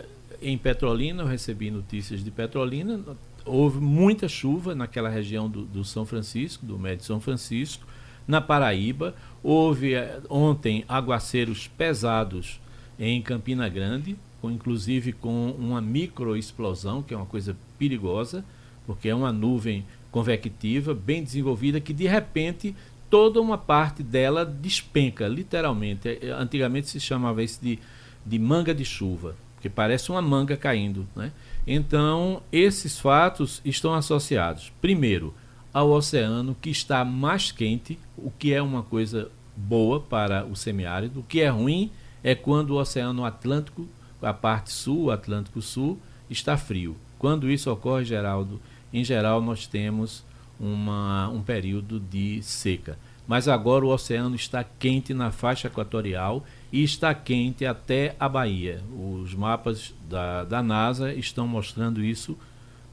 em 0.41 0.57
Petrolina, 0.57 1.23
eu 1.23 1.27
recebi 1.27 1.71
notícias 1.71 2.23
de 2.23 2.29
Petrolina, 2.29 2.99
houve 3.45 3.79
muita 3.79 4.27
chuva 4.27 4.75
naquela 4.75 5.09
região 5.09 5.49
do, 5.49 5.63
do 5.63 5.83
São 5.83 6.05
Francisco, 6.05 6.65
do 6.65 6.77
Médio 6.77 7.05
São 7.05 7.19
Francisco, 7.19 7.85
na 8.27 8.41
Paraíba. 8.41 9.15
Houve 9.41 9.95
eh, 9.95 10.21
ontem 10.29 10.84
aguaceiros 10.88 11.67
pesados 11.67 12.60
em 12.97 13.21
Campina 13.21 13.67
Grande, 13.69 14.17
com, 14.41 14.51
inclusive 14.51 15.13
com 15.13 15.51
uma 15.51 15.81
microexplosão, 15.81 17.01
que 17.01 17.13
é 17.13 17.17
uma 17.17 17.25
coisa 17.25 17.55
perigosa, 17.77 18.43
porque 18.86 19.10
é 19.10 19.15
uma 19.15 19.31
nuvem 19.31 19.86
convectiva 20.12 20.93
bem 20.93 21.23
desenvolvida 21.23 21.79
que 21.79 21.93
de 21.93 22.05
repente 22.05 22.75
toda 23.13 23.39
uma 23.39 23.60
parte 23.60 24.02
dela 24.02 24.43
despenca, 24.43 25.28
literalmente. 25.28 26.17
Eh, 26.19 26.32
antigamente 26.32 26.89
se 26.89 26.99
chamava 26.99 27.43
isso 27.43 27.60
de, 27.62 27.78
de 28.26 28.39
manga 28.39 28.73
de 28.73 28.84
chuva, 28.84 29.36
porque 29.54 29.69
parece 29.69 30.10
uma 30.10 30.19
manga 30.19 30.58
caindo. 30.58 31.08
Né? 31.15 31.32
Então, 31.67 32.41
esses 32.52 32.99
fatos 32.99 33.62
estão 33.63 33.93
associados, 33.93 34.73
primeiro, 34.82 35.32
ao 35.71 35.91
oceano 35.91 36.58
que 36.60 36.71
está 36.71 37.06
mais 37.06 37.52
quente, 37.52 37.99
o 38.17 38.32
que 38.32 38.52
é 38.52 38.60
uma 38.60 38.82
coisa 38.82 39.30
boa 39.56 39.99
para 39.99 40.43
o 40.47 40.56
semiárido. 40.56 41.19
O 41.19 41.23
que 41.23 41.39
é 41.39 41.49
ruim 41.49 41.91
é 42.23 42.34
quando 42.34 42.71
o 42.71 42.80
Oceano 42.80 43.26
Atlântico, 43.26 43.88
a 44.23 44.34
parte 44.34 44.71
sul, 44.71 45.04
o 45.04 45.12
Atlântico 45.12 45.62
Sul, 45.62 45.99
está 46.32 46.58
frio. 46.58 46.97
Quando 47.19 47.52
isso 47.52 47.69
ocorre, 47.69 48.06
Geraldo, 48.06 48.60
em 48.91 49.04
geral 49.04 49.39
nós 49.39 49.67
temos 49.67 50.26
uma, 50.59 51.29
um 51.29 51.41
período 51.41 51.99
de 51.99 52.41
seca. 52.41 52.97
Mas 53.27 53.47
agora 53.47 53.85
o 53.85 53.89
oceano 53.89 54.35
está 54.35 54.63
quente 54.63 55.13
na 55.13 55.31
faixa 55.31 55.67
equatorial 55.67 56.45
e 56.71 56.83
está 56.83 57.13
quente 57.13 57.65
até 57.65 58.15
a 58.19 58.27
Bahia. 58.27 58.81
Os 58.91 59.33
mapas 59.33 59.93
da, 60.09 60.43
da 60.43 60.61
NASA 60.61 61.13
estão 61.13 61.47
mostrando 61.47 62.03
isso 62.03 62.37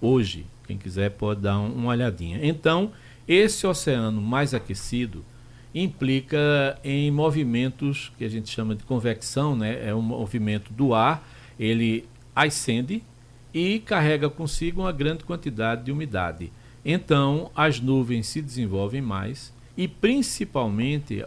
hoje. 0.00 0.46
Quem 0.66 0.78
quiser 0.78 1.10
pode 1.10 1.40
dar 1.40 1.58
um, 1.58 1.72
uma 1.72 1.90
olhadinha. 1.90 2.38
Então, 2.42 2.92
esse 3.26 3.66
oceano 3.66 4.20
mais 4.20 4.54
aquecido 4.54 5.24
implica 5.74 6.78
em 6.82 7.10
movimentos 7.10 8.12
que 8.16 8.24
a 8.24 8.28
gente 8.28 8.48
chama 8.50 8.74
de 8.74 8.84
convecção, 8.84 9.56
né? 9.56 9.88
É 9.88 9.94
um 9.94 10.02
movimento 10.02 10.72
do 10.72 10.94
ar, 10.94 11.28
ele 11.58 12.08
ascende 12.34 13.02
e 13.52 13.80
carrega 13.80 14.28
consigo 14.30 14.82
uma 14.82 14.92
grande 14.92 15.24
quantidade 15.24 15.84
de 15.84 15.92
umidade. 15.92 16.52
Então, 16.84 17.50
as 17.54 17.80
nuvens 17.80 18.26
se 18.26 18.40
desenvolvem 18.40 19.02
mais 19.02 19.52
e 19.76 19.86
principalmente, 19.86 21.24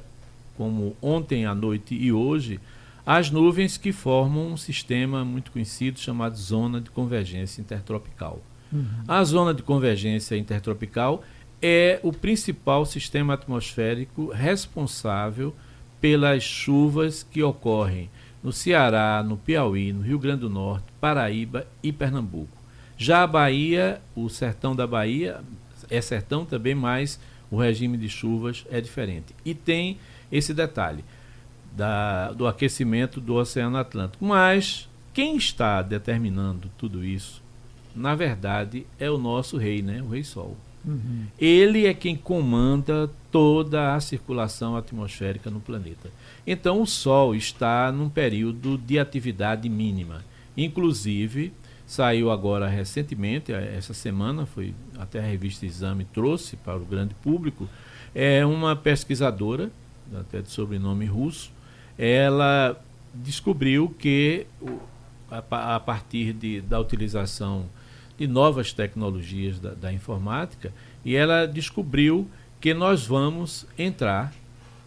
como 0.58 0.96
ontem 1.02 1.46
à 1.46 1.54
noite 1.54 1.96
e 1.96 2.12
hoje, 2.12 2.60
as 3.06 3.30
nuvens 3.30 3.78
que 3.78 3.92
formam 3.92 4.54
um 4.54 4.58
sistema 4.58 5.26
muito 5.26 5.52
conhecido 5.52 6.00
chamado 6.00 6.38
zona 6.38 6.80
de 6.80 6.90
convergência 6.90 7.62
intertropical. 7.62 8.42
Uhum. 8.72 8.86
A 9.08 9.24
zona 9.24 9.54
de 9.54 9.62
convergência 9.62 10.38
intertropical 10.38 11.24
é 11.62 12.00
o 12.02 12.12
principal 12.12 12.86
sistema 12.86 13.34
atmosférico 13.34 14.32
responsável 14.32 15.54
pelas 16.02 16.44
chuvas 16.44 17.24
que 17.24 17.42
ocorrem 17.44 18.10
no 18.44 18.52
Ceará, 18.52 19.24
no 19.26 19.38
Piauí, 19.38 19.94
no 19.94 20.02
Rio 20.02 20.20
Grande 20.20 20.42
do 20.42 20.50
Norte, 20.50 20.86
Paraíba 21.00 21.66
e 21.82 21.94
Pernambuco. 21.94 22.63
Já 22.98 23.24
a 23.24 23.28
Bahia, 23.28 24.02
o 24.16 24.30
sertão 24.30 24.76
da 24.76 24.88
Bahia, 24.88 25.42
é 25.90 26.02
sertão 26.02 26.46
também, 26.46 26.76
mas 26.76 27.20
o 27.52 27.58
regime 27.58 27.98
de 27.98 28.10
chuvas 28.10 28.66
é 28.72 28.80
diferente. 28.80 29.36
E 29.46 29.54
tem 29.54 29.98
esse 30.32 30.54
detalhe 30.54 31.04
da, 31.76 32.32
do 32.32 32.48
aquecimento 32.48 33.20
do 33.20 33.36
Oceano 33.36 33.78
Atlântico. 33.78 34.24
Mas 34.26 34.90
quem 35.14 35.36
está 35.36 35.82
determinando 35.82 36.72
tudo 36.78 37.04
isso 37.04 37.44
na 37.96 38.16
verdade, 38.16 38.86
é 39.00 39.10
o 39.10 39.18
nosso 39.18 39.58
rei, 39.58 39.82
né? 39.82 40.02
o 40.02 40.10
Rei 40.10 40.24
Sol. 40.24 40.58
Uhum. 40.86 41.26
Ele 41.40 41.86
é 41.86 41.94
quem 41.94 42.16
comanda 42.16 43.10
toda 43.32 43.96
a 43.96 44.00
circulação 44.00 44.76
atmosférica 44.76 45.50
no 45.50 45.60
planeta. 45.60 46.10
Então, 46.46 46.82
o 46.82 46.88
Sol 46.88 47.36
está 47.36 47.92
num 47.92 48.10
período 48.10 48.78
de 48.78 49.00
atividade 49.00 49.70
mínima. 49.70 50.26
Inclusive, 50.58 51.54
saiu 51.86 52.32
agora 52.32 52.68
recentemente, 52.68 53.52
eh, 53.52 53.76
essa 53.78 53.94
semana, 53.94 54.46
foi 54.46 54.74
até 54.98 55.20
a 55.20 55.24
revista 55.24 55.66
Exame 55.66 56.06
trouxe 56.06 56.56
para 56.58 56.78
o 56.78 56.86
grande 56.86 57.14
público, 57.16 57.68
é 58.14 58.46
uma 58.46 58.76
pesquisadora, 58.76 59.72
até 60.14 60.42
de 60.42 60.50
sobrenome 60.50 61.06
russo, 61.06 61.52
ela 61.98 62.80
descobriu 63.14 63.94
que 64.00 64.46
a, 65.30 65.80
partir 65.80 66.34
de, 66.34 66.62
da 66.62 66.80
utilização 66.80 67.66
de 68.18 68.28
novas 68.28 68.74
tecnologias 68.74 69.60
da, 69.60 69.72
da 69.72 69.92
informática 69.92 70.72
e 71.04 71.16
ela 71.16 71.46
descobriu 71.46 72.28
que 72.62 72.74
nós 72.74 73.06
vamos 73.06 73.66
entrar 73.78 74.34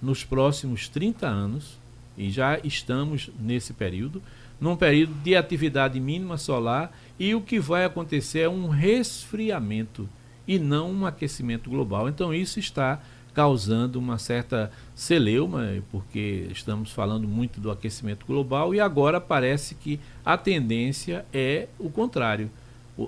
nos 0.01 0.25
próximos 0.25 0.89
30 0.89 1.27
anos, 1.27 1.79
e 2.17 2.31
já 2.31 2.59
estamos 2.65 3.31
nesse 3.39 3.73
período, 3.73 4.23
num 4.61 4.77
período 4.77 5.15
de 5.23 5.37
atividade 5.37 6.01
mínima 6.01 6.37
solar 6.39 6.97
e 7.19 7.35
o 7.35 7.41
que 7.41 7.59
vai 7.59 7.85
acontecer 7.85 8.41
é 8.41 8.49
um 8.49 8.69
resfriamento 8.69 10.09
e 10.47 10.59
não 10.59 10.91
um 10.91 11.07
aquecimento 11.07 11.69
global. 11.69 12.09
Então 12.09 12.33
isso 12.33 12.59
está 12.59 13.01
causando 13.35 13.99
uma 13.99 14.17
certa 14.17 14.71
celeuma, 14.95 15.69
porque 15.91 16.49
estamos 16.51 16.91
falando 16.91 17.29
muito 17.29 17.61
do 17.61 17.71
aquecimento 17.71 18.25
global 18.25 18.75
e 18.75 18.81
agora 18.81 19.21
parece 19.21 19.75
que 19.75 20.01
a 20.25 20.39
tendência 20.39 21.27
é 21.35 21.69
o 21.79 21.91
contrário. 21.91 22.51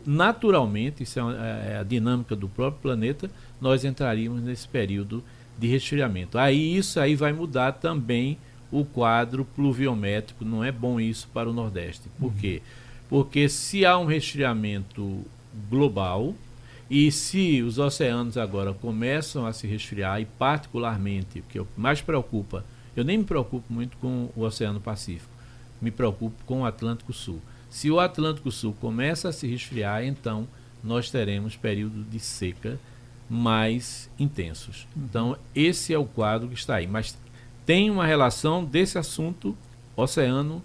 Naturalmente, 0.05 1.03
isso 1.03 1.19
é, 1.19 1.73
é 1.73 1.79
a 1.79 1.83
dinâmica 1.83 2.37
do 2.37 2.47
próprio 2.47 2.83
planeta, 2.83 3.31
nós 3.59 3.87
entraríamos 3.87 4.43
nesse 4.43 4.69
período 4.69 5.25
de 5.59 5.67
resfriamento. 5.67 6.37
Aí 6.37 6.77
isso 6.77 7.01
aí 7.01 7.15
vai 7.15 7.33
mudar 7.33 7.73
também 7.73 8.37
o 8.71 8.85
quadro 8.85 9.45
pluviométrico, 9.45 10.45
não 10.45 10.63
é 10.63 10.71
bom 10.71 11.01
isso 11.01 11.29
para 11.33 11.49
o 11.49 11.53
Nordeste. 11.53 12.09
Por 12.19 12.33
quê? 12.35 12.63
Porque 13.09 13.49
se 13.49 13.87
há 13.87 13.99
um 13.99 14.05
resfriamento 14.05 15.25
global, 15.71 16.35
e 16.91 17.13
se 17.13 17.63
os 17.63 17.79
oceanos 17.79 18.39
agora 18.39 18.73
começam 18.73 19.47
a 19.47 19.53
se 19.53 19.67
resfriar, 19.67 20.21
e 20.21 20.25
particularmente, 20.25 21.41
o 21.41 21.43
que 21.43 21.61
mais 21.77 22.01
preocupa, 22.01 22.65
eu 22.97 23.05
nem 23.05 23.19
me 23.19 23.25
preocupo 23.25 23.73
muito 23.73 23.97
com 23.99 24.31
o 24.35 24.43
Oceano 24.43 24.81
Pacífico, 24.81 25.31
me 25.81 25.91
preocupo 25.91 26.43
com 26.45 26.63
o 26.63 26.65
Atlântico 26.65 27.13
Sul. 27.13 27.41
Se 27.71 27.91
o 27.91 28.01
Atlântico 28.01 28.51
Sul 28.51 28.75
começa 28.81 29.29
a 29.29 29.33
se 29.33 29.47
resfriar, 29.47 30.05
então 30.05 30.49
nós 30.83 31.11
teremos 31.11 31.57
períodos 31.57 32.11
de 32.11 32.19
seca 32.19 32.79
mais 33.29 34.11
intensos. 34.19 34.87
Então, 34.97 35.37
esse 35.55 35.93
é 35.93 35.99
o 35.99 36.05
quadro 36.05 36.49
que 36.49 36.55
está 36.55 36.77
aí. 36.77 36.87
Mas 36.87 37.17
tem 37.69 37.91
uma 37.91 38.07
relação 38.07 38.65
desse 38.65 38.97
assunto 38.97 39.55
oceano 39.95 40.63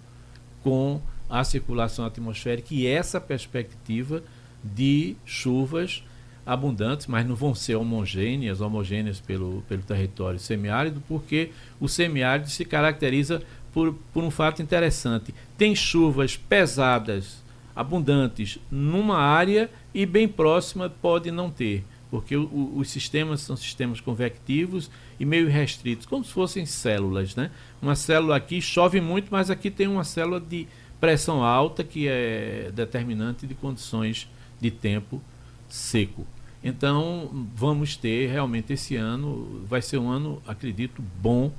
com 0.62 1.02
a 1.28 1.44
circulação 1.44 2.06
atmosférica 2.06 2.72
e 2.72 2.86
essa 2.86 3.20
perspectiva 3.20 4.24
de 4.64 5.14
chuvas 5.22 6.02
abundantes, 6.46 7.06
mas 7.06 7.26
não 7.26 7.34
vão 7.34 7.54
ser 7.54 7.74
homogêneas, 7.74 8.62
homogêneas 8.62 9.20
pelo, 9.20 9.62
pelo 9.68 9.82
território 9.82 10.40
semiárido, 10.40 11.02
porque 11.06 11.50
o 11.78 11.90
semiárido 11.90 12.48
se 12.48 12.64
caracteriza 12.64 13.42
por, 13.70 13.92
por 14.10 14.24
um 14.24 14.30
fato 14.30 14.62
interessante. 14.62 15.34
Tem 15.58 15.76
chuvas 15.76 16.38
pesadas, 16.38 17.44
abundantes, 17.76 18.58
numa 18.70 19.18
área 19.18 19.68
e 19.92 20.06
bem 20.06 20.26
próxima 20.26 20.88
pode 20.88 21.30
não 21.30 21.50
ter, 21.50 21.84
porque 22.14 22.36
o, 22.36 22.76
os 22.76 22.90
sistemas 22.90 23.40
são 23.40 23.56
sistemas 23.56 24.00
convectivos 24.00 24.88
e 25.18 25.24
meio 25.24 25.48
restritos, 25.48 26.06
como 26.06 26.24
se 26.24 26.30
fossem 26.30 26.64
células. 26.64 27.34
Né? 27.34 27.50
Uma 27.82 27.96
célula 27.96 28.36
aqui 28.36 28.62
chove 28.62 29.00
muito, 29.00 29.26
mas 29.32 29.50
aqui 29.50 29.68
tem 29.68 29.88
uma 29.88 30.04
célula 30.04 30.38
de 30.40 30.68
pressão 31.00 31.42
alta 31.42 31.82
que 31.82 32.06
é 32.06 32.70
determinante 32.72 33.48
de 33.48 33.54
condições 33.56 34.30
de 34.60 34.70
tempo 34.70 35.20
seco. 35.68 36.24
Então, 36.62 37.48
vamos 37.52 37.96
ter 37.96 38.30
realmente 38.30 38.74
esse 38.74 38.94
ano, 38.94 39.66
vai 39.68 39.82
ser 39.82 39.98
um 39.98 40.08
ano, 40.08 40.40
acredito, 40.46 41.02
bom 41.20 41.50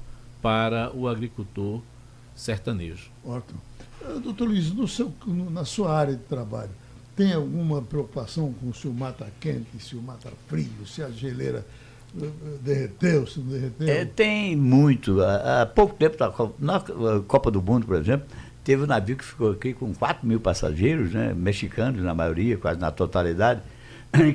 para 0.41 0.89
o 0.95 1.05
agricultor 1.05 1.81
sertanejo. 2.33 3.11
Ótimo. 3.25 3.59
Eh, 4.01 4.19
doutor 4.23 4.47
Luiz, 4.47 4.71
no 4.71 4.87
seu, 4.87 5.13
na 5.51 5.65
sua 5.65 5.93
área 5.93 6.15
de 6.15 6.23
trabalho, 6.23 6.71
tem 7.15 7.33
alguma 7.33 7.81
preocupação 7.81 8.53
com 8.53 8.73
se 8.73 8.87
o 8.87 8.91
está 8.91 9.27
quente, 9.39 9.79
se 9.79 9.95
o 9.95 9.99
está 9.99 10.29
frio, 10.47 10.85
se 10.85 11.01
a 11.01 11.09
geleira 11.09 11.65
eh, 12.21 12.25
eh, 12.25 12.57
derreteu, 12.61 13.25
se 13.25 13.39
não 13.39 13.47
derreteu? 13.47 13.87
É, 13.87 14.05
tem 14.05 14.55
muito. 14.55 15.21
Há, 15.21 15.65
pouco 15.65 15.95
tempo, 15.95 16.17
na 16.59 16.81
Copa 17.27 17.49
do 17.49 17.61
Mundo, 17.61 17.85
por 17.85 17.95
exemplo, 17.95 18.27
teve 18.63 18.83
um 18.83 18.87
navio 18.87 19.15
que 19.15 19.23
ficou 19.23 19.51
aqui 19.51 19.73
com 19.73 19.93
4 19.93 20.27
mil 20.27 20.39
passageiros, 20.39 21.13
né, 21.13 21.33
mexicanos 21.33 22.01
na 22.01 22.13
maioria, 22.13 22.57
quase 22.57 22.79
na 22.79 22.91
totalidade, 22.91 23.61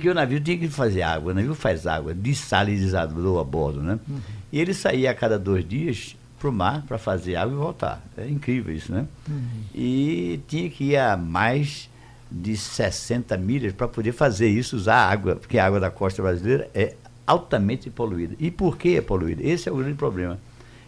que 0.01 0.09
o 0.09 0.15
navio 0.15 0.41
tinha 0.41 0.57
que 0.57 0.69
fazer 0.69 1.03
água. 1.03 1.33
O 1.33 1.35
navio 1.35 1.55
faz 1.55 1.87
água, 1.87 2.15
desalinizador 2.15 3.41
a 3.41 3.45
bordo, 3.45 3.83
né? 3.83 3.99
Uhum. 4.09 4.21
E 4.53 4.59
ele 4.59 4.73
saía 4.73 5.11
a 5.11 5.15
cada 5.15 5.39
dois 5.39 5.69
dias 5.69 6.17
para 6.39 6.49
o 6.49 6.53
mar 6.53 6.83
para 6.89 6.97
fazer 6.97 7.37
água 7.37 7.53
e 7.53 7.57
voltar. 7.57 8.03
É 8.17 8.27
incrível 8.27 8.75
isso, 8.75 8.91
né? 8.91 9.07
Uhum. 9.29 9.65
E 9.75 10.41
tinha 10.49 10.71
que 10.71 10.85
ir 10.85 10.97
a 10.97 11.17
mais 11.17 11.90
de 12.31 12.57
60 12.57 13.37
milhas 13.37 13.73
para 13.73 13.89
poder 13.89 14.13
fazer 14.13 14.49
isso, 14.49 14.77
usar 14.77 15.11
água, 15.11 15.37
porque 15.37 15.59
a 15.59 15.67
água 15.67 15.81
da 15.81 15.91
costa 15.91 16.23
brasileira 16.23 16.71
é 16.75 16.95
altamente 17.27 17.91
poluída. 17.91 18.35
E 18.39 18.51
por 18.51 18.77
que 18.77 18.97
é 18.97 19.01
poluída? 19.01 19.43
Esse 19.43 19.69
é 19.69 19.73
o 19.73 19.77
grande 19.77 19.97
problema. 19.97 20.39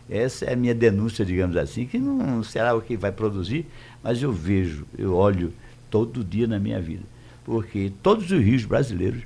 Essa 0.09 0.45
é 0.47 0.53
a 0.53 0.57
minha 0.57 0.75
denúncia, 0.75 1.25
digamos 1.25 1.57
assim, 1.57 1.87
que 1.87 1.99
não 1.99 2.43
será 2.43 2.75
o 2.75 2.83
que 2.83 2.97
vai 2.97 3.13
produzir, 3.13 3.67
mas 4.03 4.23
eu 4.23 4.33
vejo, 4.33 4.87
eu 4.99 5.15
olho 5.15 5.53
todo 5.91 6.25
dia 6.25 6.47
na 6.47 6.59
minha 6.59 6.81
vida 6.81 7.13
porque 7.45 7.93
todos 8.03 8.31
os 8.31 8.41
rios 8.41 8.65
brasileiros 8.65 9.23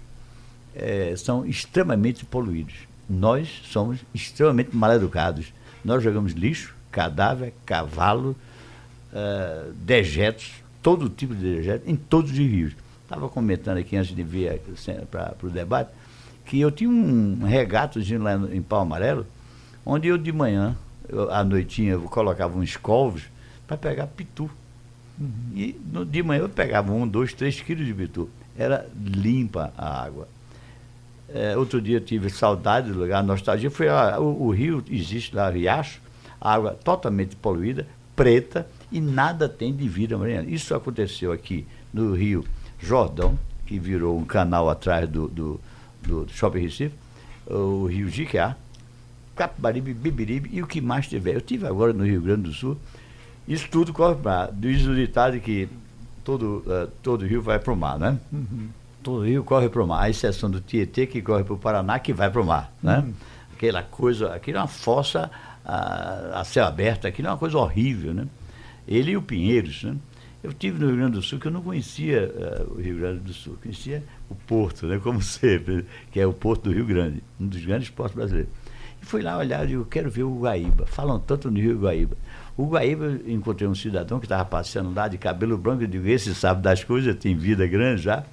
é, 0.75 1.15
são 1.17 1.47
extremamente 1.47 2.25
poluídos. 2.25 2.75
Nós 3.09 3.63
somos 3.65 4.01
extremamente 4.15 4.75
mal 4.75 4.93
educados. 4.93 5.53
Nós 5.85 6.03
jogamos 6.03 6.33
lixo, 6.33 6.75
cadáver, 6.91 7.55
cavalo, 7.65 8.37
uh, 9.13 9.73
dejetos, 9.75 10.53
todo 10.87 11.09
tipo 11.09 11.35
de 11.35 11.57
dejetos, 11.57 11.89
em 11.89 11.97
todos 11.97 12.31
os 12.31 12.39
rios. 12.39 12.73
Estava 13.03 13.29
comentando 13.29 13.79
aqui 13.79 13.97
antes 13.97 14.15
de 14.15 14.23
vir 14.23 14.61
para 15.11 15.35
o 15.43 15.51
debate 15.51 15.91
que 16.45 16.61
eu 16.61 16.71
tinha 16.71 16.89
um 16.89 17.43
regatozinho 17.43 18.23
lá 18.23 18.35
em 18.37 18.63
Pau 18.63 18.83
Amarelo, 18.83 19.27
onde 19.85 20.07
eu 20.07 20.17
de 20.17 20.31
manhã, 20.31 20.77
eu, 21.09 21.29
à 21.33 21.43
noitinha, 21.43 21.95
eu 21.95 22.03
colocava 22.03 22.57
uns 22.57 22.77
colvos 22.77 23.25
para 23.67 23.77
pegar 23.77 24.07
pitu. 24.07 24.49
Uhum. 25.19 25.29
E 25.57 25.77
no, 25.93 26.05
de 26.05 26.23
manhã 26.23 26.43
eu 26.43 26.49
pegava 26.49 26.93
um, 26.93 27.05
dois, 27.09 27.35
três 27.35 27.61
quilos 27.61 27.85
de 27.85 27.93
bitu. 27.93 28.31
Era 28.57 28.87
limpa 28.97 29.73
a 29.77 30.05
água. 30.05 30.29
É, 31.29 31.57
outro 31.57 31.83
dia 31.83 31.97
eu 31.97 32.01
tive 32.01 32.31
saudade 32.31 32.93
do 32.93 33.01
lugar, 33.01 33.25
nostalgia. 33.25 33.73
Foi 33.73 33.89
a, 33.89 34.21
o, 34.21 34.45
o, 34.45 34.51
rio, 34.53 34.85
existe 34.89 35.35
lá, 35.35 35.51
Riacho, 35.51 36.01
água 36.41 36.79
totalmente 36.85 37.35
poluída, 37.35 37.89
preta, 38.15 38.69
e 38.91 39.01
nada 39.01 39.49
tem 39.49 39.75
de 39.75 39.89
vida 39.89 40.17
marinha. 40.17 40.43
Isso 40.43 40.75
aconteceu 40.75 41.33
aqui 41.33 41.67
no 41.93 42.15
Rio 42.15 42.45
Jordão, 42.79 43.39
que 43.67 43.79
virou 43.79 44.19
um 44.19 44.25
canal 44.25 44.69
atrás 44.71 45.09
do, 45.09 45.29
do, 45.29 45.61
do 46.03 46.27
Shopping 46.29 46.61
Recife, 46.61 46.95
o 47.47 47.87
Rio 47.87 48.09
Jiquiá, 48.09 48.57
Capibaribe, 49.35 49.93
Bibiribe 49.93 50.51
e 50.53 50.63
o 50.63 50.67
que 50.67 50.81
mais 50.81 51.09
tiver. 51.09 51.35
Eu 51.35 51.41
tive 51.41 51.67
agora 51.67 51.93
no 51.93 52.05
Rio 52.05 52.21
Grande 52.21 52.43
do 52.43 52.53
Sul, 52.53 52.77
isso 53.47 53.69
tudo 53.71 53.93
corre 53.93 54.17
para 54.17 54.51
Diz 54.53 54.85
o 54.87 54.95
ditado 54.95 55.39
que 55.41 55.69
todo, 56.25 56.65
uh, 56.67 56.91
todo 57.03 57.25
rio 57.25 57.41
vai 57.41 57.59
para 57.59 57.73
o 57.73 57.77
mar, 57.77 57.99
né? 57.99 58.19
Uhum. 58.33 58.69
Todo 59.03 59.25
rio 59.25 59.45
corre 59.45 59.69
para 59.69 59.83
o 59.83 59.87
mar, 59.87 60.03
à 60.03 60.11
exceção 60.11 60.51
do 60.51 60.61
Tietê, 60.61 61.07
que 61.07 61.23
corre 61.23 61.45
para 61.45 61.55
o 61.55 61.59
Paraná, 61.59 61.99
que 62.01 62.13
vai 62.13 62.29
para 62.29 62.41
o 62.41 62.45
mar, 62.45 62.73
né? 62.83 62.99
Uhum. 62.99 63.13
Aquela 63.55 63.83
coisa, 63.83 64.35
aquilo 64.35 64.59
é 64.59 64.61
uma 64.61 64.67
fossa 64.67 65.31
a, 65.65 66.41
a 66.41 66.45
céu 66.45 66.67
aberto, 66.67 67.07
aquilo 67.07 67.29
é 67.29 67.31
uma 67.31 67.39
coisa 67.39 67.57
horrível, 67.59 68.13
né? 68.13 68.27
Ele 68.87 69.13
e 69.13 69.17
o 69.17 69.23
Pinheiros, 69.23 69.85
né? 69.85 69.97
Eu 70.43 70.53
tive 70.53 70.79
no 70.79 70.87
Rio 70.87 70.97
Grande 70.97 71.13
do 71.13 71.23
Sul 71.23 71.41
que 71.41 71.49
eu 71.49 71.51
não 71.51 71.63
conhecia 71.63 72.33
uh, 72.69 72.75
o 72.75 72.81
Rio 72.81 72.99
Grande 72.99 73.21
do 73.21 73.33
Sul, 73.33 73.59
conhecia 73.61 74.05
o 74.31 74.35
Porto, 74.35 74.87
né? 74.87 74.99
Como 74.99 75.21
sempre, 75.23 75.85
que 76.13 76.21
é 76.21 76.27
o 76.27 76.33
Porto 76.33 76.65
do 76.65 76.73
Rio 76.73 76.87
Grande, 76.87 77.23
um 77.41 77.47
dos 77.47 77.65
grandes 77.65 77.91
portos 77.91 78.15
brasileiros. 78.15 78.51
E 79.03 79.05
fui 79.05 79.23
lá 79.23 79.37
olhar 79.37 79.69
e 79.69 79.73
eu 79.73 79.85
quero 79.85 80.11
ver 80.11 80.23
o 80.23 80.39
Guaíba. 80.39 80.87
Falam 80.87 81.19
tanto 81.19 81.51
no 81.51 81.59
Rio 81.59 81.81
Guaíba. 81.81 82.17
O 82.57 82.67
Guaíba, 82.67 83.21
encontrei 83.27 83.69
um 83.69 83.75
cidadão 83.75 84.19
que 84.19 84.27
estava 84.27 84.45
passeando 84.45 84.95
lá 84.95 85.09
de 85.09 85.19
cabelo 85.19 85.59
branco, 85.59 85.83
eu 85.83 85.89
digo, 85.89 86.07
esse 86.07 86.35
sabe 86.35 86.63
das 86.63 86.85
coisas, 86.85 87.15
tem 87.17 87.37
vida 87.37 87.67
grande 87.67 88.03
já. 88.03 88.25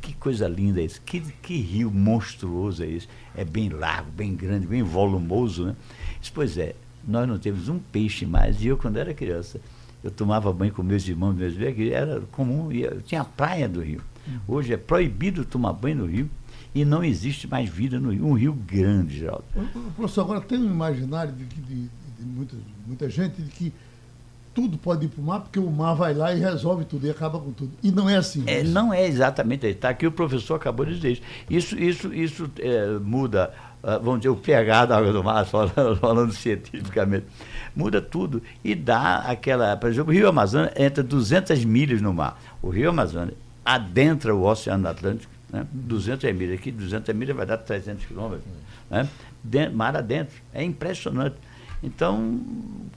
Que 0.00 0.14
coisa 0.14 0.48
linda 0.48 0.80
é 0.80 0.84
isso, 0.84 1.00
que, 1.06 1.20
que 1.20 1.56
rio 1.60 1.92
monstruoso 1.92 2.82
é 2.82 2.88
esse. 2.88 3.08
É 3.36 3.44
bem 3.44 3.68
largo, 3.68 4.10
bem 4.10 4.34
grande, 4.34 4.66
bem 4.66 4.82
volumoso, 4.82 5.66
né? 5.66 5.76
Disse, 6.20 6.32
pois 6.32 6.58
é, 6.58 6.74
nós 7.06 7.28
não 7.28 7.38
temos 7.38 7.68
um 7.68 7.78
peixe 7.78 8.26
mais. 8.26 8.60
E 8.62 8.66
eu, 8.66 8.76
quando 8.76 8.96
era 8.96 9.14
criança, 9.14 9.60
eu 10.06 10.10
tomava 10.10 10.52
banho 10.52 10.72
com 10.72 10.82
meus 10.82 11.06
irmãos, 11.06 11.34
meus 11.34 11.54
velhos, 11.54 11.92
era 11.92 12.20
comum, 12.32 12.70
eu 12.70 13.00
tinha 13.02 13.22
a 13.22 13.24
praia 13.24 13.68
do 13.68 13.80
rio. 13.80 14.00
Uhum. 14.26 14.38
Hoje 14.48 14.72
é 14.72 14.76
proibido 14.76 15.44
tomar 15.44 15.72
banho 15.72 15.96
no 15.96 16.06
rio 16.06 16.30
e 16.74 16.84
não 16.84 17.02
existe 17.02 17.48
mais 17.48 17.68
vida 17.68 17.98
no 17.98 18.10
rio. 18.10 18.26
Um 18.26 18.34
rio 18.34 18.52
grande, 18.52 19.18
Geraldo. 19.18 19.44
Professor, 19.96 20.22
agora 20.22 20.40
tem 20.40 20.58
um 20.58 20.66
imaginário 20.66 21.32
de, 21.32 21.44
de, 21.44 21.82
de 22.18 22.24
muita, 22.24 22.56
muita 22.86 23.10
gente 23.10 23.42
de 23.42 23.50
que 23.50 23.72
tudo 24.54 24.78
pode 24.78 25.04
ir 25.06 25.08
para 25.08 25.20
o 25.20 25.24
mar, 25.24 25.40
porque 25.40 25.58
o 25.58 25.70
mar 25.70 25.94
vai 25.94 26.14
lá 26.14 26.32
e 26.32 26.40
resolve 26.40 26.84
tudo 26.84 27.06
e 27.06 27.10
acaba 27.10 27.38
com 27.38 27.52
tudo. 27.52 27.72
E 27.82 27.90
não 27.90 28.08
é 28.08 28.16
assim. 28.16 28.42
É, 28.46 28.62
não 28.62 28.92
é 28.92 29.06
exatamente. 29.06 29.66
Está 29.66 29.90
aqui 29.90 30.06
o 30.06 30.12
professor 30.12 30.54
acabou 30.54 30.86
de 30.86 30.94
dizer 30.94 31.12
isso. 31.12 31.22
Isso, 31.50 31.78
isso, 31.78 32.14
isso 32.14 32.50
é, 32.58 32.98
muda, 32.98 33.52
uh, 33.82 34.02
vamos 34.02 34.20
dizer, 34.20 34.30
o 34.30 34.36
pH 34.36 34.86
da 34.86 34.96
água 34.96 35.12
do 35.12 35.22
mar, 35.22 35.44
falando, 35.44 35.96
falando 36.00 36.32
cientificamente. 36.32 37.26
Muda 37.76 38.00
tudo 38.00 38.42
e 38.64 38.74
dá 38.74 39.18
aquela. 39.18 39.76
Por 39.76 39.90
exemplo, 39.90 40.10
o 40.10 40.16
Rio 40.16 40.28
Amazonas 40.28 40.72
entra 40.76 41.04
200 41.04 41.62
milhas 41.64 42.00
no 42.00 42.12
mar. 42.12 42.40
O 42.62 42.70
Rio 42.70 42.88
Amazonas 42.88 43.34
adentra 43.62 44.34
o 44.34 44.42
Oceano 44.42 44.88
Atlântico, 44.88 45.30
né? 45.50 45.66
200 45.70 46.32
milhas. 46.32 46.58
Aqui, 46.58 46.70
200 46.70 47.14
milhas 47.14 47.36
vai 47.36 47.44
dar 47.44 47.58
300 47.58 48.06
quilômetros. 48.06 48.44
Né? 48.90 49.06
Dentro, 49.44 49.76
mar 49.76 49.94
adentro. 49.94 50.34
É 50.54 50.64
impressionante. 50.64 51.36
Então, 51.82 52.40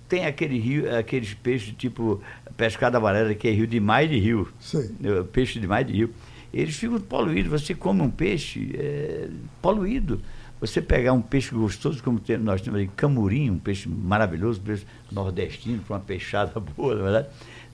tem 0.07 0.25
aquele 0.25 0.57
rio, 0.57 0.97
aqueles 0.97 1.33
peixes 1.33 1.73
tipo 1.77 2.21
pescada 2.55 2.97
amarela, 2.97 3.33
que 3.35 3.47
é 3.47 3.51
rio 3.51 3.67
de 3.67 3.79
mar 3.79 4.03
e 4.05 4.07
de 4.07 4.19
rio. 4.19 4.47
Sei. 4.59 4.89
Eh, 5.03 5.23
Peixe 5.31 5.59
de 5.59 5.67
mar 5.67 5.81
e 5.81 5.85
de 5.85 5.93
rio. 5.93 6.13
Eles 6.53 6.75
ficam 6.75 6.99
poluídos. 6.99 7.51
Você 7.51 7.75
come 7.75 8.01
um 8.01 8.09
peixe 8.09 8.71
é, 8.75 9.27
poluído. 9.61 10.21
Você 10.61 10.81
pegar 10.81 11.13
um 11.13 11.21
peixe 11.21 11.53
gostoso, 11.55 12.03
como 12.03 12.19
tem- 12.19 12.37
nós 12.37 12.61
temos 12.61 12.79
aí, 12.79 12.87
camurim, 12.95 13.49
um 13.49 13.57
peixe 13.57 13.87
maravilhoso, 13.87 14.59
um 14.59 14.63
peixe 14.63 14.85
nordestino, 15.11 15.81
com 15.87 15.93
uma 15.93 15.99
peixada 15.99 16.59
boa, 16.75 16.95
na 16.95 17.03
verdade, 17.03 17.27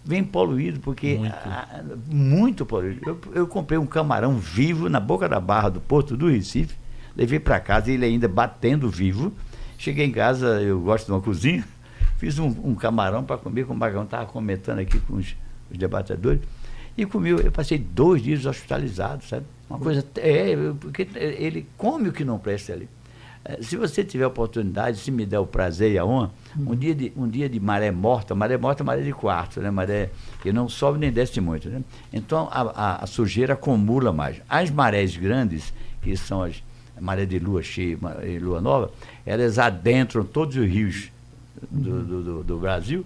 vem 0.04 0.24
poluído, 0.24 0.80
porque 0.82 1.16
Muito. 1.16 1.34
ah, 1.46 1.84
muito 2.08 2.66
poluído. 2.66 3.02
Eu, 3.06 3.20
eu 3.34 3.48
comprei 3.48 3.78
um 3.80 3.88
camarão 3.88 4.38
vivo 4.38 4.88
na 4.88 5.00
boca 5.00 5.28
da 5.28 5.40
barra 5.40 5.70
do 5.70 5.82
Porto 5.82 6.16
do 6.16 6.30
Recife, 6.30 6.76
levei 7.16 7.40
para 7.40 7.60
casa, 7.60 7.92
ele 7.92 8.06
ainda 8.06 8.28
batendo 8.28 8.90
vivo. 8.90 9.34
Cheguei 9.80 10.06
em 10.06 10.12
casa, 10.12 10.62
eu 10.62 10.80
gosto 10.80 11.08
de 11.08 11.12
uma 11.12 11.22
cozinha, 11.22 11.66
fiz 12.20 12.38
um, 12.38 12.48
um 12.64 12.76
camarão 12.76 13.24
para 13.24 13.38
comer, 13.38 13.66
como 13.66 13.78
o 13.78 13.80
Bagão 13.80 14.04
estava 14.04 14.28
comentando 14.28 14.78
aqui 14.80 15.00
com 15.00 15.16
os, 15.16 15.36
os 15.72 15.78
debatedores, 15.78 16.40
e 16.98 17.06
comi, 17.06 17.30
eu 17.32 17.52
passei 17.52 17.78
dois 17.78 18.22
dias 18.22 18.46
hospitalizado, 18.46 19.24
sabe? 19.26 19.46
Uma 19.70 19.80
coisa, 19.80 20.06
é, 20.18 20.56
porque 20.80 21.08
ele 21.16 21.66
come 21.78 22.10
o 22.10 22.12
que 22.14 22.24
não 22.24 22.38
presta 22.38 22.74
ali. 22.74 22.88
Eh, 23.44 23.58
Se 23.62 23.76
você 23.76 24.04
tiver 24.04 24.26
oportunidade, 24.28 24.98
se 25.00 25.12
me 25.12 25.26
der 25.26 25.40
o 25.40 25.46
prazer 25.48 25.92
e 25.92 25.98
a 25.98 26.06
honra, 26.06 26.32
um, 26.58 26.76
dia 26.76 26.94
de, 26.96 27.12
um 27.18 27.28
dia 27.28 27.50
de 27.50 27.60
maré 27.60 27.92
morta, 27.92 28.34
maré 28.36 28.58
morta 28.58 28.84
é 28.84 28.86
maré 28.86 29.02
de 29.02 29.12
quarto, 29.12 29.60
né? 29.60 29.70
maré 29.72 30.10
que 30.42 30.54
não 30.54 30.70
sobe 30.70 31.00
nem 31.00 31.12
desce 31.12 31.42
muito. 31.42 31.68
Né? 31.70 31.82
Então 32.14 32.48
a, 32.52 32.62
a- 32.62 33.04
a 33.04 33.08
sujeira 33.08 33.54
acumula 33.54 34.14
mais. 34.14 34.38
As 34.48 34.70
marés 34.72 35.18
grandes, 35.18 35.74
que 36.02 36.16
são 36.16 36.44
as 36.44 36.64
maré 37.02 37.26
de 37.26 37.38
lua 37.40 37.62
cheia 37.62 37.98
e 38.24 38.40
lua 38.40 38.62
nova, 38.62 38.90
elas 39.26 39.60
adentram 39.60 40.24
todos 40.24 40.56
os 40.56 40.66
rios 40.66 41.12
do, 41.70 42.04
do- 42.04 42.24
do- 42.24 42.44
do 42.44 42.58
Brasil 42.58 43.06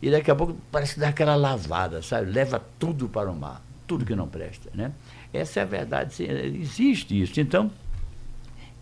e 0.00 0.10
daqui 0.10 0.30
a 0.30 0.34
pouco 0.34 0.56
parece 0.70 0.94
que 0.94 1.00
dá 1.00 1.08
aquela 1.08 1.34
lavada, 1.36 2.02
sabe? 2.02 2.30
Leva 2.30 2.62
tudo 2.78 3.08
para 3.08 3.30
o 3.30 3.36
mar, 3.36 3.62
tudo 3.86 4.04
que 4.04 4.14
não 4.14 4.28
presta. 4.28 4.70
Né? 4.74 4.92
Essa 5.32 5.60
é 5.60 5.62
a 5.62 5.66
verdade, 5.66 6.22
existe 6.22 7.20
isso. 7.20 7.40
Então, 7.40 7.70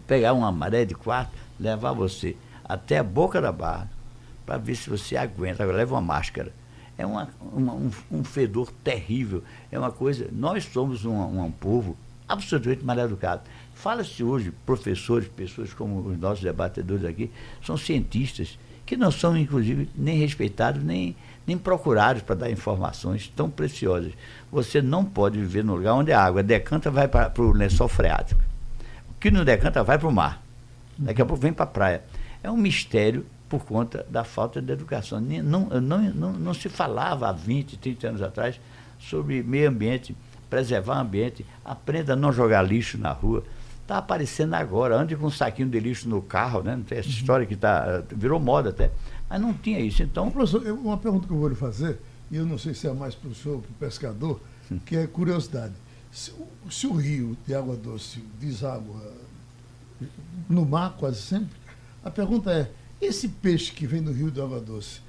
pegar 0.06 0.32
uma 0.32 0.52
maré 0.52 0.84
de 0.84 0.94
quarto, 0.94 1.32
levar 1.58 1.92
você 1.92 2.36
até 2.64 2.98
a 2.98 3.02
boca 3.04 3.40
da 3.40 3.52
barra, 3.52 3.90
para 4.44 4.58
ver 4.58 4.76
se 4.76 4.88
você 4.88 5.16
aguenta. 5.16 5.62
Agora, 5.62 5.78
leva 5.78 5.94
uma 5.94 6.00
máscara. 6.00 6.52
É 6.98 7.04
uma, 7.04 7.28
uma- 7.52 7.74
um, 7.74 7.90
um 8.10 8.24
fedor 8.24 8.70
terrível. 8.84 9.42
É 9.72 9.78
uma 9.78 9.90
coisa. 9.90 10.28
Nós 10.32 10.64
somos 10.64 11.04
um, 11.04 11.14
um 11.44 11.50
povo 11.50 11.96
absolutamente 12.28 12.84
mal 12.84 12.98
educado. 12.98 13.42
Fala-se 13.74 14.22
hoje, 14.22 14.52
professores, 14.64 15.28
pessoas 15.28 15.74
como 15.74 16.00
os 16.00 16.18
nossos 16.18 16.42
debatedores 16.42 17.04
aqui, 17.04 17.30
são 17.64 17.76
cientistas, 17.76 18.58
que 18.86 18.96
não 18.96 19.10
são, 19.10 19.36
inclusive, 19.36 19.90
nem 19.96 20.16
respeitados, 20.16 20.82
nem, 20.82 21.16
nem 21.44 21.58
procurados 21.58 22.22
para 22.22 22.36
dar 22.36 22.50
informações 22.50 23.30
tão 23.34 23.50
preciosas. 23.50 24.12
Você 24.50 24.80
não 24.80 25.04
pode 25.04 25.38
viver 25.38 25.64
num 25.64 25.74
lugar 25.74 25.94
onde 25.94 26.12
a 26.12 26.22
água 26.22 26.42
decanta 26.42 26.88
vai 26.88 27.08
para 27.08 27.32
o 27.36 27.52
lençol 27.52 27.88
freático. 27.88 28.40
O 29.10 29.14
que 29.18 29.30
não 29.30 29.44
decanta 29.44 29.82
vai 29.82 29.98
para 29.98 30.08
o 30.08 30.12
mar. 30.12 30.40
Daqui 30.96 31.20
a 31.20 31.26
pouco 31.26 31.42
vem 31.42 31.52
para 31.52 31.64
a 31.64 31.68
praia. 31.68 32.02
É 32.42 32.50
um 32.50 32.56
mistério 32.56 33.26
por 33.48 33.64
conta 33.64 34.06
da 34.08 34.22
falta 34.22 34.62
de 34.62 34.72
educação. 34.72 35.20
Não, 35.20 35.66
não, 35.66 35.98
não, 36.02 36.32
não 36.32 36.54
se 36.54 36.68
falava 36.68 37.28
há 37.28 37.32
20, 37.32 37.76
30 37.76 38.08
anos 38.08 38.22
atrás 38.22 38.60
sobre 39.00 39.42
meio 39.42 39.68
ambiente, 39.68 40.16
preservar 40.48 40.98
o 40.98 41.00
ambiente, 41.00 41.44
aprenda 41.64 42.12
a 42.12 42.16
não 42.16 42.32
jogar 42.32 42.62
lixo 42.62 42.96
na 42.96 43.12
rua. 43.12 43.42
Está 43.86 43.98
aparecendo 43.98 44.54
agora, 44.54 44.96
ande 45.00 45.14
com 45.14 45.26
um 45.26 45.30
saquinho 45.30 45.68
de 45.68 45.78
lixo 45.78 46.08
no 46.08 46.20
carro, 46.20 46.60
né? 46.60 46.74
Não 46.74 46.82
tem 46.82 46.98
essa 46.98 47.08
história 47.08 47.46
que 47.46 47.54
tá, 47.54 48.02
virou 48.10 48.40
moda 48.40 48.70
até. 48.70 48.90
Mas 49.30 49.40
não 49.40 49.52
tinha 49.54 49.78
isso. 49.78 50.02
Então, 50.02 50.28
Professor, 50.28 50.60
uma 50.72 50.98
pergunta 50.98 51.28
que 51.28 51.32
eu 51.32 51.38
vou 51.38 51.48
lhe 51.48 51.54
fazer, 51.54 51.96
e 52.28 52.36
eu 52.36 52.44
não 52.44 52.58
sei 52.58 52.74
se 52.74 52.88
é 52.88 52.92
mais 52.92 53.14
para 53.14 53.30
o 53.30 53.34
senhor, 53.34 53.60
para 53.60 53.70
o 53.70 53.74
pescador, 53.88 54.40
que 54.84 54.96
é 54.96 55.06
curiosidade. 55.06 55.72
Se, 56.10 56.32
o- 56.32 56.68
se 56.68 56.84
o 56.88 56.94
rio 56.94 57.36
de 57.46 57.54
água 57.54 57.76
doce 57.76 58.18
deságua 58.40 59.00
no 60.48 60.64
mar 60.64 60.94
quase 60.98 61.20
sempre, 61.22 61.56
a 62.04 62.10
pergunta 62.10 62.50
é, 62.52 62.68
esse 63.00 63.28
peixe 63.28 63.70
que 63.72 63.86
vem 63.86 64.02
do 64.02 64.12
rio 64.12 64.30
de 64.32 64.40
água 64.40 64.60
doce, 64.60 65.00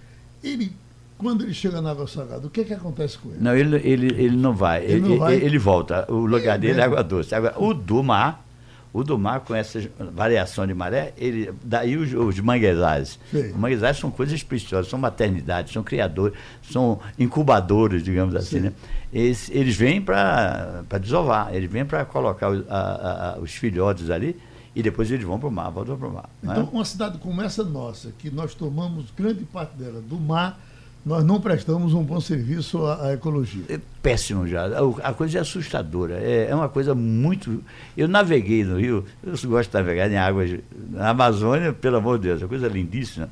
ele, 0.43 0.71
quando 1.17 1.43
ele 1.43 1.53
chega 1.53 1.81
na 1.81 1.91
água 1.91 2.07
salgada, 2.07 2.45
o 2.45 2.49
que 2.51 2.61
é 2.61 2.63
que 2.63 2.73
acontece 2.73 3.17
com 3.17 3.29
ele? 3.29 3.39
Não, 3.41 3.55
ele, 3.55 3.75
ele, 3.77 4.07
ele 4.21 4.35
não 4.37 4.53
vai. 4.53 4.83
Ele 4.83 4.93
Ele, 4.93 5.09
não 5.09 5.17
vai? 5.17 5.33
ele 5.35 5.57
volta. 5.57 6.05
O 6.11 6.25
lugar 6.27 6.55
É 6.55 6.59
dele 6.59 6.79
é 6.79 6.83
água 6.83 7.03
doce. 7.03 7.33
Agora, 7.33 7.55
o 7.59 7.73
do 7.73 8.03
mar, 8.03 8.45
o 8.93 9.03
do 9.03 9.17
mar, 9.17 9.41
com 9.41 9.53
essa 9.53 9.79
variação 10.13 10.65
de 10.65 10.73
maré, 10.73 11.13
ele, 11.17 11.53
daí 11.63 11.95
os, 11.97 12.11
os 12.13 12.39
manguezais. 12.39 13.19
Os 13.33 13.55
manguezais 13.55 13.97
são 13.97 14.09
coisas 14.09 14.41
preciosas, 14.41 14.89
são 14.89 14.97
maternidades, 14.97 15.73
são 15.73 15.83
criadores, 15.83 16.37
são 16.63 16.99
incubadores, 17.19 18.01
digamos 18.03 18.35
assim. 18.35 18.57
Sim. 18.57 18.59
Né? 18.61 18.73
Eles, 19.13 19.49
eles 19.51 19.75
vêm 19.75 20.01
para 20.01 20.83
desovar, 21.01 21.53
eles 21.53 21.69
vêm 21.69 21.85
para 21.85 22.03
colocar 22.05 22.49
os, 22.49 22.63
a- 22.69 23.35
a- 23.35 23.39
os 23.39 23.51
filhotes 23.51 24.09
ali 24.09 24.35
e 24.75 24.81
depois 24.83 25.09
eles 25.11 25.25
vão 25.25 25.39
para 25.39 25.47
o 25.47 25.51
mar, 25.51 25.69
voltam 25.71 25.97
para 25.97 26.07
o 26.07 26.13
mar. 26.13 26.29
não 26.41 26.53
é? 26.53 26.59
Então, 26.59 26.69
uma 26.73 26.85
cidade 26.85 27.17
como 27.19 27.41
essa 27.41 27.63
nossa, 27.63 28.11
que 28.17 28.29
nós 28.29 28.53
tomamos 28.53 29.11
grande 29.15 29.43
parte 29.45 29.75
dela 29.75 30.01
do 30.01 30.17
mar, 30.19 30.59
nós 31.05 31.23
não 31.23 31.39
prestamos 31.39 31.93
um 31.93 32.03
bom 32.03 32.19
serviço 32.19 32.85
à, 32.85 33.07
à 33.07 33.13
ecologia. 33.13 33.63
É 33.69 33.79
péssimo 34.01 34.45
já. 34.47 34.65
A 35.03 35.13
coisa 35.13 35.37
é 35.37 35.41
assustadora. 35.41 36.15
É, 36.15 36.47
é 36.49 36.55
uma 36.55 36.67
coisa 36.67 36.93
muito. 36.93 37.63
Eu 37.95 38.07
naveguei 38.07 38.63
no 38.65 38.77
Rio, 38.79 39.05
eu 39.23 39.31
gosto 39.49 39.69
de 39.71 39.77
navegar 39.77 40.11
em 40.11 40.17
águas. 40.17 40.59
Na 40.89 41.09
Amazônia, 41.09 41.71
pelo 41.71 41.97
amor 41.97 42.17
de 42.19 42.27
Deus, 42.27 42.41
é 42.41 42.47
coisa 42.47 42.67
lindíssima. 42.67 43.29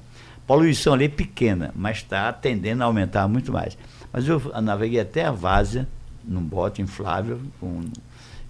Poluição 0.48 0.94
ali 0.94 1.06
é 1.06 1.10
pequena, 1.10 1.72
mas 1.76 1.98
está 1.98 2.32
tendendo 2.32 2.82
a 2.84 2.86
aumentar 2.86 3.28
muito 3.28 3.52
mais. 3.52 3.78
Mas 4.14 4.28
eu 4.28 4.42
naveguei 4.62 5.00
até 5.00 5.26
a 5.26 5.32
Várzea, 5.32 5.88
num 6.24 6.42
bote 6.44 6.82
inflável, 6.82 7.40
com, 7.60 7.82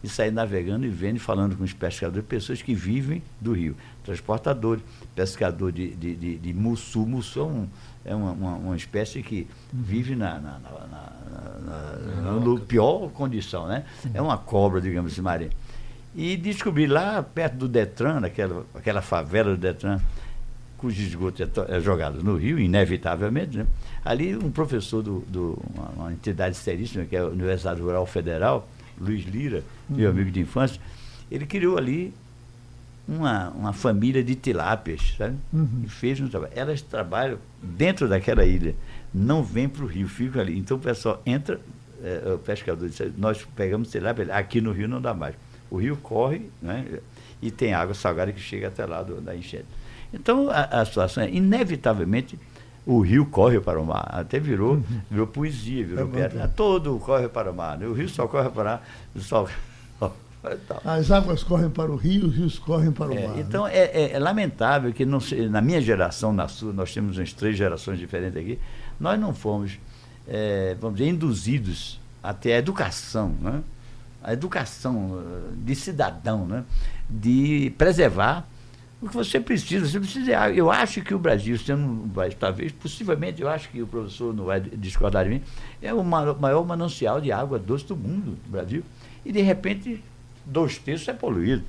e 0.04 0.10
saí 0.10 0.30
navegando 0.30 0.86
e 0.86 0.90
vendo 0.90 1.16
e 1.16 1.20
falando 1.20 1.56
com 1.56 1.64
os 1.64 1.74
pescadores, 1.74 2.28
pessoas 2.28 2.62
que 2.62 2.76
vivem 2.76 3.24
do 3.42 3.54
rio. 3.54 3.76
Transportadores, 4.04 4.84
pescador 5.16 5.72
de, 5.72 5.96
de, 5.96 6.16
de, 6.16 6.38
de 6.38 6.54
mussu. 6.54 7.08
Mussu 7.08 7.40
é, 7.40 7.44
um- 7.44 7.68
é 8.06 8.14
uma, 8.16 8.32
uma, 8.32 8.54
uma 8.56 8.76
espécie 8.76 9.22
que 9.24 9.48
vive 9.74 10.16
na, 10.16 10.36
na, 10.40 10.60
na, 10.60 10.70
na, 12.22 12.40
na 12.40 12.60
pior 12.62 13.10
condição, 13.10 13.68
né? 13.68 13.84
É 14.14 14.22
uma 14.22 14.38
cobra, 14.38 14.80
digamos 14.80 15.12
assim, 15.12 15.22
marinha. 15.22 15.50
E 16.16 16.38
descobri 16.38 16.88
lá 16.88 17.22
perto 17.24 17.56
do 17.56 17.68
Detran, 17.68 18.20
naquela 18.22 18.66
aquela 18.74 19.02
favela 19.02 19.52
do 19.52 19.58
Detran, 19.58 20.00
cujo 20.78 21.02
esgoto 21.02 21.42
é, 21.44 21.48
é 21.78 21.80
jogado 21.82 22.24
no 22.24 22.36
rio, 22.38 22.60
inevitavelmente, 22.60 23.58
né? 23.58 23.66
ali 24.04 24.36
um 24.36 24.52
professor 24.52 25.02
de 25.04 25.10
do, 25.10 25.20
do- 25.28 25.60
uma, 25.74 25.88
uma 25.96 26.14
entidade 26.14 26.56
seríssima, 26.56 27.06
que 27.06 27.16
é 27.16 27.20
a 27.20 27.26
Universidade 27.26 27.82
Rural 27.82 28.06
Federal, 28.06 28.68
Luiz 29.00 29.26
Lira, 29.26 29.64
meu 29.90 30.10
amigo 30.10 30.32
de 30.32 30.40
infância, 30.40 30.80
ele 31.30 31.46
criou 31.46 31.78
ali 31.78 32.14
uma, 33.08 33.50
uma 33.50 33.74
família 33.74 34.24
de 34.24 34.36
tilápias, 34.36 35.16
sabe? 35.18 35.36
Uhum. 35.54 35.84
E 35.84 35.90
fez 35.90 36.20
um 36.20 36.28
trabalho. 36.28 36.54
Elas 36.56 36.82
trabalham 36.82 37.38
dentro 37.62 38.08
daquela 38.08 38.46
ilha, 38.46 38.76
não 39.14 39.44
vêm 39.44 39.70
para 39.70 39.84
o 39.84 39.88
rio, 39.88 40.08
ficam 40.08 40.42
ali. 40.42 40.58
Então 40.58 40.78
o 40.78 40.80
pessoal 40.80 41.22
entra, 41.26 41.60
é, 42.04 42.34
o 42.34 42.40
pescador 42.40 42.90
diz, 42.90 43.00
nós 43.18 43.46
pegamos 43.56 43.92
tilápia, 43.92 44.34
aqui 44.34 44.60
no 44.62 44.72
rio 44.72 44.88
não 44.88 45.02
dá 45.02 45.14
mais. 45.14 45.36
O 45.70 45.78
rio 45.78 45.98
corre, 45.98 46.50
né? 46.62 47.00
E 47.42 47.52
tem 47.52 47.74
água 47.74 47.94
salgada 47.94 48.32
que 48.32 48.40
chega 48.40 48.68
até 48.68 48.86
lá 48.86 49.04
do, 49.04 49.22
da 49.22 49.36
enchente. 49.36 49.66
Então 50.14 50.50
a, 50.50 50.82
a 50.82 50.86
situação 50.86 51.24
é, 51.24 51.30
inevitavelmente, 51.30 52.40
o 52.86 53.00
rio 53.02 53.26
corre 53.26 53.60
para 53.60 53.80
o 53.80 53.86
mar. 53.86 54.08
Até 54.12 54.40
virou, 54.40 54.82
virou 55.10 55.28
poesia, 55.28 55.86
virou 55.86 56.10
É 56.16 56.26
é. 56.44 56.48
Todo 56.48 56.98
corre 57.00 57.28
para 57.28 57.52
o 57.52 57.56
mar. 57.56 57.78
né? 57.78 57.88
O 57.88 57.94
rio 57.94 58.08
só 58.08 58.28
corre 58.28 58.50
para 58.50 58.62
o 58.62 58.66
mar, 58.66 58.88
só. 59.18 59.48
As 60.84 61.12
águas 61.12 61.44
correm 61.44 61.70
para 61.70 61.92
o 61.92 61.96
rio, 61.96 62.28
os 62.28 62.36
rios 62.36 62.60
correm 62.60 62.92
para 62.92 63.10
o 63.10 63.14
É, 63.14 63.28
mar. 63.28 63.36
né? 63.36 63.42
então 63.48 63.68
é, 63.68 63.78
é- 63.86 64.12
é 64.14 64.20
lamentável 64.20 64.92
que 64.94 65.06
não 65.06 65.20
se- 65.20 65.48
na 65.50 65.62
minha 65.62 65.82
geração, 65.82 66.32
na 66.34 66.48
sua, 66.48 66.72
nós 66.74 66.94
temos 66.94 67.18
umas 67.18 67.34
três 67.34 67.58
gerações 67.58 67.98
diferentes 68.00 68.38
aqui, 68.38 68.60
nós 69.00 69.20
não 69.20 69.34
fomos, 69.34 69.80
é, 70.28 70.76
vamos 70.80 70.98
dizer, 70.98 71.10
induzidos 71.10 72.00
até 72.24 72.56
a 72.56 72.60
educação, 72.60 73.30
né? 73.42 73.62
a 74.24 74.34
educação 74.34 75.22
eh, 75.24 75.54
de 75.58 75.76
cidadão, 75.76 76.48
né? 76.48 76.64
de 77.08 77.72
preservar 77.78 78.48
o 79.00 79.08
que 79.08 79.14
você 79.14 79.40
precisa. 79.40 79.86
Você 79.88 80.00
precisa. 80.00 80.50
Eu 80.50 80.72
acho 80.72 81.02
que 81.04 81.14
o 81.14 81.20
Brasil, 81.20 81.56
sendo 81.60 82.10
talvez, 82.40 82.72
possivelmente, 82.72 83.40
eu 83.44 83.48
acho 83.48 83.70
que 83.70 83.84
o 83.84 83.86
professor 83.86 84.34
não 84.34 84.46
vai 84.46 84.60
discordar 84.60 85.26
de 85.26 85.30
mim, 85.30 85.42
é 85.80 85.94
o 85.94 86.04
ma- 86.04 86.34
maior 86.34 86.66
manancial 86.66 87.22
de 87.22 87.32
água 87.32 87.60
doce 87.60 87.86
do 87.86 87.96
mundo, 87.96 88.36
o 88.48 88.50
Brasil. 88.50 88.82
E, 89.24 89.32
de 89.32 89.42
repente, 89.42 90.04
dois 90.46 90.78
terços 90.78 91.08
é 91.08 91.14
poluído. 91.14 91.64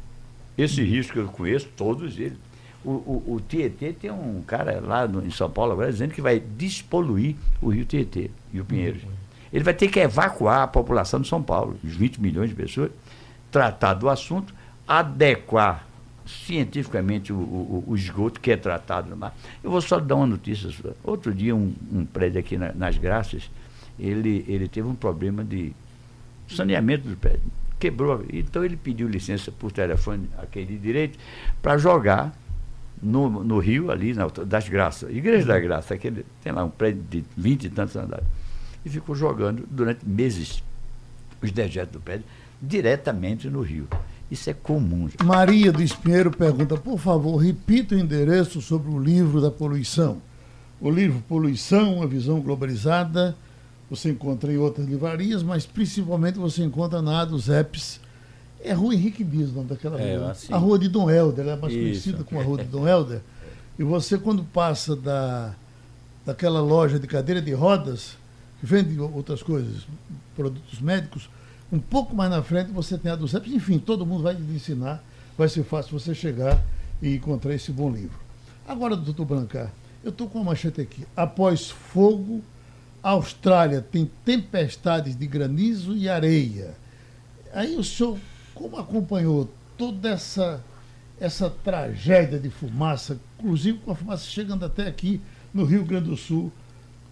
Esse 0.56 0.82
risco 0.82 1.14
que 1.14 1.18
eu 1.18 1.28
conheço, 1.28 1.68
todos 1.76 2.18
eles. 2.18 2.38
O, 2.84 2.90
o, 2.90 3.34
o 3.34 3.40
Tietê 3.40 3.92
tem 3.92 4.10
um 4.10 4.42
cara 4.46 4.80
lá 4.80 5.08
no- 5.08 5.26
em 5.26 5.30
São 5.30 5.50
Paulo 5.50 5.72
agora 5.72 5.90
dizendo 5.90 6.14
que 6.14 6.20
vai 6.20 6.38
despoluir 6.38 7.34
o 7.60 7.68
rio 7.68 7.84
Tietê 7.84 8.30
e 8.52 8.60
o 8.60 8.64
Pinheiros. 8.64 9.02
Ele 9.52 9.64
vai 9.64 9.74
ter 9.74 9.88
que 9.88 9.98
evacuar 9.98 10.62
a 10.62 10.66
população 10.66 11.20
de 11.20 11.26
São 11.26 11.42
Paulo, 11.42 11.76
os 11.82 11.94
20 11.96 12.20
milhões 12.20 12.48
de 12.50 12.54
pessoas, 12.54 12.90
tratar 13.50 13.94
do 13.94 14.08
assunto, 14.08 14.54
adequar 14.86 15.86
cientificamente 16.26 17.32
o, 17.32 17.36
o, 17.36 17.84
o, 17.88 17.96
esgoto 17.96 18.40
que 18.40 18.50
é 18.50 18.56
tratado 18.56 19.08
no 19.10 19.16
mar. 19.16 19.34
Eu 19.62 19.70
vou 19.70 19.80
só 19.80 19.98
dar 19.98 20.16
uma 20.16 20.26
notícia. 20.26 20.68
Outro 21.02 21.32
dia, 21.32 21.54
um, 21.54 21.72
um 21.92 22.04
prédio 22.04 22.40
aqui 22.40 22.56
na, 22.56 22.72
nas 22.72 22.98
Graças, 22.98 23.50
ele, 23.98 24.44
ele 24.48 24.68
teve 24.68 24.86
um 24.86 24.94
problema 24.94 25.44
de 25.44 25.72
saneamento 26.48 27.08
do 27.08 27.16
prédio. 27.16 27.42
Quebrou. 27.78 28.24
Então 28.32 28.64
ele 28.64 28.76
pediu 28.76 29.08
licença 29.08 29.52
por 29.52 29.72
telefone, 29.72 30.28
aquele 30.38 30.76
direito, 30.76 31.18
para 31.60 31.76
jogar 31.76 32.32
no, 33.02 33.28
no 33.44 33.58
rio 33.58 33.90
ali, 33.90 34.14
na, 34.14 34.26
das 34.26 34.68
Graças. 34.68 35.10
Igreja 35.14 35.46
da 35.46 35.58
Graça, 35.58 35.94
aquele, 35.94 36.24
tem 36.42 36.52
lá 36.52 36.64
um 36.64 36.70
prédio 36.70 37.02
de 37.08 37.24
20 37.36 37.64
e 37.64 37.70
tantos 37.70 37.96
andares. 37.96 38.26
E 38.84 38.88
ficou 38.88 39.14
jogando 39.14 39.66
durante 39.70 40.06
meses 40.08 40.62
os 41.42 41.52
dejetos 41.52 41.92
do 41.92 42.00
prédio 42.00 42.24
diretamente 42.60 43.48
no 43.48 43.60
rio. 43.60 43.86
Isso 44.30 44.50
é 44.50 44.54
comum. 44.54 45.08
Maria 45.24 45.70
do 45.70 45.82
Espinheiro 45.82 46.30
pergunta, 46.30 46.76
por 46.76 46.98
favor, 46.98 47.36
repita 47.36 47.94
o 47.94 47.98
endereço 47.98 48.60
sobre 48.60 48.90
o 48.90 48.98
livro 48.98 49.40
da 49.40 49.50
poluição. 49.50 50.20
O 50.80 50.90
livro 50.90 51.22
Poluição, 51.26 51.96
uma 51.96 52.06
visão 52.06 52.40
globalizada, 52.40 53.34
você 53.88 54.10
encontra 54.10 54.52
em 54.52 54.56
outras 54.56 54.86
livrarias, 54.86 55.42
mas 55.42 55.64
principalmente 55.64 56.38
você 56.38 56.64
encontra 56.64 57.00
na 57.00 57.24
dos 57.24 57.48
Apps. 57.48 58.00
É 58.60 58.72
Rua 58.72 58.94
Henrique 58.94 59.22
Dias, 59.22 59.50
o 59.50 59.52
nome 59.52 59.68
daquela 59.68 60.00
é, 60.00 60.16
rua. 60.16 60.30
Assim. 60.32 60.52
A 60.52 60.56
Rua 60.56 60.78
de 60.78 60.88
Dom 60.88 61.08
Helder, 61.08 61.44
ela 61.44 61.56
é 61.56 61.60
mais 61.60 61.72
Isso. 61.72 61.82
conhecida 61.82 62.24
como 62.24 62.40
a 62.40 62.44
Rua 62.44 62.58
de 62.58 62.64
Dom 62.64 62.86
Helder. 62.86 63.20
E 63.78 63.84
você, 63.84 64.18
quando 64.18 64.42
passa 64.42 64.96
da, 64.96 65.54
daquela 66.24 66.60
loja 66.60 66.98
de 66.98 67.06
cadeira 67.06 67.40
de 67.40 67.52
rodas, 67.52 68.16
que 68.58 68.66
vende 68.66 68.98
outras 68.98 69.42
coisas, 69.42 69.86
produtos 70.34 70.80
médicos, 70.80 71.28
um 71.70 71.78
pouco 71.78 72.14
mais 72.14 72.30
na 72.30 72.42
frente 72.42 72.72
você 72.72 72.98
tem 72.98 73.12
a 73.12 73.16
dos 73.16 73.34
Apps. 73.34 73.52
Enfim, 73.52 73.78
todo 73.78 74.04
mundo 74.04 74.24
vai 74.24 74.34
lhe 74.34 74.56
ensinar. 74.56 75.02
Vai 75.38 75.48
ser 75.48 75.62
fácil 75.62 75.98
você 75.98 76.14
chegar 76.14 76.60
e 77.00 77.14
encontrar 77.14 77.54
esse 77.54 77.70
bom 77.70 77.90
livro. 77.90 78.18
Agora, 78.66 78.96
doutor 78.96 79.26
Brancar, 79.26 79.70
eu 80.02 80.10
estou 80.10 80.28
com 80.28 80.38
uma 80.38 80.46
manchete 80.46 80.80
aqui. 80.80 81.06
Após 81.14 81.70
fogo, 81.70 82.42
a 83.06 83.10
Austrália 83.10 83.80
tem 83.80 84.10
tempestades 84.24 85.14
de 85.14 85.28
granizo 85.28 85.96
e 85.96 86.08
areia. 86.08 86.74
Aí 87.54 87.76
o 87.76 87.84
senhor, 87.84 88.18
como 88.52 88.76
acompanhou 88.76 89.48
toda 89.78 90.08
essa, 90.08 90.60
essa 91.20 91.48
tragédia 91.48 92.36
de 92.36 92.50
fumaça, 92.50 93.20
inclusive 93.38 93.78
com 93.78 93.92
a 93.92 93.94
fumaça 93.94 94.24
chegando 94.24 94.64
até 94.64 94.88
aqui 94.88 95.20
no 95.54 95.64
Rio 95.64 95.84
Grande 95.84 96.10
do 96.10 96.16
Sul, 96.16 96.50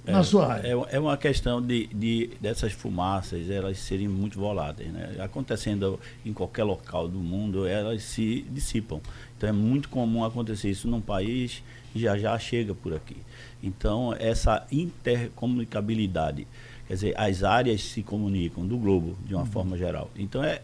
na 0.04 0.24
sua 0.24 0.54
área? 0.54 0.66
É, 0.66 0.96
é 0.96 0.98
uma 0.98 1.16
questão 1.16 1.62
de, 1.62 1.86
de, 1.86 2.32
dessas 2.40 2.72
fumaças 2.72 3.48
elas 3.48 3.78
serem 3.78 4.08
muito 4.08 4.36
voláteis. 4.36 4.92
Né? 4.92 5.14
Acontecendo 5.20 6.00
em 6.26 6.32
qualquer 6.32 6.64
local 6.64 7.06
do 7.06 7.20
mundo, 7.20 7.68
elas 7.68 8.02
se 8.02 8.44
dissipam. 8.50 9.00
Então 9.36 9.48
é 9.48 9.52
muito 9.52 9.88
comum 9.88 10.24
acontecer 10.24 10.70
isso 10.70 10.88
num 10.88 11.00
país 11.00 11.62
já 11.94 12.18
já 12.18 12.38
chega 12.38 12.74
por 12.74 12.94
aqui. 12.94 13.16
Então 13.62 14.14
essa 14.18 14.66
intercomunicabilidade, 14.70 16.46
quer 16.86 16.94
dizer, 16.94 17.14
as 17.16 17.42
áreas 17.42 17.82
se 17.82 18.02
comunicam 18.02 18.66
do 18.66 18.76
globo 18.76 19.16
de 19.24 19.34
uma 19.34 19.44
uhum. 19.44 19.50
forma 19.50 19.78
geral. 19.78 20.10
Então 20.16 20.42
é 20.42 20.62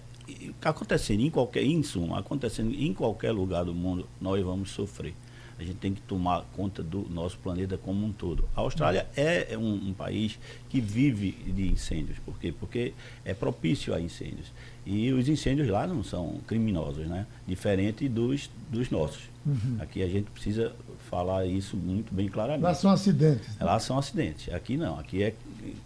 acontecendo 0.62 1.20
em 1.22 1.30
qualquer, 1.30 1.64
em 1.64 1.82
suma, 1.82 2.18
acontecendo 2.18 2.72
em 2.72 2.94
qualquer 2.94 3.32
lugar 3.32 3.64
do 3.64 3.74
mundo, 3.74 4.06
nós 4.20 4.44
vamos 4.44 4.70
sofrer 4.70 5.14
a 5.60 5.62
gente 5.62 5.76
tem 5.76 5.92
que 5.92 6.00
tomar 6.00 6.42
conta 6.56 6.82
do 6.82 7.06
nosso 7.10 7.36
planeta 7.36 7.76
como 7.76 8.06
um 8.06 8.10
todo. 8.10 8.48
A 8.56 8.62
Austrália 8.62 9.06
é 9.14 9.58
um, 9.58 9.90
um, 9.90 9.92
país 9.92 10.38
que 10.70 10.80
vive 10.80 11.32
de 11.32 11.68
incêndios. 11.68 12.18
Por 12.20 12.38
quê? 12.38 12.50
Porque 12.58 12.94
é 13.26 13.34
propício 13.34 13.94
a 13.94 14.00
incêndios. 14.00 14.50
E 14.86 15.12
os 15.12 15.28
incêndios 15.28 15.68
lá 15.68 15.86
não 15.86 16.02
são 16.02 16.40
criminosos, 16.46 17.06
né? 17.06 17.26
Diferente 17.46 18.08
dos, 18.08 18.48
dos 18.70 18.90
nossos. 18.90 19.24
Uhum. 19.44 19.76
Aqui 19.80 20.02
a 20.02 20.08
gente 20.08 20.30
precisa 20.30 20.72
falar 21.10 21.44
isso 21.44 21.76
muito 21.76 22.14
bem 22.14 22.28
claramente. 22.30 22.62
Lá 22.62 22.74
são 22.74 22.90
acidentes. 22.90 23.48
Né? 23.48 23.66
Lá 23.66 23.78
são 23.78 23.98
acidentes. 23.98 24.54
Aqui 24.54 24.78
não. 24.78 24.98
Aqui 24.98 25.22
é 25.22 25.34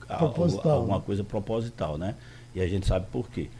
alguma 0.09 0.99
né? 0.99 1.03
coisa 1.05 1.25
proposital, 1.25 1.99
né? 1.99 2.15
E 2.55 2.61
a 2.61 2.69
gente 2.69 2.87
sabe 2.87 3.07
por 3.11 3.29
quê. 3.29 3.51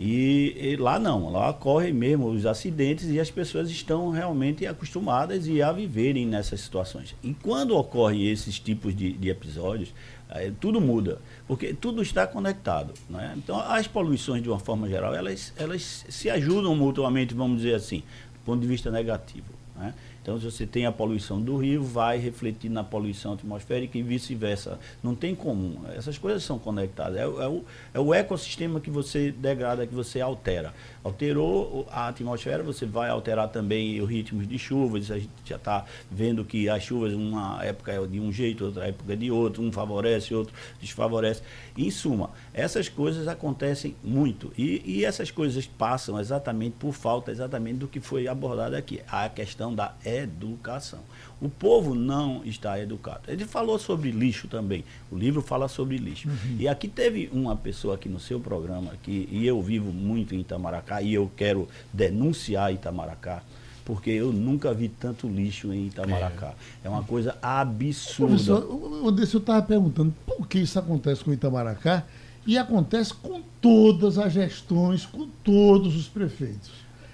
E, 0.00 0.54
e, 0.56 0.76
lá 0.76 0.96
não, 0.96 1.28
lá 1.28 1.50
ocorrem 1.50 1.92
mesmo 1.92 2.28
os 2.28 2.46
acidentes 2.46 3.10
e 3.10 3.18
as 3.18 3.32
pessoas 3.32 3.68
estão 3.68 4.10
realmente 4.10 4.64
acostumadas 4.64 5.48
e 5.48 5.60
a 5.60 5.72
viverem 5.72 6.24
nessas 6.24 6.60
situações. 6.60 7.16
E 7.20 7.34
quando 7.34 7.76
ocorrem 7.76 8.30
esses 8.30 8.60
tipos 8.60 8.94
de, 8.94 9.12
de 9.12 9.28
episódios, 9.28 9.92
é, 10.30 10.52
tudo 10.60 10.80
muda, 10.80 11.18
porque 11.48 11.74
tudo 11.74 12.00
está 12.00 12.28
conectado. 12.28 12.94
Né? 13.10 13.34
Então, 13.36 13.58
as 13.58 13.88
poluições, 13.88 14.40
de 14.40 14.48
uma 14.48 14.60
forma 14.60 14.88
geral, 14.88 15.12
elas, 15.16 15.52
elas 15.56 16.04
se 16.08 16.30
ajudam 16.30 16.76
mutuamente, 16.76 17.34
vamos 17.34 17.56
dizer 17.56 17.74
assim, 17.74 17.98
do 18.34 18.40
ponto 18.44 18.60
de 18.60 18.68
vista 18.68 18.92
negativo. 18.92 19.48
Né? 19.76 19.92
Então, 20.28 20.38
se 20.38 20.44
você 20.44 20.66
tem 20.66 20.84
a 20.84 20.92
poluição 20.92 21.40
do 21.40 21.56
rio, 21.56 21.82
vai 21.82 22.18
refletir 22.18 22.70
na 22.70 22.84
poluição 22.84 23.32
atmosférica 23.32 23.96
e 23.96 24.02
vice-versa. 24.02 24.78
Não 25.02 25.14
tem 25.14 25.34
como. 25.34 25.80
Essas 25.96 26.18
coisas 26.18 26.42
são 26.42 26.58
conectadas. 26.58 27.16
É, 27.16 27.22
é, 27.22 27.48
o, 27.48 27.64
é 27.94 27.98
o 27.98 28.12
ecossistema 28.12 28.78
que 28.78 28.90
você 28.90 29.32
degrada, 29.32 29.86
que 29.86 29.94
você 29.94 30.20
altera. 30.20 30.74
Alterou 31.02 31.88
a 31.90 32.08
atmosfera, 32.08 32.62
você 32.62 32.84
vai 32.84 33.08
alterar 33.08 33.48
também 33.48 33.98
os 34.02 34.10
ritmos 34.10 34.46
de 34.46 34.58
chuvas. 34.58 35.10
A 35.10 35.18
gente 35.18 35.30
já 35.46 35.56
está 35.56 35.86
vendo 36.10 36.44
que 36.44 36.68
as 36.68 36.82
chuvas, 36.82 37.14
uma 37.14 37.64
época 37.64 37.92
é 37.92 38.06
de 38.06 38.20
um 38.20 38.30
jeito, 38.30 38.66
outra 38.66 38.86
época 38.86 39.10
é 39.10 39.16
de 39.16 39.30
outro, 39.30 39.62
um 39.62 39.72
favorece, 39.72 40.34
outro 40.34 40.52
desfavorece. 40.78 41.40
Em 41.74 41.90
suma, 41.90 42.28
essas 42.58 42.88
coisas 42.88 43.28
acontecem 43.28 43.94
muito. 44.02 44.52
E, 44.58 44.82
e 44.84 45.04
essas 45.04 45.30
coisas 45.30 45.64
passam 45.64 46.18
exatamente 46.18 46.74
por 46.76 46.92
falta 46.92 47.30
exatamente 47.30 47.78
do 47.78 47.86
que 47.86 48.00
foi 48.00 48.26
abordado 48.26 48.74
aqui. 48.74 49.00
A 49.08 49.28
questão 49.28 49.72
da 49.72 49.94
educação. 50.04 50.98
O 51.40 51.48
povo 51.48 51.94
não 51.94 52.42
está 52.44 52.80
educado. 52.80 53.20
Ele 53.28 53.44
falou 53.44 53.78
sobre 53.78 54.10
lixo 54.10 54.48
também. 54.48 54.84
O 55.08 55.16
livro 55.16 55.40
fala 55.40 55.68
sobre 55.68 55.98
lixo. 55.98 56.28
Uhum. 56.28 56.56
E 56.58 56.66
aqui 56.66 56.88
teve 56.88 57.30
uma 57.32 57.54
pessoa 57.54 57.94
aqui 57.94 58.08
no 58.08 58.18
seu 58.18 58.40
programa, 58.40 58.90
que, 59.04 59.28
e 59.30 59.46
eu 59.46 59.62
vivo 59.62 59.92
muito 59.92 60.34
em 60.34 60.40
Itamaracá, 60.40 61.00
e 61.00 61.14
eu 61.14 61.30
quero 61.36 61.68
denunciar 61.92 62.74
Itamaracá, 62.74 63.40
porque 63.84 64.10
eu 64.10 64.32
nunca 64.32 64.74
vi 64.74 64.88
tanto 64.88 65.28
lixo 65.28 65.72
em 65.72 65.86
Itamaracá. 65.86 66.54
É, 66.82 66.88
é 66.88 66.90
uma 66.90 67.04
coisa 67.04 67.36
absurda. 67.40 68.34
Professor, 68.34 68.64
o 68.64 69.08
eu 69.16 69.22
estava 69.22 69.62
perguntando 69.62 70.12
por 70.26 70.48
que 70.48 70.58
isso 70.58 70.76
acontece 70.76 71.22
com 71.22 71.32
Itamaracá 71.32 72.04
e 72.48 72.56
acontece 72.56 73.12
com 73.12 73.42
todas 73.60 74.16
as 74.16 74.32
gestões, 74.32 75.04
com 75.04 75.28
todos 75.44 75.94
os 75.94 76.08
prefeitos. 76.08 76.70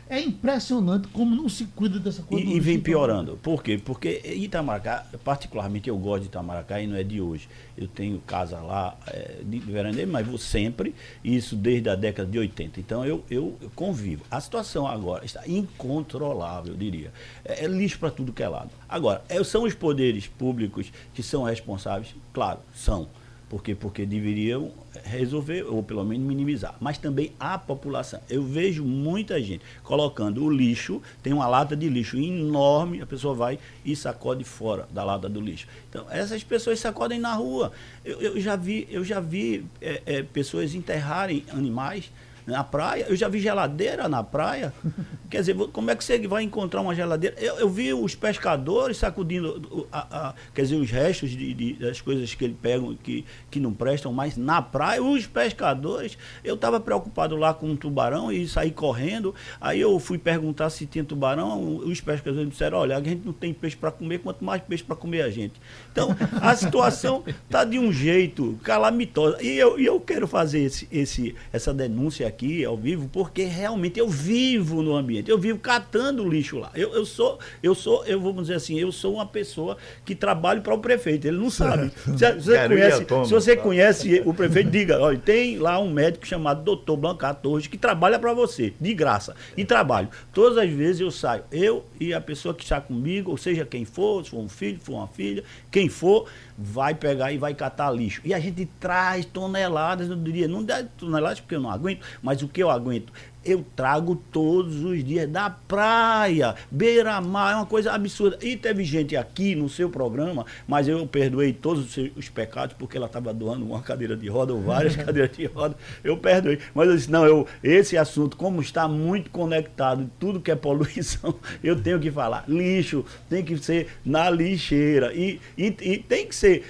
É 0.09 0.21
impressionante 0.21 1.09
como 1.09 1.35
não 1.35 1.49
se 1.49 1.65
cuida 1.65 1.99
dessa 1.99 2.23
coisa. 2.23 2.47
E, 2.47 2.55
e 2.55 2.61
vem 2.61 2.79
piorando. 2.79 3.37
Por 3.43 3.61
quê? 3.61 3.77
Porque 3.85 4.23
Itamaracá, 4.37 5.05
particularmente 5.25 5.89
eu 5.89 5.99
gosto 5.99 6.23
de 6.23 6.29
Itamaracá 6.29 6.81
e 6.81 6.87
não 6.87 6.95
é 6.95 7.03
de 7.03 7.21
hoje. 7.21 7.49
Eu 7.77 7.89
tenho 7.89 8.21
casa 8.21 8.61
lá 8.61 8.97
é, 9.09 9.41
de 9.43 9.59
veraneio, 9.59 10.07
mas 10.07 10.25
vou 10.25 10.39
sempre, 10.39 10.95
isso 11.25 11.57
desde 11.57 11.89
a 11.89 11.97
década 11.97 12.31
de 12.31 12.39
80. 12.39 12.79
Então 12.79 13.05
eu, 13.05 13.25
eu, 13.29 13.57
eu 13.61 13.71
convivo. 13.75 14.23
A 14.31 14.41
situação 14.41 14.87
agora 14.87 15.25
está 15.25 15.43
incontrolável, 15.49 16.75
eu 16.75 16.79
diria. 16.79 17.13
É, 17.45 17.65
é 17.65 17.67
lixo 17.67 17.99
para 17.99 18.13
tudo 18.13 18.33
que 18.33 18.43
é 18.45 18.49
lado. 18.49 18.71
Agora, 18.89 19.25
é, 19.29 19.43
são 19.43 19.65
os 19.65 19.75
poderes 19.75 20.29
públicos 20.29 20.93
que 21.13 21.25
são 21.25 21.43
responsáveis? 21.43 22.15
Claro, 22.33 22.61
são. 22.73 23.09
Por 23.49 23.63
quê? 23.63 23.75
Porque 23.75 24.07
deveriam 24.07 24.73
resolver, 25.05 25.63
ou 25.63 25.83
pelo 25.83 26.05
menos 26.05 26.27
minimizar. 26.27 26.75
Mas 26.81 26.99
também 26.99 27.33
a 27.39 27.59
população. 27.59 28.21
Eu 28.29 28.43
vejo 28.43 28.85
muita 28.85 29.41
gente 29.43 29.63
colocando 29.83 30.45
o 30.45 30.51
lixo, 30.51 31.03
tem 31.23 31.33
uma 31.33 31.47
lata 31.47 31.77
de 31.77 31.89
lixo 31.89 32.17
enorme, 32.17 33.03
a 33.03 33.07
pessoa 33.07 33.35
vai 33.35 33.59
e 33.85 33.95
sacode 33.95 34.45
fora 34.45 34.89
da 34.91 35.05
lata 35.05 35.29
do 35.29 35.41
lixo. 35.41 35.67
Então, 35.89 36.07
essas 36.11 36.43
pessoas 36.43 36.81
sacodem 36.81 37.19
na 37.19 37.35
rua. 37.35 37.73
Eu, 38.05 38.21
eu 38.21 38.41
já 38.41 38.57
vi, 38.57 38.89
eu 38.91 39.05
já 39.05 39.21
vi 39.21 39.65
é, 39.81 40.03
é, 40.07 40.23
pessoas 40.23 40.75
enterrarem 40.75 41.45
animais 41.51 42.11
na 42.47 42.63
praia. 42.63 43.07
Eu 43.09 43.17
já 43.17 43.29
vi 43.29 43.41
geladeira 43.41 44.09
na 44.09 44.23
praia. 44.23 44.73
Quer 45.31 45.41
dizer, 45.41 45.57
como 45.73 45.91
é 45.91 45.97
que 45.97 46.05
você 46.05 46.19
vai 46.29 46.43
encontrar 46.43 46.81
uma 46.81 46.95
geladeira? 46.95 47.35
Eu, 47.41 47.57
eu 47.57 47.69
vi 47.69 47.93
os 47.93 48.15
pescadores 48.15 48.99
sacudindo, 48.99 49.87
a, 49.91 50.29
a, 50.29 50.35
quer 50.55 50.63
dizer, 50.63 50.77
os 50.77 50.89
restos 50.91 51.31
de, 51.31 51.53
de, 51.53 51.73
das 51.73 52.01
coisas 52.01 52.33
que 52.35 52.45
eles 52.45 52.57
pegam 52.61 52.95
que, 52.95 53.25
que 53.51 53.59
não 53.59 53.73
prestam 53.73 54.13
mais 54.13 54.37
na 54.37 54.63
praia. 54.63 55.03
Os 55.03 55.27
pescadores, 55.27 56.17
eu 56.45 56.55
estava 56.55 56.79
preocupado 56.79 57.35
lá 57.37 57.53
com 57.53 57.71
um 57.71 57.75
tubarão 57.75 58.31
e 58.31 58.47
saí 58.47 58.71
correndo. 58.71 59.35
Aí 59.61 59.81
eu 59.81 59.99
fui 59.99 60.19
perguntar 60.19 60.71
se 60.71 60.87
tinha 60.87 61.03
tubarão. 61.03 61.79
Os 61.79 62.01
pescadores 62.01 62.49
disseram: 62.49 62.79
olha, 62.79 62.97
a 62.97 63.03
gente 63.03 63.27
não 63.27 63.33
tem 63.33 63.53
peixe 63.53 63.77
para 63.77 63.91
comer, 63.91 64.19
quanto 64.21 64.45
mais 64.45 64.63
peixe 64.63 64.85
para 64.85 64.95
comer 64.95 65.23
a 65.23 65.31
gente. 65.31 65.55
Então, 65.91 66.15
a 66.41 66.55
situação 66.55 67.25
está 67.27 67.65
de 67.65 67.79
um 67.79 67.93
jeito 67.93 68.57
calamitosa. 68.63 69.43
E 69.43 69.59
eu, 69.59 69.81
e 69.81 69.85
eu 69.85 69.99
quero 69.99 70.29
fazer 70.29 70.61
esse, 70.61 70.87
esse, 70.93 71.35
essa 71.53 71.75
denúncia 71.75 72.29
aqui 72.29 72.34
ao 72.67 72.77
vivo 72.77 73.09
porque 73.13 73.45
realmente 73.45 73.99
eu 73.99 74.09
vivo 74.09 74.83
no 74.83 74.97
ambiente, 74.97 75.31
eu 75.31 75.39
vivo 75.39 75.59
catando 75.59 76.29
lixo 76.29 76.59
lá. 76.59 76.71
Eu, 76.75 76.95
eu 76.95 77.07
sou, 77.07 77.39
eu 77.63 77.75
sou, 77.75 78.05
eu 78.07 78.21
vamos 78.21 78.43
dizer 78.43 78.55
assim, 78.55 78.79
eu 78.79 78.91
sou 78.91 79.15
uma 79.15 79.27
pessoa 79.27 79.77
que 80.05 80.15
trabalho 80.15 80.63
para 80.63 80.75
o 80.75 80.79
prefeito. 80.79 81.27
Ele 81.27 81.37
não 81.37 81.51
sabe. 81.51 81.93
Se, 82.17 82.33
você 82.33 82.69
conhece, 82.69 83.07
se 83.27 83.33
você 83.33 83.57
conhece 83.57 84.23
o 84.25 84.35
prefeito, 84.35 84.71
diga, 84.71 85.01
olha, 85.01 85.19
tem 85.19 85.59
lá 85.59 85.79
um 85.79 85.91
médico 85.91 86.27
chamado 86.27 86.77
Dr. 86.77 86.97
Blancar 86.97 87.35
Torres 87.35 87.67
que 87.67 87.79
trabalha 87.79 88.19
para 88.19 88.33
você, 88.33 88.73
de 88.81 88.95
graça. 88.95 89.35
E 89.57 89.65
trabalho. 89.65 90.09
Todas 90.33 90.59
as 90.59 90.71
vezes 90.71 91.01
eu 91.01 91.11
saio, 91.11 91.45
eu 91.51 91.85
e 92.01 92.13
a 92.13 92.21
pessoa 92.21 92.55
que 92.55 92.63
está 92.63 92.81
comigo, 92.81 93.31
ou 93.31 93.37
seja, 93.37 93.65
quem 93.65 93.85
for, 93.85 94.25
se 94.25 94.31
for 94.31 94.39
um 94.39 94.49
filho, 94.49 94.79
se 94.79 94.85
for 94.85 94.95
uma 94.95 95.09
filha, 95.09 95.45
quem 95.71 95.89
for, 95.89 96.27
vai 96.57 96.95
pegar 96.95 97.33
e 97.33 97.39
vai 97.39 97.55
catar 97.55 97.91
lixo. 97.91 98.21
E 98.25 98.33
a 98.33 98.39
gente 98.39 98.67
traz 98.79 99.25
toneladas, 99.25 100.09
eu 100.09 100.17
diria, 100.17 100.47
não 100.47 100.63
dá 100.63 100.85
toneladas 100.97 101.41
porque 101.41 101.57
eu 101.57 101.61
não 101.61 101.71
aguento, 101.71 102.05
mas 102.23 102.43
o 102.43 102.49
que 102.49 102.63
eu 102.63 102.71
aguento 102.71 103.13
eu 103.45 103.65
trago 103.75 104.17
todos 104.33 104.83
os 104.83 105.05
dias 105.05 105.29
da 105.29 105.51
praia, 105.51 106.55
beira-mar, 106.71 107.53
é 107.53 107.57
uma 107.57 107.67
coisa 107.67 107.93
absurda. 107.93 108.39
E 108.43 108.57
teve 108.57 108.85
gente 108.85 109.17
aqui 109.17 109.55
no 109.55 109.69
seu 109.69 109.89
programa, 109.89 110.47
mas 110.67 110.89
eu 110.89 111.07
perdoei 111.07 111.53
todos 111.53 111.87
os, 111.87 111.93
seus, 111.93 112.11
os 112.17 112.29
pecados, 112.29 112.75
porque 112.79 112.97
ela 112.97 113.07
estava 113.07 113.33
doando 113.33 113.65
uma 113.65 113.83
cadeira 113.83 114.17
de 114.17 114.29
roda 114.29 114.53
ou 114.53 114.61
várias 114.61 114.97
cadeiras 114.97 115.37
de 115.37 115.47
roda, 115.47 115.77
eu 116.03 116.17
perdoei. 116.17 116.59
Mas 116.75 116.89
eu 116.89 116.97
disse, 116.97 117.11
não, 117.11 117.25
eu, 117.25 117.47
esse 117.63 117.97
assunto, 117.97 118.37
como 118.37 118.61
está 118.61 118.89
muito 118.89 119.31
conectado, 119.31 120.11
tudo 120.19 120.41
que 120.41 120.51
é 120.51 120.57
poluição, 120.57 121.35
eu 121.63 121.81
tenho 121.81 122.01
que 122.01 122.11
falar. 122.11 122.45
Lixo 122.49 123.05
tem 123.29 123.45
que 123.45 123.57
ser 123.59 123.89
na 124.05 124.31
lixeira. 124.31 125.13
E, 125.15 125.41
e, 125.57 125.67
e 125.81 125.99
tem 125.99 126.27
que 126.27 126.35
ser 126.35 126.65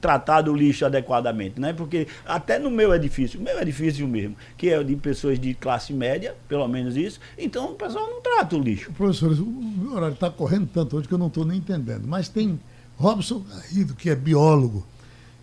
tratado 0.00 0.52
o 0.52 0.56
lixo 0.56 0.84
adequadamente, 0.84 1.60
né? 1.60 1.72
Porque 1.72 2.06
até 2.26 2.58
no 2.58 2.70
meu 2.70 2.94
edifício, 2.94 3.40
o 3.40 3.42
meu 3.42 3.60
edifício 3.60 4.06
mesmo, 4.06 4.36
que 4.56 4.70
é 4.70 4.82
de 4.82 4.96
pessoas 4.96 5.38
de 5.38 5.54
classe 5.54 5.92
média, 5.92 6.17
média, 6.18 6.36
pelo 6.48 6.66
menos 6.66 6.96
isso. 6.96 7.20
Então 7.38 7.72
o 7.72 7.74
pessoal 7.74 8.10
não 8.10 8.20
trata 8.20 8.56
o 8.56 8.60
lixo. 8.60 8.92
Professor, 8.92 9.32
o 9.32 9.94
horário 9.94 10.14
está 10.14 10.28
correndo 10.30 10.68
tanto 10.72 10.96
hoje 10.96 11.06
que 11.06 11.14
eu 11.14 11.18
não 11.18 11.28
estou 11.28 11.44
nem 11.44 11.58
entendendo. 11.58 12.06
Mas 12.06 12.28
tem 12.28 12.58
Robson 12.96 13.44
Garrido, 13.48 13.94
que 13.94 14.10
é 14.10 14.16
biólogo, 14.16 14.84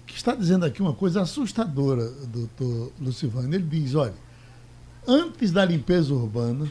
que 0.06 0.16
está 0.16 0.36
dizendo 0.36 0.66
aqui 0.66 0.82
uma 0.82 0.94
coisa 0.94 1.22
assustadora, 1.22 2.12
doutor 2.28 2.92
Lucivano. 3.00 3.54
Ele 3.54 3.64
diz, 3.64 3.96
olha, 3.96 4.14
antes 5.08 5.52
da 5.52 5.64
limpeza 5.64 6.14
urbana, 6.14 6.70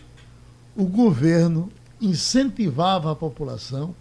o 0.77 0.85
governo 0.85 1.73
incentivava 2.01 3.11
a 3.11 3.17
população 3.17 3.95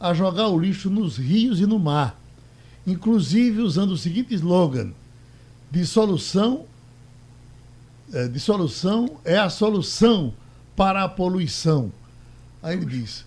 a 0.00 0.12
jogar 0.12 0.48
o 0.48 0.58
lixo 0.58 0.90
nos 0.90 1.16
rios 1.16 1.60
e 1.60 1.66
no 1.66 1.78
mar, 1.78 2.18
inclusive 2.86 3.60
usando 3.60 3.92
o 3.92 3.96
seguinte 3.96 4.34
slogan: 4.34 4.90
dissolução 5.70 6.62
é, 6.62 6.73
de 8.30 8.40
solução 8.40 9.18
é 9.24 9.38
a 9.38 9.48
solução 9.48 10.32
para 10.76 11.04
a 11.04 11.08
poluição. 11.08 11.92
Aí 12.62 12.76
ele 12.76 12.86
diz: 12.86 13.24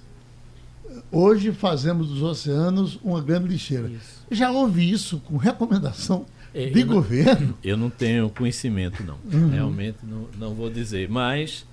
hoje 1.11 1.51
fazemos 1.51 2.09
dos 2.09 2.21
oceanos 2.21 2.99
uma 3.03 3.21
grande 3.21 3.47
lixeira. 3.47 3.89
Isso. 3.89 4.25
Já 4.31 4.51
houve 4.51 4.89
isso 4.89 5.19
com 5.19 5.37
recomendação 5.37 6.25
é, 6.53 6.69
de 6.69 6.81
eu 6.81 6.87
governo? 6.87 7.47
Não, 7.47 7.55
eu 7.63 7.77
não 7.77 7.89
tenho 7.89 8.29
conhecimento, 8.29 9.03
não. 9.03 9.17
Uhum. 9.31 9.49
Realmente 9.49 9.99
não, 10.03 10.27
não 10.37 10.53
vou 10.53 10.69
dizer. 10.69 11.09
Mas 11.09 11.65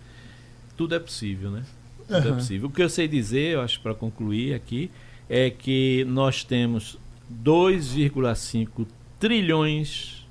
tudo 0.76 0.94
é 0.94 0.98
possível, 0.98 1.50
né? 1.50 1.62
Tudo 2.06 2.28
uhum. 2.28 2.32
é 2.32 2.36
possível. 2.36 2.68
O 2.68 2.72
que 2.72 2.82
eu 2.82 2.88
sei 2.88 3.08
dizer, 3.08 3.54
eu 3.54 3.60
acho 3.60 3.80
para 3.80 3.94
concluir 3.94 4.54
aqui, 4.54 4.90
é 5.28 5.50
que 5.50 6.04
nós 6.04 6.44
temos 6.44 6.98
2,5 7.42 8.86
trilhões 9.18 10.23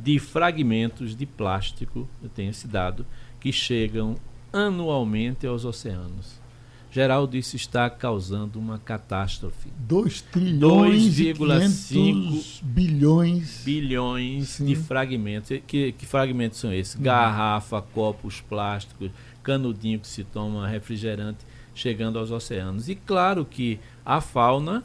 de 0.00 0.18
fragmentos 0.18 1.16
de 1.16 1.26
plástico, 1.26 2.08
eu 2.22 2.28
tenho 2.28 2.50
esse 2.50 2.66
dado, 2.66 3.04
que 3.40 3.52
chegam 3.52 4.16
anualmente 4.52 5.46
aos 5.46 5.64
oceanos. 5.64 6.38
Geraldo, 6.90 7.36
isso 7.36 7.54
está 7.54 7.90
causando 7.90 8.58
uma 8.58 8.78
catástrofe. 8.78 9.68
2 9.80 10.22
trilhões 10.22 11.02
2,5 11.18 12.62
bilhões 12.62 13.62
bilhões 13.62 14.48
Sim. 14.48 14.64
de 14.64 14.74
fragmentos. 14.74 15.60
Que, 15.66 15.92
que 15.92 16.06
fragmentos 16.06 16.58
são 16.58 16.72
esses? 16.72 16.96
Hum. 16.96 17.02
Garrafa, 17.02 17.82
copos 17.82 18.40
plásticos, 18.40 19.10
canudinho 19.42 20.00
que 20.00 20.08
se 20.08 20.24
toma 20.24 20.66
refrigerante 20.66 21.44
chegando 21.74 22.18
aos 22.18 22.30
oceanos. 22.30 22.88
E 22.88 22.94
claro 22.94 23.44
que 23.44 23.78
a 24.04 24.20
fauna 24.20 24.82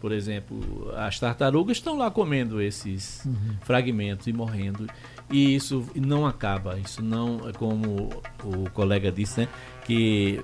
por 0.00 0.12
exemplo, 0.12 0.92
as 0.96 1.18
tartarugas 1.18 1.78
estão 1.78 1.96
lá 1.96 2.10
comendo 2.10 2.60
esses 2.60 3.24
uhum. 3.24 3.56
fragmentos 3.62 4.26
e 4.26 4.32
morrendo. 4.32 4.86
E 5.30 5.54
isso 5.54 5.86
não 5.94 6.26
acaba. 6.26 6.78
Isso 6.78 7.02
não, 7.02 7.48
é 7.48 7.52
como 7.52 8.10
o 8.44 8.70
colega 8.70 9.10
disse, 9.10 9.40
né? 9.40 9.48
Que 9.84 10.42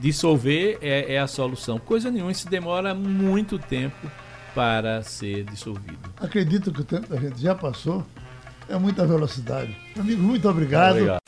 dissolver 0.00 0.78
é, 0.80 1.14
é, 1.14 1.18
a 1.18 1.26
solução. 1.26 1.78
Coisa 1.78 2.10
nenhuma, 2.10 2.30
isso 2.30 2.48
demora 2.48 2.94
muito 2.94 3.58
tempo 3.58 4.10
para 4.54 5.02
ser 5.02 5.44
dissolvido. 5.44 6.10
Acredito 6.18 6.72
que 6.72 6.80
o 6.80 6.84
tempo 6.84 7.08
da 7.08 7.16
gente 7.16 7.40
já 7.40 7.54
passou. 7.54 8.04
É 8.68 8.76
muita 8.78 9.06
velocidade. 9.06 9.74
Amigo, 9.98 10.22
muito 10.22 10.46
obrigado. 10.46 10.96
obrigado. 10.96 11.27